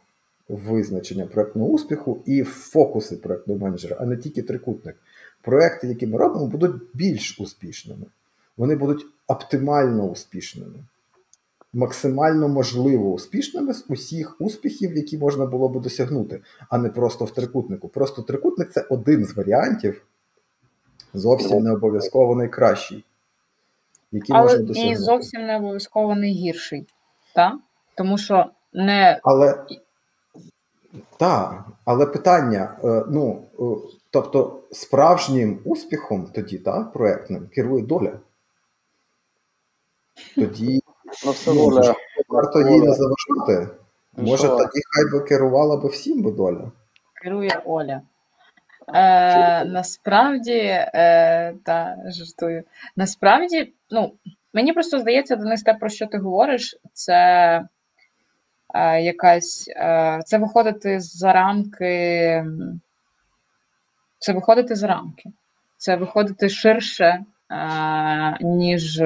в 0.49 0.57
визначення 0.57 1.27
проєктного 1.27 1.69
успіху 1.69 2.23
і 2.27 2.43
в 2.43 2.47
фокуси 2.47 3.17
проєктного 3.17 3.61
менеджера, 3.61 3.97
а 4.01 4.07
не 4.07 4.17
тільки 4.17 4.43
трикутник, 4.43 4.97
проекти, 5.43 5.87
які 5.87 6.07
ми 6.07 6.19
робимо, 6.19 6.47
будуть 6.47 6.83
більш 6.95 7.41
успішними. 7.41 8.07
Вони 8.57 8.77
будуть 8.77 9.07
оптимально 9.27 10.11
успішними 10.11 10.85
максимально 11.75 12.49
можливо 12.49 13.13
успішними 13.13 13.75
з 13.75 13.85
усіх 13.89 14.37
успіхів, 14.41 14.97
які 14.97 15.19
можна 15.19 15.47
було 15.47 15.69
би 15.69 15.81
досягнути, 15.81 16.43
а 16.69 16.79
не 16.79 16.89
просто 16.89 17.25
в 17.25 17.31
трикутнику. 17.31 17.89
Просто 17.89 18.23
трикутник 18.23 18.71
це 18.73 18.87
один 18.91 19.25
з 19.25 19.37
варіантів, 19.37 20.07
зовсім 21.15 21.63
не 21.63 21.73
обов'язково 21.73 22.37
найкращий. 22.37 23.05
Який 24.13 24.37
Але 24.37 24.43
можна 24.43 24.59
досягнути. 24.59 24.93
і 24.93 24.97
зовсім 24.97 25.47
не 25.47 25.57
обов'язково 25.57 26.15
найгірший. 26.15 26.87
Так? 27.35 27.55
Тому 27.95 28.19
що 28.19 28.47
не. 28.73 29.21
Але 29.23 29.65
так, 31.17 31.65
але 31.85 32.07
питання: 32.07 32.77
е, 32.85 33.05
ну, 33.09 33.43
е, 33.61 33.65
тобто, 34.11 34.63
справжнім 34.73 35.61
успіхом 35.65 36.31
тоді, 36.35 36.59
так, 36.59 36.93
проектним 36.93 37.49
керує 37.49 37.83
доля. 37.83 38.13
Тоді 40.35 40.84
Ну, 41.25 41.31
все 41.31 41.51
воля. 41.51 41.95
Варто 42.29 42.61
їй 42.61 42.81
не 42.81 42.95
заважати. 42.95 43.69
Може, 44.17 44.49
тоді 44.49 44.81
хай 44.91 45.13
би 45.13 45.21
керувала 45.21 45.77
би 45.77 45.89
всім 45.89 46.23
би 46.23 46.31
доля. 46.33 46.73
Керує 47.23 47.63
Оля. 47.65 48.01
Е, 48.95 49.65
Насправді, 49.65 50.59
е, 50.59 51.55
та 51.65 51.97
жартую. 52.07 52.63
Насправді, 52.97 53.73
ну, 53.91 54.13
мені 54.53 54.73
просто 54.73 54.99
здається, 54.99 55.37
Денис, 55.37 55.63
те, 55.63 55.75
про 55.75 55.89
що 55.89 56.07
ти 56.07 56.19
говориш, 56.19 56.77
це 56.93 57.15
е, 58.75 59.01
якась 59.03 59.69
е, 59.77 60.21
це 60.27 60.39
виходити 60.39 61.01
за 61.01 61.33
рамки. 61.33 62.45
Це 64.19 64.33
виходити 64.33 64.75
за 64.75 64.87
рамки. 64.87 65.31
Це 65.77 65.97
виходити 65.97 66.49
ширше, 66.49 67.25
е, 67.51 68.39
ніж 68.41 69.01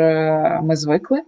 ми 0.62 0.76
звикли 0.76 1.22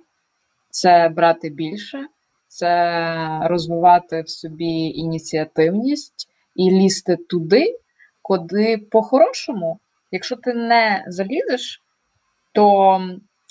це 0.71 1.09
брати 1.09 1.51
більше, 1.51 2.07
це 2.47 3.41
розвивати 3.43 4.23
в 4.23 4.29
собі 4.29 4.89
ініціативність 4.89 6.29
і 6.55 6.71
лізти 6.71 7.16
туди, 7.16 7.79
куди 8.23 8.79
по-хорошому, 8.79 9.81
якщо 10.11 10.37
ти 10.37 10.55
не 10.55 11.05
залізеш, 11.09 11.83
то 12.53 13.01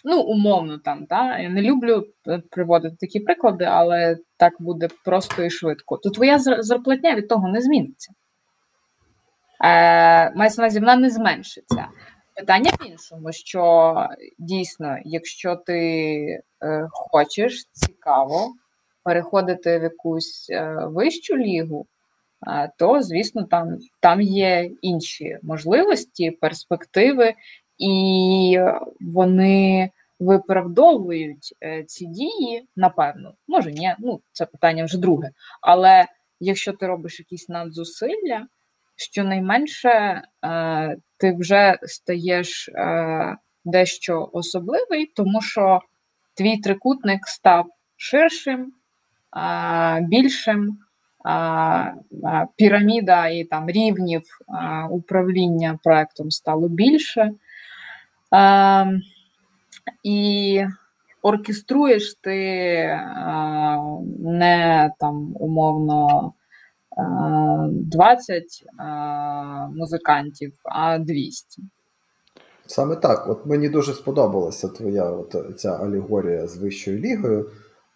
ну, 0.04 0.22
умовно 0.22 0.78
там, 0.78 1.06
да? 1.10 1.38
я 1.40 1.50
не 1.50 1.62
люблю 1.62 2.06
е, 2.28 2.42
приводити 2.52 2.96
такі 3.00 3.20
приклади, 3.20 3.66
але 3.66 4.18
так 4.38 4.54
буде 4.60 4.88
просто 5.06 5.44
і 5.44 5.50
швидко. 5.50 5.98
То 5.98 6.10
твоя 6.10 6.40
зарплатня 6.40 7.16
від 7.16 7.28
того 7.28 7.48
не 7.48 7.62
зміниться. 7.62 8.14
Е, 9.64 10.32
Мається 10.36 10.62
на 10.62 10.66
увазі, 10.66 10.80
вона 10.80 10.96
не 10.96 11.10
зменшиться. 11.10 11.88
Питання 12.40 12.72
в 12.80 12.88
іншому, 12.88 13.32
що 13.32 13.94
дійсно, 14.38 14.98
якщо 15.06 15.56
ти 15.56 15.82
е, 16.64 16.88
хочеш 16.92 17.66
цікаво 17.72 18.54
переходити 19.04 19.80
в 19.80 19.84
якусь 19.84 20.48
е, 20.50 20.86
вищу 20.86 21.38
лігу, 21.38 21.88
то, 22.78 23.02
звісно, 23.02 23.44
там, 23.44 23.78
там 24.00 24.22
є 24.22 24.72
інші 24.82 25.38
можливості, 25.44 26.32
перспективи, 26.32 27.34
і 27.78 28.60
вони 29.02 29.90
виправдовують 30.20 31.56
е, 31.64 31.84
ці 31.84 32.06
дії, 32.06 32.68
напевно. 32.76 33.34
Може, 33.48 33.72
ні, 33.72 33.96
ну 34.00 34.22
це 34.32 34.46
питання 34.46 34.86
вже 34.86 34.98
друге. 34.98 35.32
Але 35.62 36.06
якщо 36.40 36.74
ти 36.74 36.88
робиш 36.88 37.20
якісь 37.20 37.50
надзусилля, 37.50 38.48
щонайменше 39.00 39.90
е, 40.46 40.98
ти 41.18 41.36
вже 41.40 41.78
стаєш 41.84 42.70
е, 42.70 43.38
дещо 43.66 44.30
особливий, 44.34 45.06
тому 45.16 45.42
що 45.42 45.80
твій 46.34 46.58
трикутник 46.58 47.28
став 47.28 47.66
ширшим, 47.98 48.74
е, 49.38 50.02
більшим. 50.02 50.78
Піраміда 52.56 53.28
і 53.28 53.44
там 53.44 53.70
рівнів 53.70 54.22
управління 54.90 55.80
проектом 55.84 56.32
стало 56.32 56.70
більше. 56.70 57.32
І 60.04 60.64
оркеструєш 61.22 62.14
ти 62.14 62.38
не 64.20 64.92
там 65.00 65.36
умовно 65.40 66.34
20 67.72 68.44
музикантів, 69.76 70.54
а 70.64 71.00
200. 71.00 71.64
Саме 72.66 72.96
так. 72.96 73.30
От 73.30 73.46
мені 73.46 73.70
дуже 73.70 73.94
сподобалася 73.94 74.68
твоя 74.68 75.04
от 75.04 75.60
ця 75.60 75.78
алегорія 75.78 76.48
з 76.48 76.58
вищою 76.58 77.00
лігою. 77.00 77.52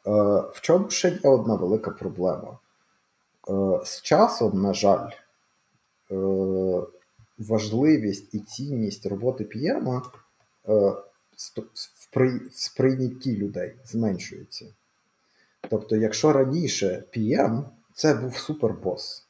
Е, 0.07 0.11
в 0.53 0.59
чому 0.61 0.89
ще 0.89 1.09
є 1.09 1.29
одна 1.29 1.55
велика 1.55 1.91
проблема? 1.91 2.59
Е, 3.49 3.79
з 3.85 4.01
часом, 4.01 4.61
на 4.61 4.73
жаль, 4.73 5.09
е, 6.11 6.15
важливість 7.37 8.35
і 8.35 8.39
цінність 8.39 9.05
роботи 9.05 9.43
PM 9.43 10.01
в 11.35 12.51
сприйнятті 12.51 13.37
людей 13.37 13.75
зменшується. 13.85 14.65
Тобто, 15.69 15.95
якщо 15.95 16.33
раніше 16.33 17.03
PM 17.17 17.63
це 17.93 18.13
був 18.13 18.37
супербос, 18.37 19.23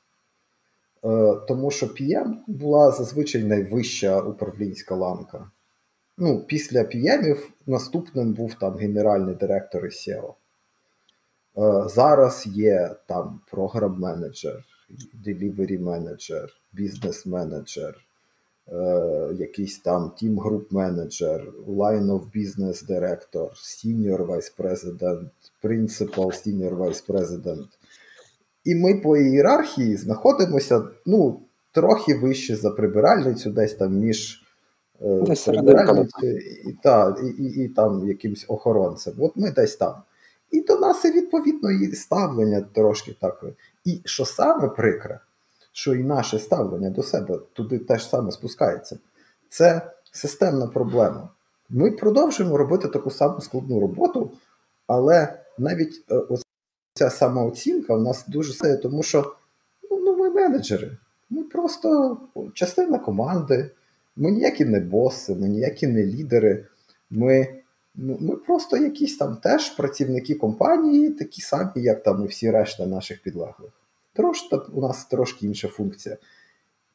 Е, 1.05 1.35
тому 1.47 1.71
що 1.71 1.85
PM 1.85 2.33
була 2.47 2.91
зазвичай 2.91 3.43
найвища 3.43 4.21
управлінська 4.21 4.95
ланка. 4.95 5.51
Ну, 6.17 6.39
Після 6.47 6.81
PM 6.81 7.37
наступним 7.67 8.33
був 8.33 8.53
там 8.53 8.75
генеральний 8.75 9.35
директор 9.35 9.85
і 9.85 9.89
SEO. 9.89 10.33
Е, 11.57 11.89
зараз 11.89 12.47
є 12.47 12.95
там 13.07 13.39
програм-менеджер, 13.51 14.63
delivery 15.25 15.79
менеджер, 15.79 16.49
бізнес-менеджер, 16.73 17.95
якийсь 19.33 19.79
там 19.79 20.11
team 20.21 20.35
group 20.35 20.65
менеджер, 20.69 21.53
line 21.67 22.07
of 22.07 22.21
business 22.35 22.87
director, 22.87 23.49
senior 23.53 24.25
vice 24.25 24.51
president, 24.57 25.29
principal 25.63 26.31
senior 26.31 26.75
vice 26.75 27.01
president. 27.07 27.67
І 28.63 28.75
ми 28.75 28.95
по 28.95 29.17
ієрархії 29.17 29.97
знаходимося 29.97 30.83
ну, 31.05 31.39
трохи 31.71 32.15
вище 32.15 32.55
за 32.55 32.69
прибиральницю, 32.69 33.49
десь 33.49 33.73
там 33.73 33.93
між 33.93 34.43
е, 35.01 35.35
прибиральницею 35.45 36.39
і, 36.39 36.77
та, 36.83 37.15
і, 37.23 37.43
і, 37.43 37.63
і 37.63 37.67
там 37.67 38.07
якимсь 38.07 38.45
охоронцем. 38.47 39.13
От 39.19 39.31
ми 39.35 39.51
десь 39.51 39.75
там. 39.75 39.93
І 40.51 40.61
до 40.61 40.79
нас, 40.79 41.05
і 41.05 41.11
відповідно, 41.11 41.71
і 41.71 41.95
ставлення 41.95 42.61
трошки 42.73 43.15
так. 43.21 43.43
І 43.85 44.01
що 44.05 44.25
саме 44.25 44.69
прикре, 44.69 45.19
що 45.71 45.95
і 45.95 46.03
наше 46.03 46.39
ставлення 46.39 46.89
до 46.89 47.03
себе 47.03 47.39
туди 47.53 47.79
теж 47.79 48.09
саме 48.09 48.31
спускається, 48.31 48.99
це 49.49 49.91
системна 50.11 50.67
проблема. 50.67 51.29
Ми 51.69 51.91
продовжуємо 51.91 52.57
робити 52.57 52.87
таку 52.87 53.11
саму 53.11 53.41
складну 53.41 53.79
роботу, 53.79 54.31
але 54.87 55.39
навіть 55.57 56.05
е, 56.11 56.21
ця 56.93 57.09
самооцінка 57.09 57.95
в 57.95 58.01
нас 58.01 58.25
дуже 58.27 58.53
сильна, 58.53 58.77
тому 58.77 59.03
що 59.03 59.35
ну, 59.91 60.17
ми 60.17 60.29
менеджери. 60.29 60.97
Ми 61.29 61.43
просто 61.43 62.17
частина 62.53 62.99
команди, 62.99 63.71
ми 64.15 64.31
ніякі 64.31 64.65
не 64.65 64.79
боси, 64.79 65.35
ми 65.35 65.47
ніякі 65.47 65.87
не 65.87 66.05
лідери. 66.05 66.65
Ми 67.09 67.47
ну, 67.95 68.17
ми 68.21 68.35
просто 68.35 68.77
якісь 68.77 69.17
там 69.17 69.35
теж 69.35 69.69
працівники 69.69 70.35
компанії, 70.35 71.09
такі 71.09 71.41
самі, 71.41 71.71
як 71.75 72.03
там 72.03 72.23
і 72.23 72.27
всі 72.27 72.51
решта 72.51 72.85
наших 72.85 73.21
підлеглих. 73.21 73.71
Трошки 74.13 74.55
у 74.55 74.81
нас 74.81 75.05
трошки 75.05 75.45
інша 75.45 75.67
функція. 75.67 76.17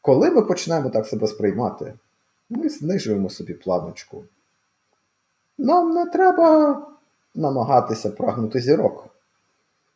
Коли 0.01 0.31
ми 0.31 0.43
почнемо 0.43 0.91
так 0.91 1.07
себе 1.07 1.27
сприймати, 1.27 1.95
ми 2.51 2.69
знижуємо 2.69 3.31
собі 3.31 3.55
планочку. 3.55 4.25
Нам 5.59 5.91
не 5.91 6.07
треба 6.07 6.81
намагатися 7.35 8.11
прагнути 8.11 8.61
зірок. 8.61 9.08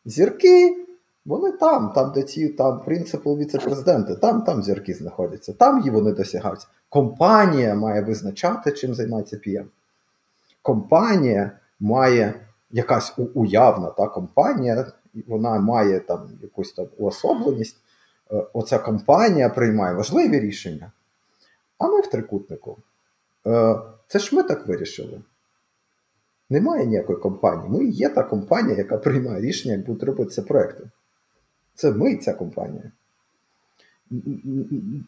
Зірки, 0.05 0.87
вони 1.25 1.53
там, 1.53 1.93
там, 1.93 2.13
де 2.13 2.23
ці 2.23 2.49
там 2.49 2.81
принципал 2.81 3.39
віце-президенти, 3.39 4.15
там 4.15 4.43
там 4.43 4.63
зірки 4.63 4.95
знаходяться, 4.95 5.53
там 5.53 5.83
і 5.87 5.91
вони 5.91 6.13
досягаються. 6.13 6.67
Компанія 6.89 7.75
має 7.75 8.03
визначати, 8.03 8.73
чим 8.73 8.95
займається 8.95 9.37
PM. 9.37 9.65
Компанія 10.63 11.59
має 11.81 12.35
якась 12.71 13.15
уявна 13.35 13.91
та 13.91 14.09
компанія, 14.09 14.93
вона 15.27 15.59
має 15.59 16.01
там 16.01 16.31
якусь 16.43 16.73
там 16.73 16.87
уособленість. 16.99 17.77
Е, 18.31 18.47
оця 18.53 18.79
компанія 18.79 19.49
приймає 19.49 19.95
важливі 19.95 20.41
рішення. 20.41 20.93
А 21.79 21.89
ми 21.89 22.01
в 22.01 22.07
трикутнику. 22.07 22.79
Е, 23.47 23.79
це 24.09 24.19
ж 24.19 24.37
ми 24.37 24.43
так 24.43 24.67
вирішили. 24.67 25.23
Немає 26.53 26.87
ніякої 26.87 27.19
компанії. 27.19 27.71
Ми 27.71 27.85
є 27.85 28.09
та 28.09 28.23
компанія, 28.23 28.77
яка 28.77 28.99
приймає 28.99 29.41
рішення, 29.41 29.75
як 29.75 29.87
будуть 29.87 30.03
робитися 30.03 30.43
проекти. 30.43 30.91
Це 31.75 31.93
ми, 31.93 32.17
ця 32.17 32.33
компанія. 32.33 32.93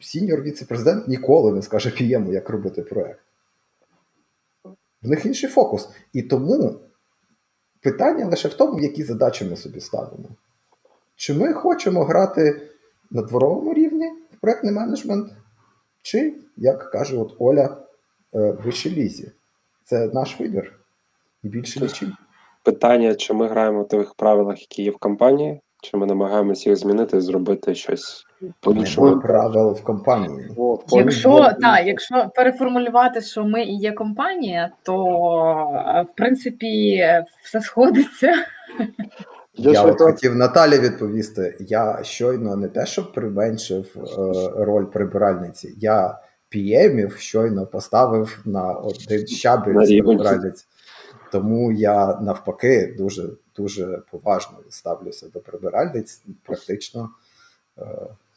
Сіньор 0.00 0.42
віце-президент 0.42 1.08
ніколи 1.08 1.52
не 1.52 1.62
скаже 1.62 1.90
пієму, 1.90 2.32
як 2.32 2.50
робити 2.50 2.82
проект. 2.82 3.20
В 5.02 5.08
них 5.08 5.26
інший 5.26 5.50
фокус. 5.50 5.88
І 6.12 6.22
тому 6.22 6.80
питання 7.80 8.26
лише 8.26 8.48
в 8.48 8.54
тому, 8.54 8.80
які 8.80 9.02
задачі 9.02 9.44
ми 9.44 9.56
собі 9.56 9.80
ставимо. 9.80 10.28
Чи 11.16 11.34
ми 11.34 11.52
хочемо 11.52 12.04
грати 12.04 12.70
на 13.10 13.22
дворовому 13.22 13.74
рівні 13.74 14.10
в 14.32 14.40
проектний 14.40 14.72
менеджмент, 14.72 15.32
чи, 16.02 16.34
як 16.56 16.90
каже 16.90 17.16
от 17.16 17.36
Оля, 17.38 17.76
е, 18.34 18.50
в 18.50 18.62
вищій 18.64 18.90
лізі. 18.90 19.32
Це 19.84 20.06
наш 20.06 20.40
вибір 20.40 20.83
більше 21.48 21.80
нічим. 21.80 22.12
Питання, 22.62 23.14
чи 23.14 23.34
ми 23.34 23.48
граємо 23.48 23.82
в 23.82 23.88
тих 23.88 24.14
правилах, 24.14 24.60
які 24.60 24.82
є 24.82 24.90
в 24.90 24.96
компанії, 24.96 25.60
чи 25.82 25.96
ми 25.96 26.06
намагаємося 26.06 26.70
їх 26.70 26.78
змінити 26.78 27.16
і 27.16 27.20
зробити 27.20 27.74
щось 27.74 28.26
по-іншому? 28.60 29.20
правил 29.20 29.72
в 29.72 29.82
компанії. 29.82 30.48
От, 30.56 30.84
якщо 30.88 31.50
так, 31.60 31.86
якщо 31.86 32.30
переформулювати, 32.34 33.20
що 33.20 33.44
ми 33.44 33.62
і 33.62 33.76
є 33.76 33.92
компанія, 33.92 34.70
то 34.82 34.94
в 36.12 36.16
принципі 36.16 37.04
все 37.42 37.60
сходиться. 37.60 38.34
Я, 39.56 39.72
я 39.72 39.82
от 39.82 40.00
хотів 40.00 40.34
Наталі 40.34 40.78
відповісти. 40.78 41.56
Я 41.60 41.98
щойно 42.02 42.56
не 42.56 42.68
те, 42.68 42.86
що 42.86 43.12
применшив 43.12 43.96
е, 43.96 44.64
роль 44.64 44.84
прибиральниці, 44.84 45.74
я 45.78 46.18
піємів 46.48 47.16
щойно 47.16 47.66
поставив 47.66 48.42
на 48.44 48.72
один 48.72 49.26
щабель 49.26 49.84
з 49.84 49.88
прибиральниць. 49.88 50.66
Тому 51.34 51.72
я 51.72 52.20
навпаки 52.20 52.94
дуже 52.98 53.30
дуже 53.56 54.02
поважно 54.10 54.58
ставлюся 54.70 55.28
до 55.28 55.40
прибиральниць, 55.40 56.22
практично 56.42 57.10
е, 57.78 57.84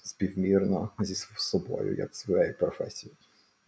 співмірно 0.04 0.90
зі 1.00 1.16
собою, 1.38 1.96
як 1.96 2.16
своєю 2.16 2.56
професією. 2.60 3.18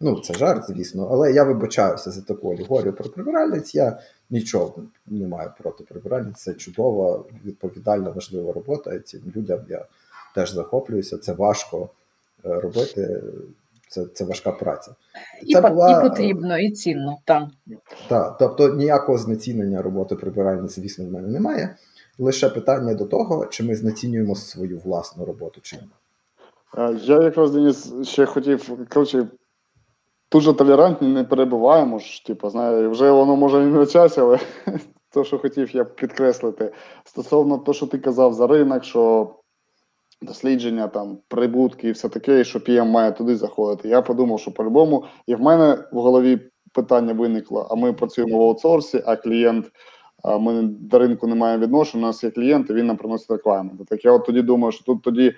Ну, 0.00 0.20
це 0.20 0.34
жарт, 0.34 0.64
звісно, 0.68 1.08
але 1.10 1.32
я 1.32 1.44
вибачаюся 1.44 2.10
за 2.10 2.22
таку 2.22 2.54
алегорію 2.54 2.92
про 2.92 3.10
прибиральниць. 3.10 3.74
Я 3.74 4.00
нічого 4.30 4.82
не 5.06 5.26
маю 5.26 5.50
проти 5.58 5.84
прибиральниць. 5.84 6.42
Це 6.42 6.54
чудова, 6.54 7.24
відповідальна, 7.44 8.10
важлива 8.10 8.52
робота. 8.52 8.98
Цим 8.98 9.20
людям 9.36 9.60
я 9.68 9.86
теж 10.34 10.52
захоплююся. 10.52 11.18
Це 11.18 11.32
важко 11.32 11.88
е, 12.44 12.60
робити. 12.60 13.22
Це 13.90 14.06
це 14.06 14.24
важка 14.24 14.52
праця. 14.52 14.94
І 15.42 15.54
це 15.54 15.60
була... 15.60 16.00
і 16.00 16.08
потрібно, 16.08 16.58
і 16.58 16.70
цінно. 16.70 17.18
Так, 17.24 17.42
Так, 18.08 18.36
тобто 18.38 18.74
ніякого 18.74 19.18
знецінення 19.18 19.82
роботи 19.82 20.16
прибиральниці, 20.16 20.80
звісно, 20.80 21.04
в 21.04 21.12
мене 21.12 21.28
немає. 21.28 21.76
Лише 22.18 22.48
питання 22.48 22.94
до 22.94 23.04
того, 23.04 23.46
чи 23.46 23.64
ми 23.64 23.74
знецінюємо 23.74 24.34
свою 24.34 24.78
власну 24.78 25.24
роботу 25.24 25.60
чи 25.62 25.76
ні. 25.76 25.82
Е, 26.78 26.96
я 27.02 27.22
якраз 27.22 27.50
Деніс, 27.50 27.92
ще 28.02 28.26
хотів, 28.26 28.86
коротше, 28.88 29.28
дуже 30.32 30.52
толерантні, 30.52 31.08
не 31.08 31.24
перебуваємо 31.24 31.98
ж. 31.98 32.26
Типу, 32.26 32.50
знаю, 32.50 32.90
вже 32.90 33.10
воно 33.10 33.36
може 33.36 33.62
і 33.62 33.66
не 33.66 33.78
на 33.78 33.86
часі, 33.86 34.20
але 34.20 34.38
те, 35.10 35.24
що 35.24 35.38
хотів 35.38 35.76
я 35.76 35.84
підкреслити. 35.84 36.72
Стосовно 37.04 37.58
того, 37.58 37.74
що 37.74 37.86
ти 37.86 37.98
казав 37.98 38.34
за 38.34 38.46
ринок, 38.46 38.84
що 38.84 39.34
дослідження, 40.22 40.88
там 40.88 41.18
прибутки 41.28 41.88
і 41.88 41.92
все 41.92 42.08
таке, 42.08 42.40
і 42.40 42.44
що 42.44 42.58
PM 42.58 42.84
має 42.84 43.12
туди 43.12 43.36
заходити. 43.36 43.88
Я 43.88 44.02
подумав, 44.02 44.40
що 44.40 44.50
по-любому, 44.50 45.04
і 45.26 45.34
в 45.34 45.40
мене 45.40 45.78
в 45.92 46.00
голові 46.00 46.40
питання 46.72 47.12
виникло: 47.12 47.68
а 47.70 47.74
ми 47.74 47.92
працюємо 47.92 48.38
в 48.38 48.42
аутсорсі, 48.42 49.02
а 49.06 49.16
клієнт. 49.16 49.66
Ми 50.40 50.62
до 50.62 50.98
ринку 50.98 51.26
не 51.26 51.34
маємо 51.34 51.62
відношення, 51.62 52.04
у 52.04 52.06
нас 52.06 52.24
є 52.24 52.30
клієнт, 52.30 52.70
і 52.70 52.72
він 52.72 52.86
нам 52.86 52.96
приносить 52.96 53.30
рекламу. 53.30 53.70
Так 53.88 54.04
я 54.04 54.12
от 54.12 54.26
тоді 54.26 54.42
думаю, 54.42 54.72
що 54.72 54.84
тут 54.84 55.02
тоді 55.02 55.34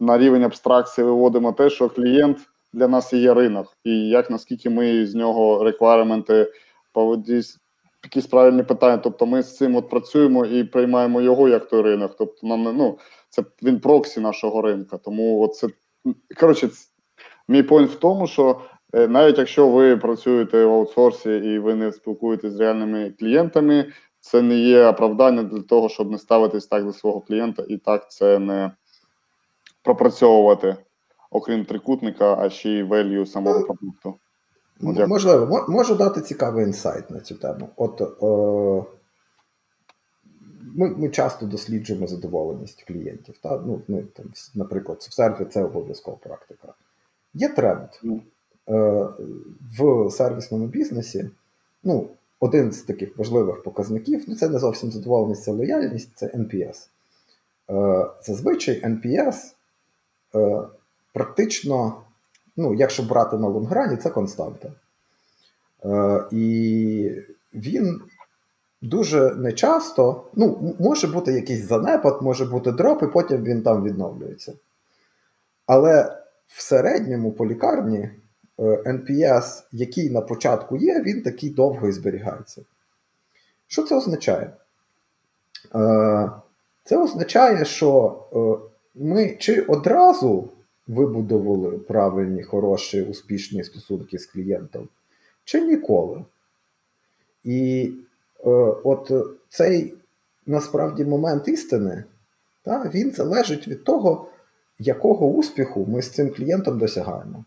на 0.00 0.18
рівень 0.18 0.44
абстракції 0.44 1.04
виводимо 1.04 1.52
те, 1.52 1.70
що 1.70 1.88
клієнт 1.88 2.38
для 2.72 2.88
нас 2.88 3.12
є 3.12 3.34
ринок, 3.34 3.76
і 3.84 4.08
як 4.08 4.30
наскільки 4.30 4.70
ми 4.70 5.06
з 5.06 5.14
нього 5.14 5.64
реквайременти 5.64 6.52
поводісь, 6.92 7.58
якісь 8.04 8.26
правильні 8.26 8.62
питання. 8.62 8.98
Тобто 8.98 9.26
ми 9.26 9.42
з 9.42 9.56
цим 9.56 9.76
от 9.76 9.88
працюємо 9.90 10.46
і 10.46 10.64
приймаємо 10.64 11.20
його 11.20 11.48
як 11.48 11.68
той 11.68 11.82
ринок. 11.82 12.16
Тобто 12.18 12.46
нам 12.46 12.62
не 12.62 12.72
ну 12.72 12.98
це 13.30 13.44
він 13.62 13.80
проксі 13.80 14.20
нашого 14.20 14.62
ринка. 14.62 14.98
Тому 14.98 15.48
це 15.48 15.68
коротше, 16.40 16.70
мій 17.48 17.62
пойнт 17.62 17.90
в 17.90 17.98
тому, 17.98 18.26
що 18.26 18.60
е, 18.94 19.08
навіть 19.08 19.38
якщо 19.38 19.68
ви 19.68 19.96
працюєте 19.96 20.64
в 20.64 20.72
аутсорсі 20.72 21.30
і 21.30 21.58
ви 21.58 21.74
не 21.74 21.92
спілкуєтесь 21.92 22.52
з 22.52 22.60
реальними 22.60 23.10
клієнтами, 23.18 23.92
це 24.20 24.42
не 24.42 24.54
є 24.54 24.86
оправдання 24.86 25.42
для 25.42 25.62
того, 25.62 25.88
щоб 25.88 26.10
не 26.10 26.18
ставитись 26.18 26.66
так 26.66 26.84
до 26.84 26.92
свого 26.92 27.20
клієнта, 27.20 27.64
і 27.68 27.76
так 27.76 28.10
це 28.10 28.38
не 28.38 28.70
пропрацьовувати, 29.82 30.76
окрім 31.30 31.64
трикутника, 31.64 32.36
а 32.40 32.50
ще 32.50 32.70
й 32.70 32.82
value 32.82 33.26
самого 33.26 33.64
продукту? 33.64 34.14
М- 34.82 34.88
От 34.90 35.08
Можливо, 35.08 35.46
мо- 35.46 35.64
можу 35.68 35.94
дати 35.94 36.20
цікавий 36.20 36.64
інсайт 36.64 37.10
на 37.10 37.20
цю 37.20 37.34
тему. 37.34 37.68
От 37.76 38.00
е, 38.00 38.84
ми, 40.76 40.88
ми 40.88 41.08
часто 41.08 41.46
досліджуємо 41.46 42.06
задоволеність 42.06 42.84
клієнтів. 42.88 43.38
Та? 43.42 43.62
Ну, 43.66 43.82
ми, 43.88 44.02
там, 44.02 44.26
наприклад, 44.54 44.98
в 44.98 45.12
серві 45.12 45.44
це 45.50 45.64
обов'язкова 45.64 46.16
практика. 46.16 46.74
Є 47.34 47.48
тренд 47.48 47.88
Мгм. 48.02 48.22
е, 48.68 49.08
в 49.78 50.10
сервісному 50.10 50.66
бізнесі. 50.66 51.30
Ну, 51.84 52.08
один 52.40 52.72
з 52.72 52.82
таких 52.82 53.18
важливих 53.18 53.62
показників 53.62 54.24
ну, 54.28 54.34
це 54.34 54.48
не 54.48 54.58
зовсім 54.58 54.90
задоволеність, 54.90 55.42
це 55.42 55.52
лояльність, 55.52 56.10
це 56.14 56.26
NPS. 56.26 56.88
Е, 57.70 58.06
зазвичай 58.22 58.84
NPS 58.84 59.34
е, 60.34 60.68
практично, 61.14 62.02
ну, 62.56 62.74
якщо 62.74 63.02
брати 63.02 63.36
на 63.36 63.48
лонграні, 63.48 63.96
це 63.96 64.10
константа. 64.10 64.72
Е, 65.84 66.24
і 66.32 67.10
він 67.54 68.00
дуже 68.82 69.34
нечасто, 69.34 70.24
ну, 70.34 70.74
може 70.78 71.06
бути 71.06 71.32
якийсь 71.32 71.68
занепад, 71.68 72.22
може 72.22 72.44
бути 72.44 72.72
дроп, 72.72 73.02
і 73.02 73.06
потім 73.06 73.44
він 73.44 73.62
там 73.62 73.84
відновлюється. 73.84 74.52
Але 75.66 76.16
в 76.46 76.62
середньому 76.62 77.32
по 77.32 77.46
лікарні 77.46 77.98
е, 77.98 78.62
NPS, 78.86 79.62
який 79.72 80.10
на 80.10 80.20
початку 80.20 80.76
є, 80.76 81.02
він 81.02 81.22
такий 81.22 81.50
довго 81.50 81.88
і 81.88 81.92
зберігається. 81.92 82.62
Що 83.66 83.82
це 83.82 83.96
означає? 83.96 84.50
Е, 85.74 86.30
Це 86.84 86.96
означає, 86.96 87.64
що 87.64 88.22
е, 88.32 88.68
ми 88.94 89.36
чи 89.38 89.60
одразу 89.60 90.48
вибудували 90.86 91.78
правильні, 91.78 92.42
хороші, 92.42 93.02
успішні 93.02 93.64
стосунки 93.64 94.18
з 94.18 94.26
клієнтом, 94.26 94.88
чи 95.44 95.60
ніколи. 95.60 96.24
І 97.44 97.92
е, 97.92 98.07
от 98.84 99.12
цей 99.48 99.94
насправді 100.46 101.04
момент 101.04 101.48
істини, 101.48 102.04
та, 102.62 102.90
він 102.94 103.12
залежить 103.12 103.68
від 103.68 103.84
того, 103.84 104.28
якого 104.78 105.26
успіху 105.26 105.86
ми 105.88 106.02
з 106.02 106.10
цим 106.10 106.34
клієнтом 106.34 106.78
досягаємо. 106.78 107.44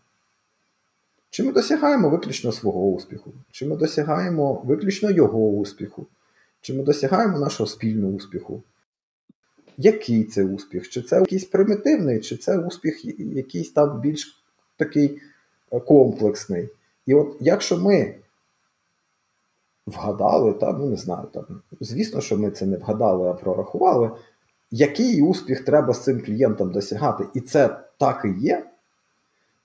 Чи 1.30 1.42
ми 1.42 1.52
досягаємо 1.52 2.08
виключно 2.08 2.52
свого 2.52 2.80
успіху, 2.80 3.32
чи 3.50 3.66
ми 3.66 3.76
досягаємо 3.76 4.62
виключно 4.64 5.10
його 5.10 5.38
успіху, 5.38 6.06
чи 6.60 6.74
ми 6.74 6.82
досягаємо 6.82 7.38
нашого 7.38 7.66
спільного 7.66 8.12
успіху. 8.12 8.62
Який 9.76 10.24
це 10.24 10.44
успіх? 10.44 10.88
Чи 10.88 11.02
це 11.02 11.20
якийсь 11.20 11.44
примітивний, 11.44 12.20
чи 12.20 12.36
це 12.36 12.58
успіх 12.58 13.04
якийсь 13.18 13.70
там 13.70 14.00
більш 14.00 14.42
такий 14.76 15.20
е, 15.72 15.80
комплексний? 15.80 16.68
І 17.06 17.14
от 17.14 17.36
якщо 17.40 17.78
ми 17.78 18.14
вгадали, 19.86 20.52
та, 20.52 20.72
ну 20.72 20.86
не 20.86 20.96
знаю, 20.96 21.28
там, 21.32 21.44
звісно, 21.80 22.20
що 22.20 22.36
ми 22.36 22.50
це 22.50 22.66
не 22.66 22.76
вгадали, 22.76 23.28
а 23.28 23.32
прорахували, 23.32 24.10
який 24.70 25.22
успіх 25.22 25.64
треба 25.64 25.94
з 25.94 26.04
цим 26.04 26.20
клієнтом 26.20 26.72
досягати, 26.72 27.24
і 27.34 27.40
це 27.40 27.76
так 27.98 28.24
і 28.24 28.40
є, 28.40 28.66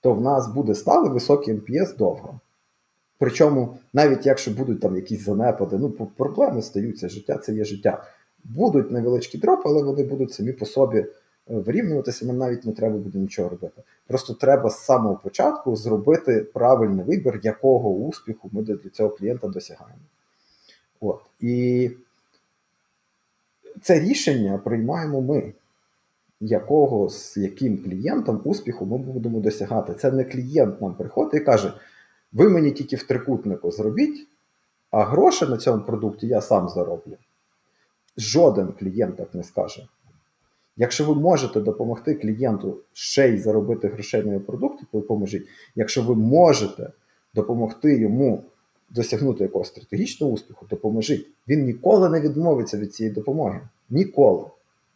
то 0.02 0.14
в 0.14 0.22
нас 0.22 0.48
буде 0.48 0.76
стали 0.76 1.10
високий 1.10 1.54
NPS 1.54 1.98
довго. 1.98 2.40
Причому, 3.20 3.78
навіть 3.94 4.26
якщо 4.26 4.52
будуть 4.52 4.82
там 4.82 4.96
якісь 4.96 5.26
занепади, 5.26 5.78
ну, 5.78 5.90
проблеми 5.90 6.62
стаються, 6.62 7.10
життя 7.10 7.38
це 7.38 7.54
є 7.54 7.66
життя. 7.66 8.04
Будуть 8.44 8.92
невеличкі 8.92 9.38
дропи, 9.38 9.64
але 9.66 9.84
вони 9.84 10.04
будуть 10.04 10.34
самі 10.34 10.52
по 10.52 10.66
собі 10.66 11.06
вирівнюватися, 11.50 12.26
нам 12.26 12.38
навіть 12.38 12.66
не 12.66 12.72
треба 12.72 12.98
буде 12.98 13.20
нічого 13.20 13.50
робити. 13.50 13.82
Просто 14.08 14.34
треба 14.34 14.70
з 14.70 14.86
самого 14.86 15.16
початку 15.16 15.76
зробити 15.76 16.42
правильний 16.54 17.06
вибір, 17.06 17.40
якого 17.44 17.90
успіху 17.90 18.50
ми 18.52 18.62
для 18.62 18.90
цього 18.90 19.10
клієнта 19.10 19.48
досягаємо. 19.48 20.02
От. 21.00 21.22
І 21.40 21.92
це 23.82 24.00
рішення 24.00 24.58
приймаємо 24.58 25.22
ми, 25.22 25.54
якого 26.40 27.10
з 27.10 27.38
яким 27.38 27.84
клієнтом 27.84 28.42
успіху 28.44 28.86
ми 28.86 28.98
будемо 28.98 29.40
досягати. 29.40 29.94
Це 29.94 30.12
не 30.12 30.24
клієнт 30.24 30.82
нам 30.82 30.94
приходить 30.94 31.42
і 31.42 31.46
каже: 31.46 31.74
ви 32.34 32.50
мені 32.50 32.72
тільки 32.72 32.96
в 32.96 33.04
трикутнику 33.04 33.72
зробіть, 33.72 34.28
а 34.92 35.04
гроші 35.04 35.46
на 35.46 35.58
цьому 35.58 35.84
продукті 35.84 36.28
я 36.28 36.42
сам 36.42 36.70
зароблю. 36.70 37.18
Жоден 38.18 38.74
клієнт 38.80 39.18
так 39.18 39.34
не 39.34 39.44
скаже. 39.44 39.88
Якщо 40.78 41.06
ви 41.06 41.16
можете 41.16 41.60
допомогти 41.60 42.14
клієнту 42.14 42.78
ще 42.94 43.30
й 43.30 43.38
заробити 43.38 43.88
грошей 43.88 44.24
на 44.24 44.34
його 44.34 44.46
продукти, 44.46 44.86
то 44.92 45.00
допоможіть. 45.00 45.48
Якщо 45.76 46.04
ви 46.04 46.16
можете 46.16 46.92
допомогти 47.34 47.98
йому 47.98 48.44
досягнути 48.90 49.44
якогось 49.44 49.68
стратегічного 49.68 50.34
успіху, 50.34 50.66
допоможіть. 50.70 51.28
Він 51.48 51.66
ніколи 51.66 52.10
не 52.10 52.22
відмовиться 52.22 52.78
від 52.78 52.96
цієї 52.96 53.16
допомоги. 53.16 53.62
Ніколи. 53.90 54.46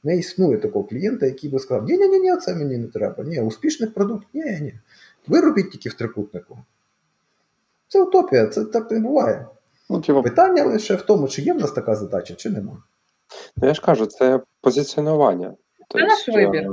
Не 0.04 0.18
існує 0.18 0.58
такого 0.58 0.86
клієнта, 0.86 1.26
який 1.26 1.50
би 1.50 1.60
сказав: 1.60 1.86
ні 1.86 1.98
ні 1.98 2.08
ні 2.08 2.20
ні 2.20 2.38
це 2.38 2.56
мені 2.56 2.78
не 2.78 2.88
треба. 2.88 3.24
Ні, 3.24 3.42
успішний 3.42 3.90
продукт, 3.90 4.28
ні, 4.34 4.60
ні. 4.62 4.74
Ви 5.28 5.42
робіть 5.42 5.72
тільки 5.72 5.90
в 5.90 5.94
трикутнику. 5.94 6.58
Це 7.88 8.04
утопія, 8.04 8.48
це 8.48 8.66
так 8.66 8.92
не 8.92 9.00
буває. 9.00 9.48
Ну, 9.90 10.02
типу, 10.02 10.24
Питання 10.24 10.64
лише 10.64 10.96
в 10.96 11.02
тому, 11.02 11.28
чи 11.28 11.42
є 11.42 11.54
в 11.54 11.58
нас 11.58 11.72
така 11.72 11.96
задача, 11.96 12.34
чи 12.34 12.50
нема. 12.50 12.84
Ну, 13.58 13.68
я 13.68 13.74
ж 13.74 13.82
кажу, 13.82 14.06
це 14.06 14.42
позиціонування. 14.62 15.54
Це 15.92 16.00
наш 16.00 16.30
е, 16.30 16.32
вибір. 16.32 16.70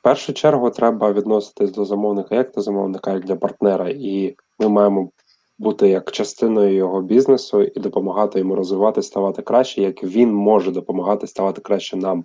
В 0.00 0.02
першу 0.02 0.32
чергу 0.32 0.70
треба 0.70 1.12
відноситись 1.12 1.70
до 1.70 1.84
замовника 1.84 2.34
як 2.34 2.52
до 2.52 2.60
замовника, 2.60 3.12
як 3.12 3.24
для 3.24 3.36
партнера, 3.36 3.88
і 3.88 4.36
ми 4.58 4.68
маємо 4.68 5.10
бути 5.58 5.88
як 5.88 6.10
частиною 6.10 6.74
його 6.74 7.02
бізнесу 7.02 7.62
і 7.62 7.80
допомагати 7.80 8.38
йому 8.38 8.54
розвивати, 8.54 9.02
ставати 9.02 9.42
краще, 9.42 9.82
як 9.82 10.04
він 10.04 10.34
може 10.34 10.70
допомагати 10.70 11.26
ставати 11.26 11.60
краще 11.60 11.96
нам 11.96 12.24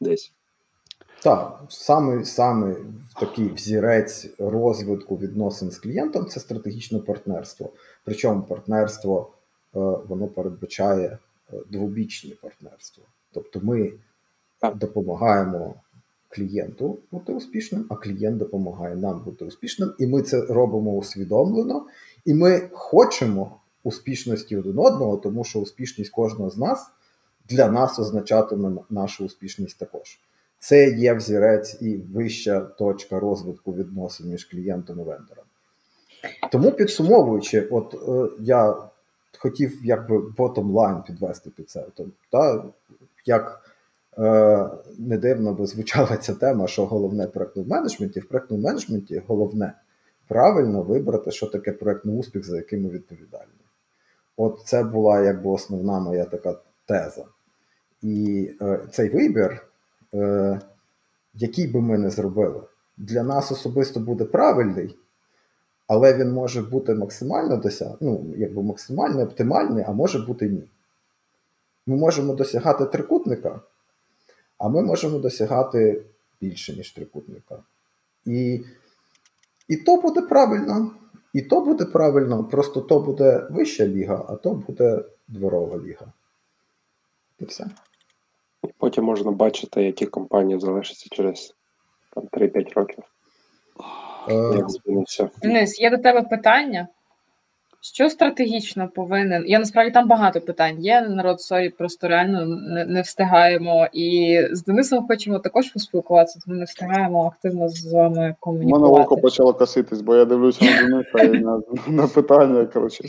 десь. 0.00 0.32
Так, 1.22 1.62
саме, 1.68 2.24
саме 2.24 2.76
такий 3.20 3.48
взірець 3.48 4.28
розвитку 4.38 5.16
відносин 5.16 5.70
з 5.70 5.78
клієнтом 5.78 6.26
це 6.26 6.40
стратегічне 6.40 6.98
партнерство. 6.98 7.70
Причому 8.04 8.42
партнерство 8.42 9.30
е, 9.76 9.78
воно 10.08 10.28
передбачає 10.28 11.18
е, 11.52 11.56
двобічне 11.70 12.34
партнерство. 12.42 13.04
Тобто 13.32 13.60
ми. 13.62 13.92
Допомагаємо 14.74 15.74
клієнту 16.28 16.98
бути 17.12 17.32
успішним, 17.32 17.86
а 17.88 17.94
клієнт 17.94 18.36
допомагає 18.36 18.96
нам 18.96 19.22
бути 19.24 19.44
успішним, 19.44 19.92
і 19.98 20.06
ми 20.06 20.22
це 20.22 20.40
робимо 20.40 20.90
усвідомлено, 20.90 21.86
і 22.24 22.34
ми 22.34 22.68
хочемо 22.72 23.56
успішності 23.84 24.56
один 24.56 24.78
одного, 24.78 25.16
тому 25.16 25.44
що 25.44 25.58
успішність 25.58 26.10
кожного 26.10 26.50
з 26.50 26.58
нас 26.58 26.90
для 27.48 27.70
нас 27.70 27.98
означатиме 27.98 28.72
нашу 28.90 29.24
успішність 29.24 29.78
також. 29.78 30.20
Це 30.58 30.90
є 30.90 31.14
взірець 31.14 31.82
і 31.82 31.96
вища 31.96 32.60
точка 32.60 33.20
розвитку 33.20 33.74
відносин 33.74 34.28
між 34.28 34.44
клієнтом 34.44 35.00
і 35.00 35.02
вендором. 35.02 35.44
Тому 36.52 36.72
підсумовуючи, 36.72 37.68
от 37.70 37.94
е, 37.94 38.36
я 38.40 38.76
хотів 39.38 39.80
якби 39.84 40.18
bottom 40.18 40.72
line 40.72 41.06
підвести 41.06 41.50
під 41.50 41.70
це. 41.70 41.86
Тобто, 41.94 42.12
та, 42.30 42.64
як 43.26 43.62
е, 44.18 44.70
не 44.98 45.18
дивно 45.18 45.52
би 45.52 45.66
звучала 45.66 46.16
ця 46.16 46.34
тема, 46.34 46.66
що 46.66 46.86
головне 46.86 47.26
в 47.26 47.32
проектному 47.32 47.68
менеджменті, 47.68 48.20
в 48.20 48.28
проектному 48.28 48.62
менеджменті 48.62 49.22
головне 49.26 49.72
правильно 50.28 50.82
вибрати, 50.82 51.30
що 51.30 51.46
таке 51.46 51.72
проектний 51.72 52.16
успіх, 52.16 52.44
за 52.44 52.56
яким 52.56 52.82
ми 52.82 52.88
відповідальні. 52.88 53.52
От 54.36 54.60
це 54.64 54.84
була 54.84 55.20
якби 55.20 55.50
основна 55.50 56.00
моя 56.00 56.24
така 56.24 56.56
теза. 56.86 57.24
І 58.02 58.50
е, 58.60 58.80
цей 58.92 59.08
вибір, 59.08 59.66
е, 60.14 60.60
який 61.34 61.66
би 61.66 61.80
ми 61.80 61.98
не 61.98 62.10
зробили, 62.10 62.62
для 62.96 63.22
нас 63.22 63.52
особисто 63.52 64.00
буде 64.00 64.24
правильний, 64.24 64.96
але 65.86 66.14
він 66.14 66.32
може 66.32 66.62
бути 66.62 66.94
максимально 66.94 67.56
досяг... 67.56 67.96
ну, 68.00 68.26
якби 68.36 68.62
максимально 68.62 69.22
оптимальний, 69.22 69.84
а 69.88 69.92
може 69.92 70.18
бути 70.18 70.48
ні. 70.48 70.70
Ми 71.86 71.96
можемо 71.96 72.34
досягати 72.34 72.84
трикутника, 72.84 73.60
а 74.58 74.68
ми 74.68 74.82
можемо 74.82 75.18
досягати 75.18 76.02
більше, 76.40 76.76
ніж 76.76 76.92
трикутника. 76.92 77.62
І, 78.24 78.60
і 79.68 79.76
то 79.76 79.96
буде 79.96 80.22
правильно, 80.22 80.90
і 81.32 81.42
то 81.42 81.60
буде 81.60 81.84
правильно, 81.84 82.44
просто 82.44 82.80
то 82.80 83.00
буде 83.00 83.46
вища 83.50 83.86
ліга, 83.86 84.26
а 84.28 84.36
то 84.36 84.54
буде 84.54 85.04
дворова 85.28 85.78
ліга. 85.78 86.12
І 87.38 87.44
все. 87.44 87.66
І 88.64 88.68
потім 88.78 89.04
можна 89.04 89.30
бачити, 89.30 89.82
які 89.82 90.06
компанії 90.06 90.60
залишаться 90.60 91.08
через 91.10 91.54
там, 92.14 92.24
3-5 92.24 92.74
років, 92.74 93.04
Е, 94.28 94.56
як 94.56 94.70
зміниться. 94.70 95.30
Денис, 95.42 95.80
є 95.80 95.90
до 95.90 95.98
тебе 95.98 96.22
питання. 96.22 96.88
Що 97.80 98.10
стратегічно 98.10 98.88
повинен? 98.94 99.44
Я 99.46 99.58
насправді 99.58 99.90
там 99.90 100.08
багато 100.08 100.40
питань 100.40 100.80
є. 100.80 101.00
Народ 101.00 101.40
sorry, 101.40 101.68
просто 101.68 102.08
реально 102.08 102.46
не, 102.46 102.84
не 102.84 103.02
встигаємо. 103.02 103.88
І 103.92 104.40
з 104.52 104.64
Денисом 104.64 105.06
хочемо 105.06 105.38
також 105.38 105.70
поспілкуватися, 105.70 106.40
тому 106.44 106.58
не 106.58 106.64
встигаємо 106.64 107.26
активно 107.26 107.68
з 107.68 107.92
вами 107.92 108.34
У 108.40 108.52
мене 108.52 108.86
око 108.86 109.16
почало 109.16 109.54
коситись, 109.54 110.00
бо 110.00 110.16
я 110.16 110.24
дивлюся 110.24 110.64
на 110.64 110.82
Дениса 110.82 111.18
і 111.18 111.40
на, 111.40 111.60
на 111.88 112.06
питання. 112.06 112.66
Коротше. 112.66 113.04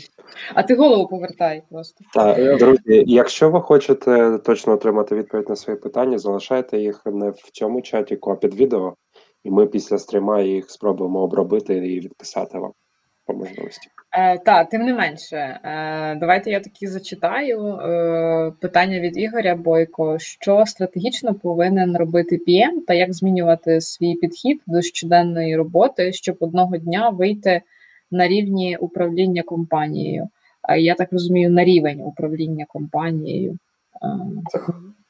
А 0.54 0.62
ти 0.62 0.74
голову 0.74 1.08
повертай 1.08 1.62
просто. 1.70 2.04
Так, 2.14 2.58
друзі, 2.58 3.04
якщо 3.06 3.50
ви 3.50 3.60
хочете 3.60 4.38
точно 4.38 4.72
отримати 4.72 5.14
відповідь 5.14 5.48
на 5.48 5.56
свої 5.56 5.78
питання, 5.78 6.18
залишайте 6.18 6.78
їх 6.78 7.02
не 7.06 7.30
в 7.30 7.50
цьому 7.52 7.82
чаті, 7.82 8.18
а 8.22 8.34
під 8.34 8.54
відео, 8.54 8.94
і 9.44 9.50
ми 9.50 9.66
після 9.66 9.98
стріма 9.98 10.40
їх 10.40 10.70
спробуємо 10.70 11.20
обробити 11.20 11.74
і 11.74 12.00
відписати 12.00 12.58
вам 12.58 12.72
по 13.26 13.34
можливості. 13.34 13.88
Е, 14.18 14.38
та, 14.38 14.64
тим 14.64 14.82
не 14.82 14.94
менше, 14.94 15.36
е, 15.36 15.60
давайте 16.14 16.50
я 16.50 16.60
таки 16.60 16.88
зачитаю 16.88 17.66
е, 17.66 18.52
питання 18.60 19.00
від 19.00 19.18
Ігоря 19.18 19.54
Бойко: 19.54 20.18
що 20.18 20.64
стратегічно 20.66 21.34
повинен 21.34 21.96
робити 21.96 22.40
PM 22.48 22.80
та 22.86 22.94
як 22.94 23.14
змінювати 23.14 23.80
свій 23.80 24.14
підхід 24.14 24.60
до 24.66 24.82
щоденної 24.82 25.56
роботи, 25.56 26.12
щоб 26.12 26.36
одного 26.40 26.76
дня 26.76 27.08
вийти 27.08 27.62
на 28.10 28.28
рівні 28.28 28.76
управління 28.76 29.42
компанією? 29.42 30.28
Е, 30.68 30.80
я 30.80 30.94
так 30.94 31.12
розумію, 31.12 31.50
на 31.50 31.64
рівень 31.64 32.00
управління 32.00 32.66
компанією. 32.68 33.58
Е, 34.02 34.08
Це 34.50 34.58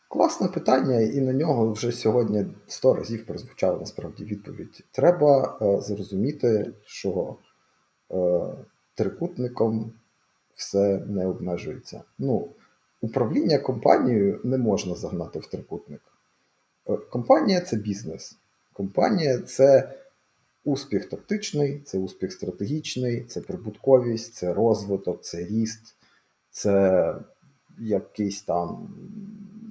класне 0.09 0.49
питання, 0.49 1.01
і 1.01 1.21
на 1.21 1.33
нього 1.33 1.73
вже 1.73 1.93
сьогодні 1.93 2.45
сто 2.67 2.95
разів 2.95 3.27
прозвучала 3.27 3.79
насправді 3.79 4.25
відповідь. 4.25 4.85
Треба 4.93 5.59
е, 5.63 5.81
зрозуміти, 5.81 6.71
що 6.87 7.37
е, 8.11 8.17
трикутником 8.99 9.93
все 10.55 10.99
не 11.07 11.27
обмежується. 11.27 12.03
Ну, 12.19 12.49
управління 13.01 13.59
компанією 13.59 14.41
не 14.45 14.59
можна 14.59 14.95
загнати 14.95 15.39
в 15.39 15.47
трикутник. 15.47 16.01
Е, 16.89 16.97
компанія 16.97 17.61
це 17.61 17.77
бізнес. 17.77 18.37
Компанія 18.73 19.39
це 19.39 19.95
успіх 20.65 21.09
тактичний, 21.09 21.83
це 21.85 21.99
успіх 21.99 22.33
стратегічний, 22.33 23.25
це 23.25 23.41
прибутковість, 23.41 24.35
це 24.35 24.55
розвиток, 24.55 25.23
це 25.23 25.45
ріст, 25.45 25.97
це 26.51 27.15
якісь 27.79 28.43
там 28.43 28.89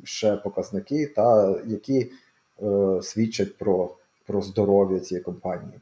ще 0.03 0.37
показники, 0.37 1.07
та, 1.07 1.59
які 1.65 2.11
е, 2.61 2.99
свідчать 3.01 3.57
про, 3.57 3.95
про 4.25 4.41
здоров'я 4.41 4.99
цієї 4.99 5.23
компанії. 5.23 5.79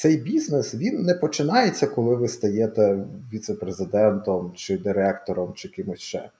Цей 0.00 0.16
бізнес 0.16 0.74
він 0.74 1.02
не 1.02 1.14
починається, 1.14 1.86
коли 1.86 2.16
ви 2.16 2.28
стаєте 2.28 3.06
віце-президентом 3.32 4.52
чи 4.54 4.78
директором, 4.78 5.52
чи 5.54 5.68
кимось 5.68 6.00
ще. 6.00 6.30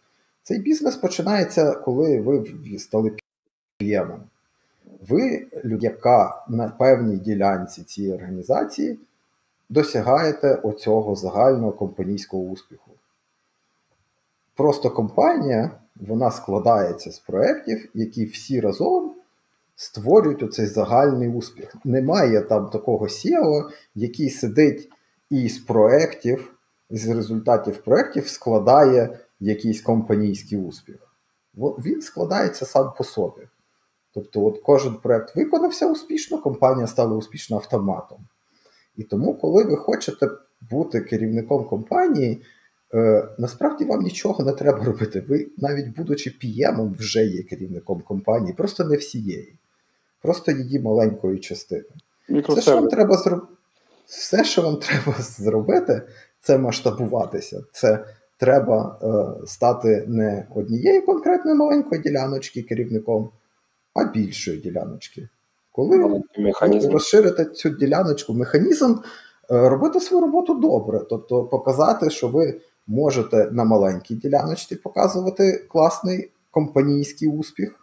Цей 0.42 0.58
бізнес 0.58 0.96
починається, 0.96 1.72
коли 1.72 2.20
ви 2.20 2.44
стали 2.78 3.16
піємом. 3.78 4.22
Ви, 5.08 5.46
яка 5.64 6.44
на 6.48 6.68
певній 6.68 7.16
ділянці 7.16 7.82
цієї 7.82 8.14
організації 8.14 8.98
досягаєте 9.68 10.54
оцього 10.54 11.16
загального 11.16 11.72
компанійського 11.72 12.42
успіху. 12.42 12.90
Просто 14.54 14.90
компанія 14.90 15.70
вона 15.96 16.30
складається 16.30 17.10
з 17.12 17.18
проєктів, 17.18 17.90
які 17.94 18.24
всі 18.24 18.60
разом 18.60 19.14
створюють 19.80 20.42
оцей 20.42 20.66
загальний 20.66 21.28
успіх. 21.28 21.74
Немає 21.84 22.40
там 22.40 22.70
такого 22.70 23.06
SEO, 23.06 23.70
який 23.94 24.30
сидить 24.30 24.88
і 25.30 25.48
з 25.48 25.58
проєктів, 25.58 26.54
з 26.90 27.08
результатів 27.08 27.82
проєктів 27.82 28.28
складає 28.28 29.18
якийсь 29.40 29.80
компанійський 29.80 30.58
успіх. 30.58 30.96
Він 31.54 32.02
складається 32.02 32.66
сам 32.66 32.92
по 32.98 33.04
собі. 33.04 33.42
Тобто, 34.14 34.44
от 34.44 34.60
кожен 34.62 34.94
проєкт 34.94 35.36
виконався 35.36 35.90
успішно, 35.90 36.42
компанія 36.42 36.86
стала 36.86 37.16
успішно 37.16 37.56
автоматом. 37.56 38.18
І 38.96 39.02
тому, 39.04 39.34
коли 39.34 39.64
ви 39.64 39.76
хочете 39.76 40.28
бути 40.70 41.00
керівником 41.00 41.64
компанії, 41.64 42.42
е, 42.94 43.28
насправді 43.38 43.84
вам 43.84 44.02
нічого 44.02 44.44
не 44.44 44.52
треба 44.52 44.84
робити. 44.84 45.24
Ви, 45.28 45.46
навіть 45.58 45.96
будучи 45.96 46.30
піємом, 46.30 46.96
вже 46.98 47.24
є 47.24 47.42
керівником 47.42 48.00
компанії, 48.00 48.54
просто 48.54 48.84
не 48.84 48.96
всієї, 48.96 49.58
просто 50.22 50.52
її 50.52 50.80
маленької 50.80 51.38
частини. 51.38 51.84
Все, 52.28 52.62
що 52.62 52.74
вам 52.74 52.88
треба 52.88 53.16
зроб... 53.16 53.40
Все, 54.06 54.44
що 54.44 54.62
вам 54.62 54.76
треба 54.82 55.14
зробити, 55.18 56.02
це 56.40 56.58
масштабуватися. 56.58 57.64
Це 57.72 58.04
треба 58.38 58.98
е, 59.02 59.46
стати 59.46 60.04
не 60.08 60.46
однією 60.54 61.06
конкретною 61.06 61.56
маленької 61.56 62.00
діляночки 62.00 62.62
керівником 62.62 63.30
а 63.94 64.04
більшої 64.04 64.58
діляночки. 64.58 65.28
Коли 65.72 66.22
механізм. 66.38 66.92
розширите 66.92 67.44
цю 67.44 67.70
діляночку, 67.70 68.34
механізм 68.34 68.94
робити 69.48 70.00
свою 70.00 70.20
роботу 70.20 70.54
добре, 70.54 71.00
тобто 71.10 71.44
показати, 71.44 72.10
що 72.10 72.28
ви 72.28 72.60
можете 72.86 73.48
на 73.52 73.64
маленькій 73.64 74.14
діляночці 74.14 74.76
показувати 74.76 75.66
класний 75.68 76.30
компанійський 76.50 77.28
успіх, 77.28 77.79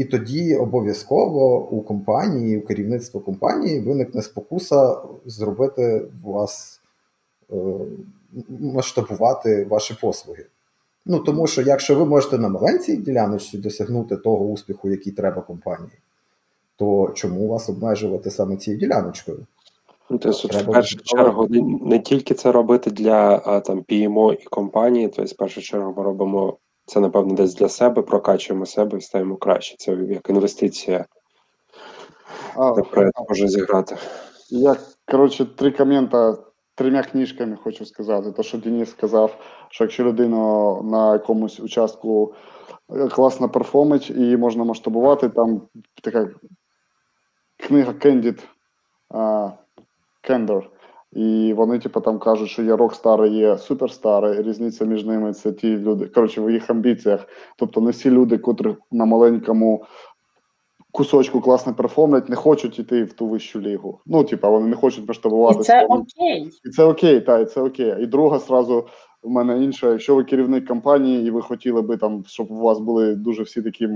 і 0.00 0.04
тоді 0.04 0.56
обов'язково 0.56 1.68
у 1.70 1.82
компанії, 1.82 2.58
у 2.58 2.66
керівництва 2.66 3.20
компанії 3.20 3.80
виникне 3.80 4.22
спокуса 4.22 4.96
зробити 5.26 6.06
вас 6.24 6.80
масштабувати 8.48 9.64
ваші 9.64 9.96
послуги. 10.00 10.46
Ну, 11.06 11.18
тому 11.18 11.46
що 11.46 11.62
якщо 11.62 11.94
ви 11.94 12.06
можете 12.06 12.38
на 12.38 12.48
маленькій 12.48 12.96
діляночці 12.96 13.58
досягнути 13.58 14.16
того 14.16 14.44
успіху, 14.44 14.90
який 14.90 15.12
треба 15.12 15.42
компанії, 15.42 15.98
то 16.76 17.10
чому 17.14 17.48
вас 17.48 17.68
обмежувати 17.68 18.30
саме 18.30 18.56
цією 18.56 18.80
діляночкою? 18.80 19.46
Ну, 20.10 20.18
тобто, 20.18 20.48
в 20.48 20.72
першу 20.72 20.96
чергу, 20.96 21.46
не, 21.48 21.60
не 21.82 21.98
тільки 21.98 22.34
це 22.34 22.52
робити 22.52 22.90
для 22.90 23.38
там 23.60 23.80
PMO 23.80 24.32
і 24.34 24.44
компанії, 24.44 25.08
тобто, 25.08 25.34
в 25.34 25.36
першу 25.36 25.60
чергу, 25.62 25.94
ми 25.96 26.02
робимо 26.02 26.56
це, 26.90 27.00
напевно, 27.00 27.34
десь 27.34 27.54
для 27.54 27.68
себе, 27.68 28.02
прокачуємо 28.02 28.66
себе 28.66 28.98
і 28.98 29.00
стаємо 29.00 29.36
краще. 29.36 29.76
Це 29.78 29.92
як 29.92 30.30
інвестиція. 30.30 31.04
А, 32.56 32.72
проект 32.72 33.14
може 33.28 33.48
зіграти. 33.48 33.96
Я, 34.48 34.76
коротше, 35.10 35.44
три 35.44 35.70
комента 35.70 36.36
трьома 36.74 37.02
книжками 37.02 37.58
хочу 37.64 37.86
сказати. 37.86 38.32
То, 38.32 38.42
що 38.42 38.58
Денис 38.58 38.90
сказав, 38.90 39.36
що 39.70 39.84
якщо 39.84 40.04
людина 40.04 40.74
на 40.82 41.12
якомусь 41.12 41.60
участку 41.60 42.34
класно 43.10 43.48
перформить 43.48 44.10
і 44.10 44.36
можна 44.36 44.64
масштабувати, 44.64 45.28
там 45.28 45.62
така 46.02 46.30
книга 47.56 47.92
Candid 47.92 48.44
uh, 49.10 49.52
Candor. 50.28 50.62
І 51.12 51.52
вони, 51.56 51.78
типу, 51.78 52.00
там 52.00 52.18
кажуть, 52.18 52.48
що 52.48 52.62
є 52.62 52.76
рок-стари, 52.76 53.28
є 53.28 53.58
суперстари. 53.58 54.42
Різниця 54.42 54.84
між 54.84 55.04
ними 55.04 55.32
це 55.32 55.52
ті 55.52 55.76
люди. 55.76 56.06
Коротше, 56.06 56.40
в 56.40 56.50
їх 56.50 56.70
амбіціях. 56.70 57.28
Тобто, 57.56 57.80
не 57.80 57.90
всі 57.90 58.10
люди, 58.10 58.38
котрі 58.38 58.76
на 58.90 59.04
маленькому 59.04 59.84
кусочку 60.92 61.40
класно 61.40 61.74
перформлять, 61.74 62.28
не 62.28 62.36
хочуть 62.36 62.78
йти 62.78 63.04
в 63.04 63.12
ту 63.12 63.26
вищу 63.26 63.60
лігу. 63.60 64.00
Ну, 64.06 64.24
типа, 64.24 64.48
вони 64.48 64.66
не 64.66 64.76
хочуть 64.76 65.08
масштабуватися. 65.08 65.80
І 65.80 65.86
це 65.86 65.94
окей. 65.94 66.50
І 66.64 66.68
це 66.68 66.84
окей, 66.84 67.20
так, 67.20 67.42
і 67.42 67.44
це 67.44 67.60
окей. 67.60 67.94
І 68.00 68.06
друга 68.06 68.38
зразу 68.38 68.86
в 69.22 69.30
мене 69.30 69.64
інша. 69.64 69.90
Якщо 69.90 70.14
ви 70.14 70.24
керівник 70.24 70.68
компанії, 70.68 71.26
і 71.26 71.30
ви 71.30 71.42
хотіли 71.42 71.82
би 71.82 71.96
там, 71.96 72.24
щоб 72.26 72.50
у 72.50 72.60
вас 72.60 72.78
були 72.78 73.14
дуже 73.14 73.42
всі 73.42 73.62
такі. 73.62 73.88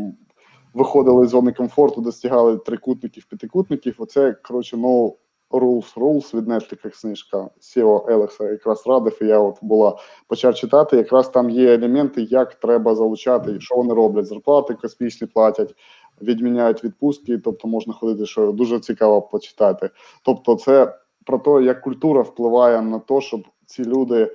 Виходили 0.75 1.27
з 1.27 1.31
зони 1.31 1.53
комфорту, 1.53 2.01
достигали 2.01 2.57
трикутників, 2.57 3.25
п'ятикутників. 3.25 3.95
Оце, 3.99 4.33
коротше, 4.33 4.77
ну, 4.77 5.17
Rules 5.51 5.95
Rules 5.95 6.37
від 6.37 6.49
Netflix 6.49 7.03
книжка 7.03 7.49
Сіо 7.61 8.07
Елекса 8.09 8.45
якраз 8.45 8.87
радив, 8.87 9.19
і 9.23 9.27
я 9.27 9.39
от 9.39 9.59
була 9.63 9.99
почав 10.29 10.55
читати. 10.55 10.97
Якраз 10.97 11.29
там 11.29 11.51
є 11.51 11.75
елементи, 11.75 12.23
як 12.23 12.55
треба 12.55 12.95
залучати, 12.95 13.61
що 13.61 13.75
вони 13.75 13.95
роблять. 13.95 14.27
Зарплати 14.27 14.75
космічні 14.75 15.27
платять, 15.27 15.75
відміняють 16.23 16.85
відпустки, 16.85 17.39
тобто 17.39 17.69
можна 17.69 17.95
ходити, 17.95 18.27
що 18.27 18.53
дуже 18.53 18.81
цікаво 18.81 19.23
почитати. 19.23 19.91
Тобто, 20.23 20.55
це 20.55 20.99
про 21.25 21.39
те, 21.39 21.51
як 21.63 21.81
культура 21.81 22.23
впливає 22.23 22.83
на 22.83 22.99
те, 22.99 23.21
щоб 23.21 23.41
ці 23.67 23.85
люди 23.85 24.31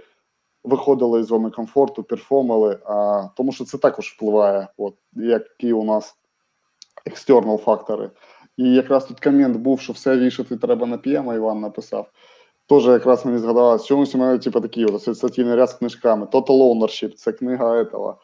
виходили 0.63 1.23
з 1.23 1.27
зони 1.27 1.49
комфорту, 1.49 2.03
перформили, 2.03 2.79
а 2.85 3.27
тому 3.35 3.51
що 3.51 3.65
це 3.65 3.77
також 3.77 4.13
впливає, 4.15 4.67
от 4.77 4.93
які 5.13 5.73
у 5.73 5.83
нас 5.83 6.15
екстернал 7.05 7.57
фактори. 7.57 8.11
І 8.59 8.73
якраз 8.73 9.05
тут 9.05 9.19
комент 9.19 9.57
був, 9.57 9.81
що 9.81 9.93
все 9.93 10.17
вішати 10.17 10.57
треба 10.57 10.85
на 10.87 10.97
PM, 10.97 11.35
Іван 11.35 11.59
написав. 11.59 12.09
Теж 12.67 12.85
якраз 12.85 13.25
мені 13.25 13.37
згадалось, 13.37 13.85
чомусь 13.85 14.15
у 14.15 14.17
мене 14.17 14.37
типу, 14.39 14.61
такі 14.61 14.85
от 14.85 14.95
асоціативний 14.95 15.55
ряд 15.55 15.69
з 15.69 15.73
книжками. 15.73 16.25
Total 16.25 16.45
Ownership, 16.47 17.13
це 17.13 17.31
книга 17.31 17.81
этого 17.81 18.15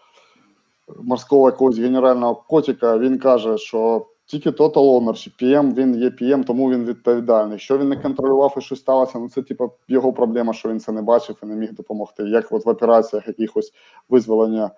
морського 1.03 1.49
якогось 1.49 1.79
генерального 1.79 2.35
котика. 2.35 2.97
Він 2.97 3.19
каже, 3.19 3.57
що 3.57 4.07
тільки 4.25 4.49
total 4.49 4.73
ownership. 4.73 5.43
PM, 5.43 5.73
він 5.73 5.95
є 5.95 6.09
PM, 6.09 6.43
тому 6.43 6.71
він 6.71 6.85
відповідальний. 6.85 7.59
Що 7.59 7.77
він 7.77 7.89
не 7.89 7.97
контролював 7.97 8.55
і 8.57 8.61
щось 8.61 8.79
сталося, 8.79 9.19
ну 9.19 9.29
це 9.29 9.41
типу 9.41 9.71
його 9.87 10.13
проблема, 10.13 10.53
що 10.53 10.69
він 10.69 10.79
це 10.79 10.91
не 10.91 11.01
бачив 11.01 11.35
і 11.43 11.45
не 11.45 11.55
міг 11.55 11.73
допомогти. 11.73 12.23
Як 12.23 12.51
от 12.51 12.65
в 12.65 12.69
операціях 12.69 13.27
якихось 13.27 13.73
визволення, 14.09 14.71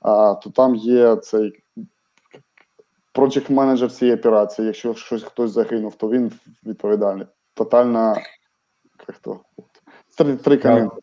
а, 0.00 0.34
то 0.34 0.50
там 0.50 0.74
є 0.74 1.16
цей 1.16 1.52
project 3.20 3.50
менеджер 3.50 3.92
цієї 3.92 4.16
операції. 4.16 4.66
Якщо 4.66 4.94
щось 4.94 5.22
хтось 5.22 5.50
загинув, 5.50 5.94
то 5.94 6.08
він 6.08 6.32
відповідальний. 6.66 7.26
Тотальна 7.54 8.16
як 9.08 9.18
то, 9.18 9.40
три, 10.18 10.36
три 10.36 10.56
коменти. 10.56 10.96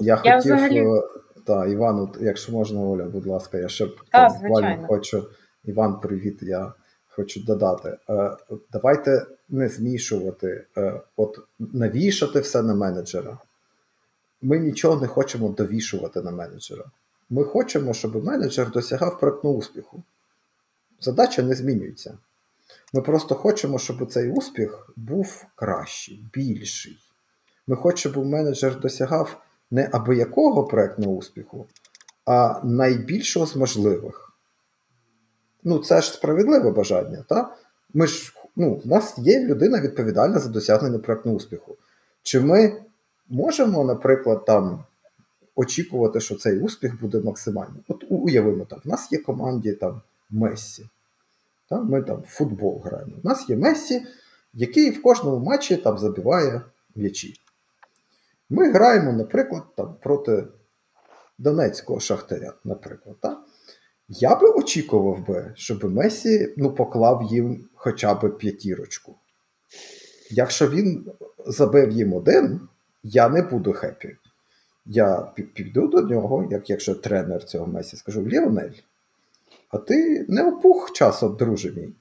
Я, 0.00 0.20
я 0.24 0.36
хотів, 0.36 0.54
взагалі... 0.54 0.78
Е, 0.78 1.02
та, 1.46 1.66
Іван, 1.66 2.12
якщо 2.20 2.52
можна, 2.52 2.80
Оля, 2.80 3.04
будь 3.04 3.26
ласка, 3.26 3.58
я 3.58 3.68
ще 3.68 3.88
та, 4.12 4.28
буквально 4.28 4.86
хочу. 4.86 5.28
Іван, 5.64 6.00
привіт, 6.00 6.38
я 6.42 6.72
хочу 7.08 7.44
додати. 7.44 7.98
Е, 8.10 8.36
давайте 8.72 9.26
не 9.48 9.68
змішувати, 9.68 10.66
е, 10.76 11.00
от 11.16 11.38
навішати 11.58 12.40
все 12.40 12.62
на 12.62 12.74
менеджера. 12.74 13.38
Ми 14.42 14.58
нічого 14.58 15.00
не 15.00 15.06
хочемо 15.06 15.48
довішувати 15.48 16.22
на 16.22 16.30
менеджера. 16.30 16.84
Ми 17.30 17.44
хочемо, 17.44 17.94
щоб 17.94 18.24
менеджер 18.24 18.70
досягав 18.70 19.20
проектного 19.20 19.56
успіху. 19.56 20.02
Задача 21.00 21.42
не 21.42 21.54
змінюється. 21.54 22.18
Ми 22.92 23.00
просто 23.00 23.34
хочемо, 23.34 23.78
щоб 23.78 24.12
цей 24.12 24.30
успіх 24.30 24.90
був 24.96 25.46
кращий, 25.54 26.26
більший. 26.32 26.98
Ми 27.66 27.76
хочемо, 27.76 28.12
щоб 28.12 28.26
менеджер 28.26 28.80
досягав 28.80 29.42
не 29.70 29.88
аби 29.92 30.16
якого 30.16 30.64
проектного 30.64 31.12
успіху, 31.12 31.66
а 32.24 32.60
найбільшого 32.64 33.46
з 33.46 33.56
можливих. 33.56 34.32
Ну, 35.64 35.78
це 35.78 36.00
ж 36.00 36.12
справедливе 36.12 36.70
бажання. 36.70 37.24
Та? 37.28 37.56
Ми 37.94 38.06
ж, 38.06 38.32
ну, 38.56 38.80
У 38.84 38.88
нас 38.88 39.18
є 39.18 39.40
людина 39.40 39.80
відповідальна 39.80 40.38
за 40.38 40.48
досягнення 40.48 40.98
проектного 40.98 41.36
успіху. 41.36 41.76
Чи 42.22 42.40
ми 42.40 42.82
можемо, 43.28 43.84
наприклад, 43.84 44.44
там 44.44 44.84
очікувати, 45.54 46.20
що 46.20 46.34
цей 46.34 46.60
успіх 46.60 47.00
буде 47.00 47.20
максимальним? 47.20 47.84
От 47.88 48.04
уявимо, 48.08 48.64
так, 48.64 48.84
в 48.84 48.88
нас 48.88 49.12
є 49.12 49.18
команді 49.18 49.72
там 49.72 50.00
Мессі. 50.34 50.88
Та? 51.68 51.80
Ми 51.80 52.02
там 52.02 52.20
в 52.20 52.26
футбол 52.26 52.82
граємо. 52.84 53.12
У 53.24 53.28
нас 53.28 53.48
є 53.48 53.56
Мессі, 53.56 54.06
який 54.52 54.90
в 54.90 55.02
кожному 55.02 55.38
матчі 55.38 55.76
там 55.76 55.98
забиває 55.98 56.62
м'ячі. 56.96 57.34
Ми 58.50 58.72
граємо, 58.72 59.12
наприклад, 59.12 59.62
там, 59.76 59.96
проти 60.02 60.44
Донецького 61.38 62.00
Шахтаря, 62.00 62.52
наприклад. 62.64 63.16
Так? 63.20 63.38
Я 64.08 64.36
би 64.36 64.48
очікував 64.48 65.26
би, 65.26 65.52
щоб 65.54 65.84
Месі 65.84 66.54
ну, 66.56 66.74
поклав 66.74 67.22
їм 67.30 67.68
хоча 67.74 68.14
б 68.14 68.38
п'ятірочку. 68.38 69.14
Якщо 70.30 70.68
він 70.68 71.06
забив 71.46 71.90
їм 71.90 72.12
один, 72.12 72.60
я 73.02 73.28
не 73.28 73.42
буду 73.42 73.72
хеппі. 73.72 74.16
Я 74.86 75.32
піду 75.54 75.88
до 75.88 76.00
нього, 76.00 76.48
як 76.50 76.70
якщо 76.70 76.94
тренер 76.94 77.44
цього 77.44 77.66
Месі, 77.66 77.96
скажу: 77.96 78.26
Ліонель, 78.26 78.70
а 79.74 79.78
ти 79.78 80.26
не 80.28 80.48
опух 80.48 80.92
часом, 80.92 81.36
друже 81.36 81.72
мій. 81.72 81.92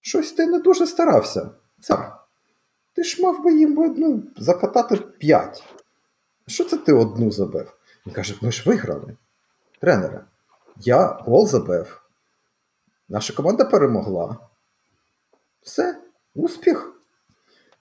Щось 0.00 0.32
ти 0.32 0.46
не 0.46 0.58
дуже 0.58 0.86
старався. 0.86 1.50
Цар. 1.80 2.16
Ти 2.94 3.04
ж 3.04 3.22
мав 3.22 3.44
би 3.44 3.54
їм 3.54 3.94
ну, 3.96 4.22
закатати 4.36 4.96
п'ять. 4.96 5.64
Що 6.46 6.64
це 6.64 6.76
ти 6.76 6.92
одну 6.92 7.30
забив? 7.30 7.76
Він 8.06 8.14
каже: 8.14 8.38
ми 8.42 8.52
ж 8.52 8.62
виграли. 8.66 9.16
Тренере. 9.80 10.24
Я 10.76 11.06
гол 11.06 11.46
забив. 11.46 12.02
Наша 13.08 13.34
команда 13.34 13.64
перемогла. 13.64 14.36
Все, 15.62 16.00
успіх. 16.34 16.92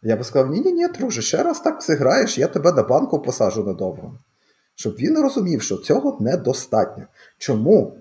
Я 0.01 0.15
би 0.15 0.23
сказав: 0.23 0.49
ні-ні, 0.49 0.73
ні, 0.73 0.87
друже, 0.87 1.21
ще 1.21 1.43
раз 1.43 1.59
так 1.59 1.83
зіграєш, 1.83 2.37
я 2.37 2.47
тебе 2.47 2.71
на 2.71 2.83
банку 2.83 3.21
посажу 3.21 3.63
надовго. 3.63 4.19
Щоб 4.75 4.95
він 4.95 5.19
розумів, 5.19 5.61
що 5.61 5.77
цього 5.77 6.17
недостатньо. 6.19 7.05
Чому 7.37 7.97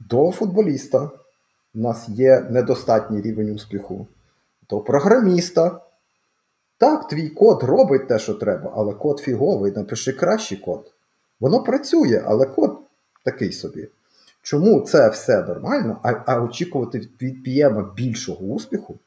до 0.00 0.30
футболіста 0.30 1.10
у 1.74 1.78
нас 1.78 2.08
є 2.08 2.40
недостатній 2.50 3.20
рівень 3.20 3.50
успіху, 3.50 4.06
до 4.70 4.80
програміста. 4.80 5.80
Так, 6.78 7.08
твій 7.08 7.28
код 7.28 7.62
робить 7.62 8.08
те, 8.08 8.18
що 8.18 8.34
треба, 8.34 8.72
але 8.76 8.94
код 8.94 9.18
фіговий, 9.18 9.72
напиши 9.72 10.12
кращий 10.12 10.58
код. 10.58 10.92
Воно 11.40 11.62
працює, 11.62 12.22
але 12.26 12.46
код 12.46 12.78
такий 13.24 13.52
собі. 13.52 13.88
Чому 14.42 14.80
це 14.80 15.08
все 15.08 15.42
нормально, 15.42 16.00
а 16.02 16.12
а 16.26 16.42
очікувати 16.42 16.98
від 17.22 17.48
PM 17.48 17.94
більшого 17.94 18.44
успіху? 18.46 18.98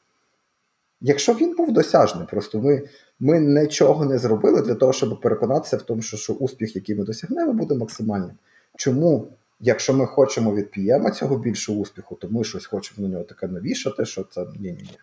Якщо 1.01 1.33
він 1.33 1.55
був 1.55 1.71
досяжний, 1.71 2.27
просто 2.27 2.61
ми 2.61 2.81
ми 3.19 3.39
нічого 3.39 4.05
не 4.05 4.17
зробили 4.17 4.61
для 4.61 4.75
того, 4.75 4.93
щоб 4.93 5.21
переконатися 5.21 5.77
в 5.77 5.81
тому, 5.81 6.01
що 6.01 6.17
що 6.17 6.33
успіх, 6.33 6.75
який 6.75 6.95
ми 6.95 7.03
досягнемо, 7.03 7.53
буде 7.53 7.75
максимальним. 7.75 8.31
Чому, 8.75 9.27
якщо 9.63 9.93
ми 9.93 10.05
хочемо 10.05 10.53
від 10.53 10.65
PM 10.77 11.11
цього 11.11 11.37
більшого 11.37 11.79
успіху, 11.79 12.15
то 12.15 12.27
ми 12.29 12.43
щось 12.43 12.65
хочемо 12.65 13.07
на 13.07 13.13
нього 13.13 13.23
таке 13.23 13.47
навішати, 13.47 14.05
що 14.05 14.23
це 14.23 14.41
ні-ні-ні. 14.41 14.97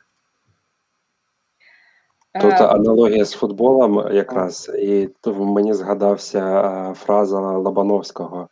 Тут 2.40 2.52
е, 2.52 2.66
аналогія 2.66 3.24
з 3.24 3.32
футболом 3.32 4.14
якраз, 4.14 4.70
і 4.78 5.08
мені 5.26 5.74
згадався 5.74 6.94
фраза 6.96 7.40
Лобановського 7.40 8.48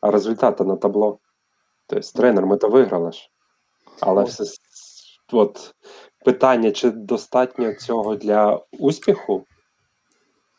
а 0.00 0.10
результати 0.10 0.64
на 0.64 0.76
табло. 0.76 1.18
Тобто, 1.86 2.08
тренер, 2.18 2.46
ми 2.46 2.56
то 2.56 2.68
виграли 2.68 3.12
ж. 3.12 3.30
Але 4.00 4.24
все 4.24 4.44
от 5.32 5.74
питання, 6.24 6.70
чи 6.70 6.90
достатньо 6.90 7.74
цього 7.74 8.16
для 8.16 8.60
успіху, 8.72 9.44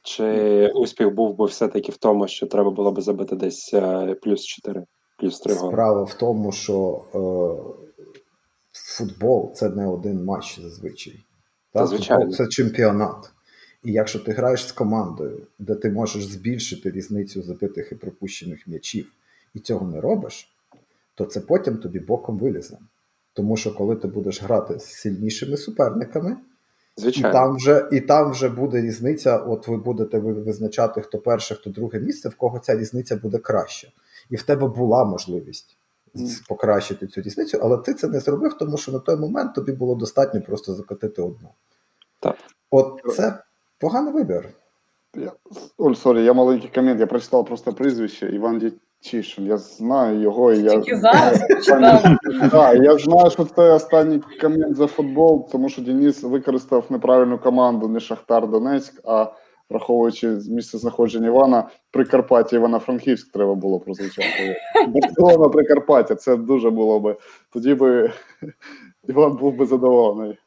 чи 0.07 0.67
успіх 0.67 1.13
був 1.13 1.37
би 1.37 1.45
все-таки 1.45 1.91
в 1.91 1.97
тому, 1.97 2.27
що 2.27 2.47
треба 2.47 2.71
було 2.71 2.91
би 2.91 3.01
забити 3.01 3.35
десь 3.35 3.73
е, 3.73 4.15
плюс 4.21 4.45
4, 4.45 4.85
плюс 5.17 5.39
3 5.39 5.53
голи? 5.53 5.71
Справа 5.71 6.03
в 6.03 6.13
тому, 6.13 6.51
що 6.51 7.03
е, 7.15 7.19
футбол 8.71 9.53
це 9.53 9.69
не 9.69 9.87
один 9.87 10.23
матч 10.23 10.59
зазвичай. 10.59 11.19
Та. 11.73 11.87
Футбол 11.87 12.31
це 12.31 12.47
чемпіонат. 12.47 13.31
І 13.83 13.91
якщо 13.91 14.19
ти 14.19 14.31
граєш 14.31 14.67
з 14.67 14.71
командою, 14.71 15.47
де 15.59 15.75
ти 15.75 15.89
можеш 15.89 16.25
збільшити 16.25 16.91
різницю 16.91 17.41
забитих 17.41 17.91
і 17.91 17.95
пропущених 17.95 18.67
м'ячів, 18.67 19.11
і 19.53 19.59
цього 19.59 19.87
не 19.87 20.01
робиш, 20.01 20.55
то 21.15 21.25
це 21.25 21.39
потім 21.39 21.77
тобі 21.77 21.99
боком 21.99 22.37
вилізе. 22.37 22.77
Тому 23.33 23.57
що 23.57 23.75
коли 23.75 23.95
ти 23.95 24.07
будеш 24.07 24.43
грати 24.43 24.79
з 24.79 24.85
сильнішими 24.85 25.57
суперниками, 25.57 26.37
Звичайно. 26.97 27.29
і 27.29 27.31
там 27.31 27.55
вже 27.55 27.89
і 27.91 28.01
там 28.01 28.31
вже 28.31 28.49
буде 28.49 28.81
різниця, 28.81 29.37
от 29.37 29.67
ви 29.67 29.77
будете 29.77 30.19
визначати, 30.19 31.01
хто 31.01 31.17
перше, 31.17 31.55
хто 31.55 31.69
друге 31.69 31.99
місце, 31.99 32.29
в 32.29 32.35
кого 32.35 32.59
ця 32.59 32.77
різниця 32.77 33.15
буде 33.15 33.37
краще. 33.37 33.91
І 34.29 34.35
в 34.35 34.43
тебе 34.43 34.67
була 34.67 35.05
можливість 35.05 35.77
покращити 36.49 37.07
цю 37.07 37.21
різницю, 37.21 37.59
але 37.61 37.77
ти 37.77 37.93
це 37.93 38.07
не 38.07 38.19
зробив, 38.19 38.53
тому 38.53 38.77
що 38.77 38.91
на 38.91 38.99
той 38.99 39.15
момент 39.15 39.55
тобі 39.55 39.71
було 39.71 39.95
достатньо 39.95 40.41
просто 40.41 40.73
закотити 40.73 41.21
одну. 41.21 41.49
Так. 42.19 42.35
От 42.71 43.01
це 43.15 43.43
поганий 43.79 44.13
вибір. 44.13 44.49
Я, 45.15 45.31
Оль, 45.77 45.93
sorry, 45.93 46.23
я 46.23 46.33
маленький 46.33 46.69
комент, 46.75 46.99
я 46.99 47.07
прочитав 47.07 47.45
просто 47.45 47.73
прізвище 47.73 48.29
Іван 48.29 48.59
Чішин. 49.01 49.45
Я 49.45 49.57
знаю 49.57 50.21
його. 50.21 50.53
і 50.53 50.63
я... 50.63 50.81
зараз 50.97 51.41
Так, 52.51 52.77
Я 52.83 52.97
знаю, 52.97 53.29
що 53.31 53.45
це 53.45 53.71
останній 53.73 54.21
комент 54.41 54.75
за 54.75 54.87
футбол, 54.87 55.49
тому 55.51 55.69
що 55.69 55.81
Денис 55.81 56.23
використав 56.23 56.85
неправильну 56.89 57.37
команду 57.37 57.87
не 57.87 57.99
Шахтар 57.99 58.47
Донецьк, 58.47 59.01
а 59.05 59.27
враховуючи 59.69 60.27
місце 60.49 60.77
знаходження 60.77 61.27
Івана, 61.27 61.69
Прикарпаття 61.91 62.55
Івана-Франківськ 62.55 63.31
треба 63.31 63.55
було 63.55 63.79
прозвучати. 63.79 64.55
Барселона 64.87 65.49
Прикарпаття. 65.49 66.15
Це 66.15 66.35
дуже 66.37 66.69
було 66.69 66.99
би. 66.99 67.15
Тоді 67.53 67.73
би 67.73 68.11
Іван 69.07 69.35
був 69.35 69.55
би 69.55 69.65
задоволений. 69.65 70.37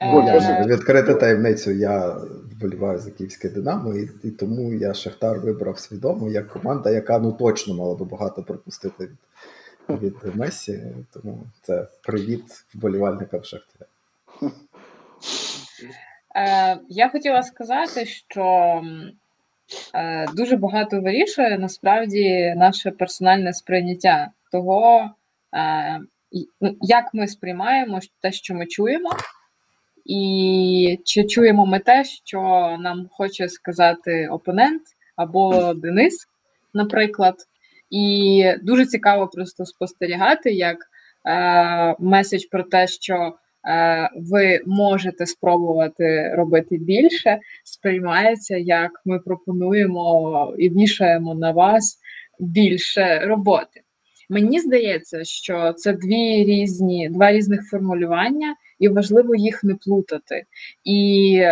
Я 0.00 0.64
відкрити 0.66 1.14
таємницю, 1.14 1.70
я 1.70 2.16
вболіваю 2.52 2.98
за 2.98 3.10
київське 3.10 3.48
Динамо, 3.48 3.94
і, 3.94 4.10
і 4.22 4.30
тому 4.30 4.74
я 4.74 4.94
Шахтар 4.94 5.40
вибрав 5.40 5.78
свідомо 5.78 6.28
як 6.28 6.48
команда, 6.48 6.90
яка 6.90 7.18
ну 7.18 7.32
точно 7.32 7.74
мала 7.74 7.94
би 7.94 8.04
багато 8.04 8.42
пропустити 8.42 9.08
від 9.88 10.24
від 10.24 10.36
Месі. 10.36 10.82
Тому 11.12 11.38
це 11.62 11.86
привіт 12.02 12.44
вболівальникам 12.74 13.44
Шахтаря. 13.44 13.86
Е, 16.36 16.78
Я 16.88 17.08
хотіла 17.08 17.42
сказати, 17.42 18.06
що 18.06 18.80
е, 19.94 20.26
дуже 20.34 20.56
багато 20.56 21.00
вирішує 21.00 21.58
насправді 21.58 22.54
наше 22.56 22.90
персональне 22.90 23.52
сприйняття 23.52 24.30
того, 24.52 25.10
е, 25.54 26.00
ну, 26.60 26.76
як 26.80 27.14
ми 27.14 27.28
сприймаємо 27.28 28.00
те, 28.20 28.32
що 28.32 28.54
ми 28.54 28.66
чуємо. 28.66 29.10
І 30.08 31.00
чи 31.04 31.24
чуємо 31.24 31.66
ми 31.66 31.78
те, 31.78 32.04
що 32.04 32.40
нам 32.80 33.08
хоче 33.10 33.48
сказати 33.48 34.28
опонент 34.28 34.82
або 35.16 35.74
Денис, 35.74 36.26
наприклад. 36.74 37.34
І 37.90 38.44
дуже 38.62 38.86
цікаво 38.86 39.28
просто 39.28 39.66
спостерігати, 39.66 40.50
як 40.52 40.76
е, 41.26 41.96
меседж 41.98 42.44
про 42.50 42.62
те, 42.62 42.86
що 42.86 43.32
е, 43.68 44.10
ви 44.16 44.60
можете 44.66 45.26
спробувати 45.26 46.34
робити 46.34 46.78
більше, 46.78 47.38
сприймається 47.64 48.56
як 48.56 48.90
ми 49.04 49.18
пропонуємо 49.18 50.54
і 50.58 50.68
вішаємо 50.68 51.34
на 51.34 51.50
вас 51.50 51.98
більше 52.38 53.18
роботи. 53.18 53.80
Мені 54.28 54.60
здається, 54.60 55.24
що 55.24 55.72
це 55.72 55.92
дві 55.92 56.44
різні, 56.44 57.08
два 57.08 57.32
різних 57.32 57.68
формулювання, 57.68 58.54
і 58.78 58.88
важливо 58.88 59.34
їх 59.34 59.64
не 59.64 59.74
плутати. 59.74 60.44
І 60.84 61.42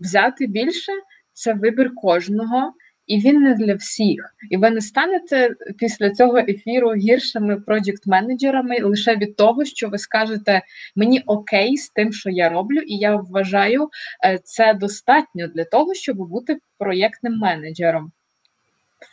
взяти 0.00 0.46
більше 0.46 0.92
це 1.32 1.54
вибір 1.54 1.94
кожного, 1.94 2.72
і 3.06 3.20
він 3.20 3.40
не 3.40 3.54
для 3.54 3.74
всіх. 3.74 4.34
І 4.50 4.56
ви 4.56 4.70
не 4.70 4.80
станете 4.80 5.54
після 5.78 6.10
цього 6.10 6.38
ефіру 6.38 6.94
гіршими 6.94 7.56
проджект-менеджерами 7.56 8.82
лише 8.82 9.16
від 9.16 9.36
того, 9.36 9.64
що 9.64 9.88
ви 9.88 9.98
скажете 9.98 10.62
мені 10.96 11.22
окей 11.26 11.76
з 11.76 11.90
тим, 11.90 12.12
що 12.12 12.30
я 12.30 12.48
роблю, 12.48 12.78
і 12.78 12.96
я 12.96 13.16
вважаю, 13.16 13.88
е, 14.24 14.38
це 14.44 14.74
достатньо 14.74 15.48
для 15.48 15.64
того, 15.64 15.94
щоб 15.94 16.16
бути 16.16 16.58
проєктним 16.78 17.38
менеджером. 17.38 18.12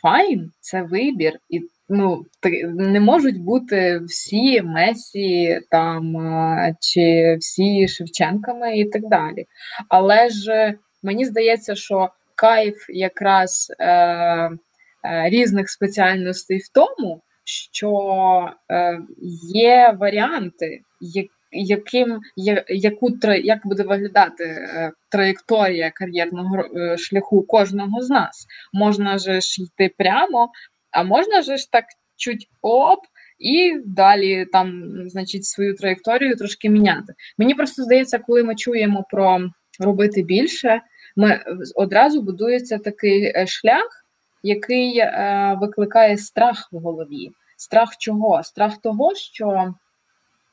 Файн, 0.02 0.52
це 0.60 0.82
вибір, 0.82 1.32
і 1.48 1.62
ну 1.88 2.24
не 2.74 3.00
можуть 3.00 3.42
бути 3.42 4.00
всі 4.06 4.62
Месі 4.62 5.60
там 5.70 6.14
чи 6.80 7.36
всі 7.40 7.88
Шевченками 7.88 8.78
і 8.78 8.84
так 8.84 9.02
далі. 9.08 9.46
Але 9.88 10.28
ж 10.28 10.74
мені 11.02 11.24
здається, 11.24 11.74
що 11.74 12.10
кайф 12.34 12.74
якраз 12.88 13.72
е, 13.78 13.86
е, 13.86 14.50
різних 15.30 15.70
спеціальностей 15.70 16.58
в 16.58 16.68
тому, 16.74 17.22
що 17.44 17.90
е, 18.70 19.00
є 19.54 19.96
варіанти, 20.00 20.80
яким 21.52 22.20
яку 22.68 23.10
як 23.42 23.58
буде 23.64 23.82
виглядати 23.82 24.44
е, 24.44 24.92
траєкторія 25.08 25.90
кар'єрного 25.90 26.56
е, 26.56 26.96
шляху 26.98 27.42
кожного 27.42 28.02
з 28.02 28.10
нас. 28.10 28.46
Можна 28.72 29.18
ж 29.18 29.38
йти 29.38 29.94
прямо, 29.98 30.48
а 30.90 31.02
можна 31.02 31.42
ж 31.42 31.70
так 31.72 31.84
чуть 32.16 32.48
оп. 32.62 33.00
І 33.38 33.76
далі 33.84 34.46
там, 34.52 34.92
значить, 35.08 35.44
свою 35.44 35.76
траєкторію 35.76 36.36
трошки 36.36 36.70
міняти. 36.70 37.14
Мені 37.38 37.54
просто 37.54 37.82
здається, 37.82 38.18
коли 38.18 38.44
ми 38.44 38.54
чуємо 38.54 39.04
про 39.10 39.40
робити 39.80 40.22
більше, 40.22 40.80
ми 41.16 41.40
одразу 41.74 42.22
будується 42.22 42.78
такий 42.78 43.24
е, 43.24 43.46
шлях, 43.46 44.04
який 44.42 44.98
е, 44.98 45.56
викликає 45.60 46.18
страх 46.18 46.68
в 46.72 46.78
голові. 46.78 47.30
Страх 47.56 47.96
чого? 47.98 48.42
Страх 48.42 48.76
того, 48.82 49.14
що 49.14 49.74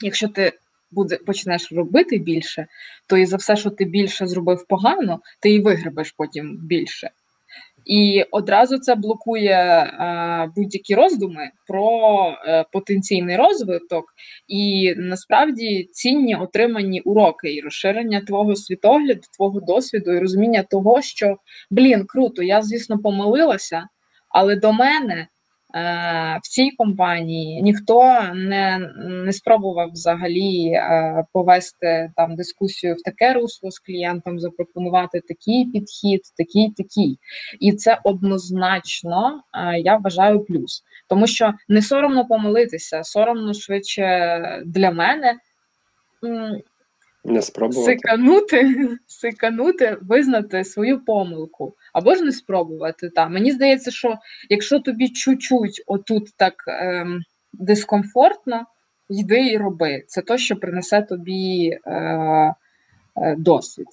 якщо 0.01 0.27
ти 0.27 0.53
буде, 0.91 1.17
почнеш 1.17 1.71
робити 1.71 2.17
більше, 2.17 2.67
то 3.07 3.17
і 3.17 3.25
за 3.25 3.37
все, 3.37 3.55
що 3.55 3.69
ти 3.69 3.85
більше 3.85 4.27
зробив 4.27 4.65
погано, 4.67 5.19
ти 5.39 5.51
і 5.51 5.61
вигребеш 5.61 6.11
потім 6.17 6.57
більше. 6.57 7.09
І 7.85 8.25
одразу 8.31 8.77
це 8.77 8.95
блокує 8.95 9.53
е, 9.53 10.51
будь-які 10.55 10.95
роздуми 10.95 11.49
про 11.67 12.11
е, 12.47 12.65
потенційний 12.71 13.35
розвиток. 13.35 14.05
І 14.47 14.93
насправді 14.97 15.89
цінні 15.91 16.35
отримані 16.35 17.01
уроки 17.01 17.55
і 17.55 17.61
розширення 17.61 18.21
твого 18.21 18.55
світогляду, 18.55 19.21
твого 19.37 19.59
досвіду 19.59 20.11
і 20.11 20.19
розуміння 20.19 20.63
того, 20.69 21.01
що 21.01 21.37
блін, 21.71 22.05
круто, 22.07 22.43
я 22.43 22.61
звісно 22.61 22.99
помилилася, 22.99 23.87
але 24.29 24.55
до 24.55 24.73
мене 24.73 25.27
в 26.43 26.47
цій 26.49 26.71
компанії 26.71 27.61
ніхто 27.61 28.21
не 28.33 28.91
не 28.97 29.33
спробував 29.33 29.89
взагалі 29.91 30.67
е, 30.67 31.25
повести 31.33 32.11
там 32.15 32.35
дискусію 32.35 32.95
в 32.95 33.01
таке 33.01 33.33
русло 33.33 33.71
з 33.71 33.79
клієнтом, 33.79 34.39
запропонувати 34.39 35.21
такий 35.27 35.65
підхід, 35.65 36.21
такий, 36.37 36.71
такий. 36.77 37.19
І 37.59 37.73
це 37.73 37.99
однозначно 38.03 39.43
е, 39.53 39.79
я 39.79 39.97
вважаю 39.97 40.45
плюс, 40.45 40.83
тому 41.09 41.27
що 41.27 41.53
не 41.69 41.81
соромно 41.81 42.25
помилитися, 42.25 43.03
соромно 43.03 43.53
швидше 43.53 44.63
для 44.65 44.91
мене. 44.91 45.35
Не 47.25 47.41
спробувати. 47.41 47.85
Сиканути, 47.85 48.89
сиканути, 49.07 49.97
визнати 50.01 50.63
свою 50.63 51.05
помилку, 51.05 51.75
або 51.95 52.15
ж 52.15 52.23
не 52.23 52.31
спробувати. 52.31 53.09
Та. 53.09 53.29
Мені 53.29 53.51
здається, 53.51 53.91
що 53.91 54.15
якщо 54.49 54.79
тобі 54.79 55.09
чуть-чуть 55.09 55.83
отут 55.87 56.29
так 56.37 56.53
ем, 56.67 57.21
дискомфортно, 57.53 58.65
йди 59.09 59.47
і 59.47 59.57
роби. 59.57 60.03
Це 60.07 60.21
то, 60.21 60.37
що 60.37 60.55
принесе 60.55 61.01
тобі 61.01 61.79
е, 61.85 61.91
е, 61.91 62.55
досвід. 63.37 63.87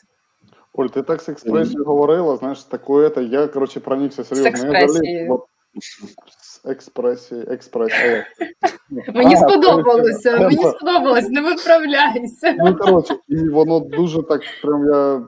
Оль, 0.72 0.86
ти 0.86 1.02
так 1.02 1.22
з 1.22 1.28
експресією 1.28 1.84
говорила, 1.84 2.36
знаєш, 2.36 2.64
такое, 2.64 3.12
я, 3.30 3.46
коротше, 3.46 3.80
проникся 3.80 4.24
серйозно. 4.24 4.72
Я 4.72 5.38
експресії, 6.64 7.44
експресії. 7.48 8.24
Мені 9.14 9.36
сподобалося, 9.36 10.38
мені 10.38 10.56
сподобалось, 10.56 11.28
не 11.28 11.40
виправляйся. 11.40 12.54
Ну, 12.58 12.76
коротше, 12.76 13.16
і 13.28 13.48
воно 13.48 13.80
дуже 13.80 14.22
так, 14.22 14.40
прям 14.62 14.86
я. 14.86 15.22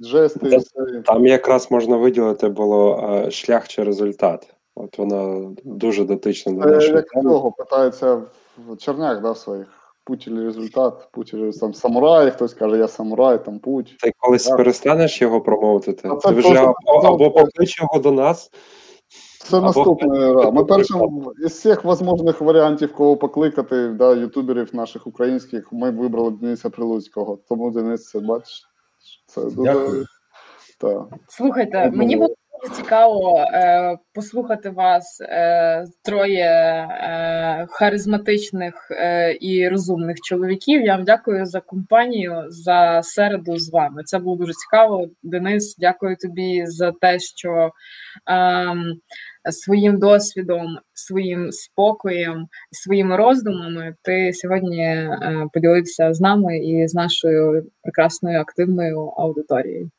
Жести. 0.00 0.60
Там 1.04 1.26
якраз 1.26 1.70
можна 1.70 1.96
виділити 1.96 2.48
було 2.48 3.30
шлях 3.30 3.68
чи 3.68 3.82
результат. 3.82 4.54
От 4.74 4.98
вона 4.98 5.50
дуже 5.64 6.04
дотична 6.04 6.52
до 6.52 6.58
нашого. 6.58 6.96
Як 6.96 7.06
цього 7.22 7.52
питається 7.52 8.22
в 8.68 8.76
чернях, 8.76 9.22
да, 9.22 9.34
своїх. 9.34 9.66
Путь 10.04 10.28
или 10.28 10.44
результат, 10.44 11.08
путь 11.12 11.34
или 11.34 11.52
там 11.52 11.74
самурай, 11.74 12.30
хтось 12.30 12.54
каже, 12.54 12.78
я 12.78 12.88
самурай, 12.88 13.44
там 13.44 13.58
путь. 13.58 13.96
Ти 14.00 14.12
колись 14.18 14.44
так. 14.44 14.56
перестанеш 14.56 15.22
його 15.22 15.40
промовити? 15.40 15.92
Ти 15.92 16.30
вже 16.30 16.58
або, 16.58 17.06
або 17.06 17.30
поклич 17.30 17.80
його 17.80 17.98
до 17.98 18.12
нас. 18.12 18.50
Це 19.50 19.60
наступне. 19.60 20.34
Да. 20.34 20.50
Ми 20.52 20.64
першим 20.64 21.32
із 21.46 21.52
всіх 21.52 21.84
можливих 21.84 22.40
варіантів, 22.40 22.92
кого 22.92 23.16
покликати, 23.16 23.88
да, 23.88 24.14
ютуберів 24.14 24.74
наших 24.74 25.06
українських, 25.06 25.72
ми 25.72 25.90
вибрали 25.90 26.30
Дениса 26.30 26.70
Прилуцького. 26.70 27.38
Тому 27.48 27.70
Денис, 27.70 28.08
це 28.10 28.20
бачиш, 28.20 28.68
це 29.26 29.40
дуже. 29.40 29.62
Дякую. 29.62 30.06
Та. 30.80 31.06
Слухайте, 31.28 31.90
мені 31.90 32.16
було 32.16 32.28
дуже 32.28 32.45
цікаво 32.76 33.38
е, 33.38 33.98
послухати 34.14 34.70
вас 34.70 35.20
е, 35.20 35.84
троє 36.02 36.44
е, 36.44 37.66
харизматичних 37.70 38.88
е, 38.90 39.36
і 39.40 39.68
розумних 39.68 40.16
чоловіків. 40.24 40.82
Я 40.82 40.96
вам 40.96 41.04
дякую 41.04 41.46
за 41.46 41.60
компанію 41.60 42.44
за 42.48 43.00
середу 43.02 43.58
з 43.58 43.72
вами. 43.72 44.02
Це 44.04 44.18
було 44.18 44.36
дуже 44.36 44.52
цікаво. 44.52 45.08
Денис, 45.22 45.76
дякую 45.78 46.16
тобі 46.16 46.66
за 46.66 46.92
те, 46.92 47.18
що. 47.18 47.70
Е, 48.30 49.52
своїм 49.52 49.98
досвідом, 49.98 50.78
своїм 50.94 51.52
спокоєм, 51.52 52.46
своїми 52.70 53.16
роздумами 53.16 53.94
ти 54.02 54.32
сьогодні 54.32 54.82
е, 54.82 55.46
поділився 55.52 56.14
з 56.14 56.20
нами 56.20 56.58
і 56.58 56.88
з 56.88 56.94
нашою 56.94 57.66
прекрасною 57.82 58.40
активною 58.40 59.00
аудиторією. 59.00 59.90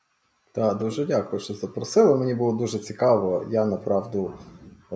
Так, 0.57 0.77
дуже 0.77 1.05
дякую, 1.05 1.39
що 1.39 1.53
запросили. 1.53 2.15
Мені 2.15 2.33
було 2.33 2.51
дуже 2.51 2.79
цікаво. 2.79 3.45
Я 3.51 3.65
направду 3.65 4.33
е, 4.91 4.95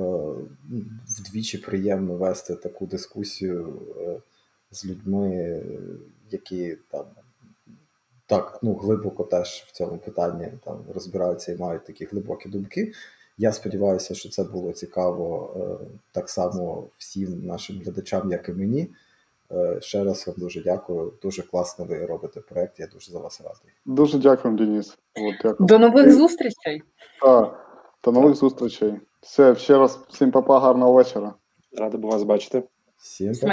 вдвічі 1.20 1.58
приємно 1.58 2.14
вести 2.14 2.56
таку 2.56 2.86
дискусію 2.86 3.82
е, 3.98 4.22
з 4.72 4.86
людьми, 4.86 5.62
які 6.32 6.78
там 6.92 7.06
так 8.26 8.60
ну, 8.64 8.74
глибоко 8.74 9.24
теж 9.24 9.66
в 9.68 9.72
цьому 9.72 9.98
питанні 9.98 10.48
там 10.66 10.86
розбираються 10.94 11.52
і 11.52 11.58
мають 11.58 11.86
такі 11.86 12.06
глибокі 12.06 12.50
думки. 12.50 12.94
Я 13.38 13.54
сподіваюся, 13.54 14.16
що 14.16 14.30
це 14.30 14.44
було 14.44 14.72
цікаво 14.72 15.54
е, 15.56 15.86
так 16.12 16.30
само 16.30 16.88
всім 16.98 17.46
нашим 17.46 17.82
глядачам, 17.82 18.32
як 18.32 18.50
і 18.50 18.52
мені. 18.52 18.90
Е, 19.54 19.82
ще 19.82 20.04
раз 20.04 20.28
вам 20.28 20.36
дуже 20.40 20.64
дякую. 20.64 21.14
Дуже 21.22 21.42
класно 21.42 21.86
ви 21.86 22.06
робите 22.06 22.40
проект. 22.40 22.80
Я 22.80 22.88
дуже 22.88 23.12
за 23.12 23.20
вас 23.20 23.42
радий. 23.42 23.74
Дуже 23.86 24.18
дякую, 24.18 24.56
Денис. 24.56 24.98
От, 25.16 25.36
дякую. 25.44 25.68
До 25.68 25.80
нових 25.80 26.14
зустрічей. 26.14 26.84
Так, 27.22 27.66
до 28.04 28.12
нових 28.12 28.36
зустрічей. 28.36 28.94
Все, 29.22 29.56
ще 29.56 29.78
раз 29.78 30.00
всім 30.10 30.32
папа, 30.32 30.60
гарного 30.60 30.94
вечора. 30.94 31.34
Радий 31.78 32.02
вас 32.02 32.24
бачити. 32.24 32.64
Всім 32.98 33.34
папа. 33.42 33.48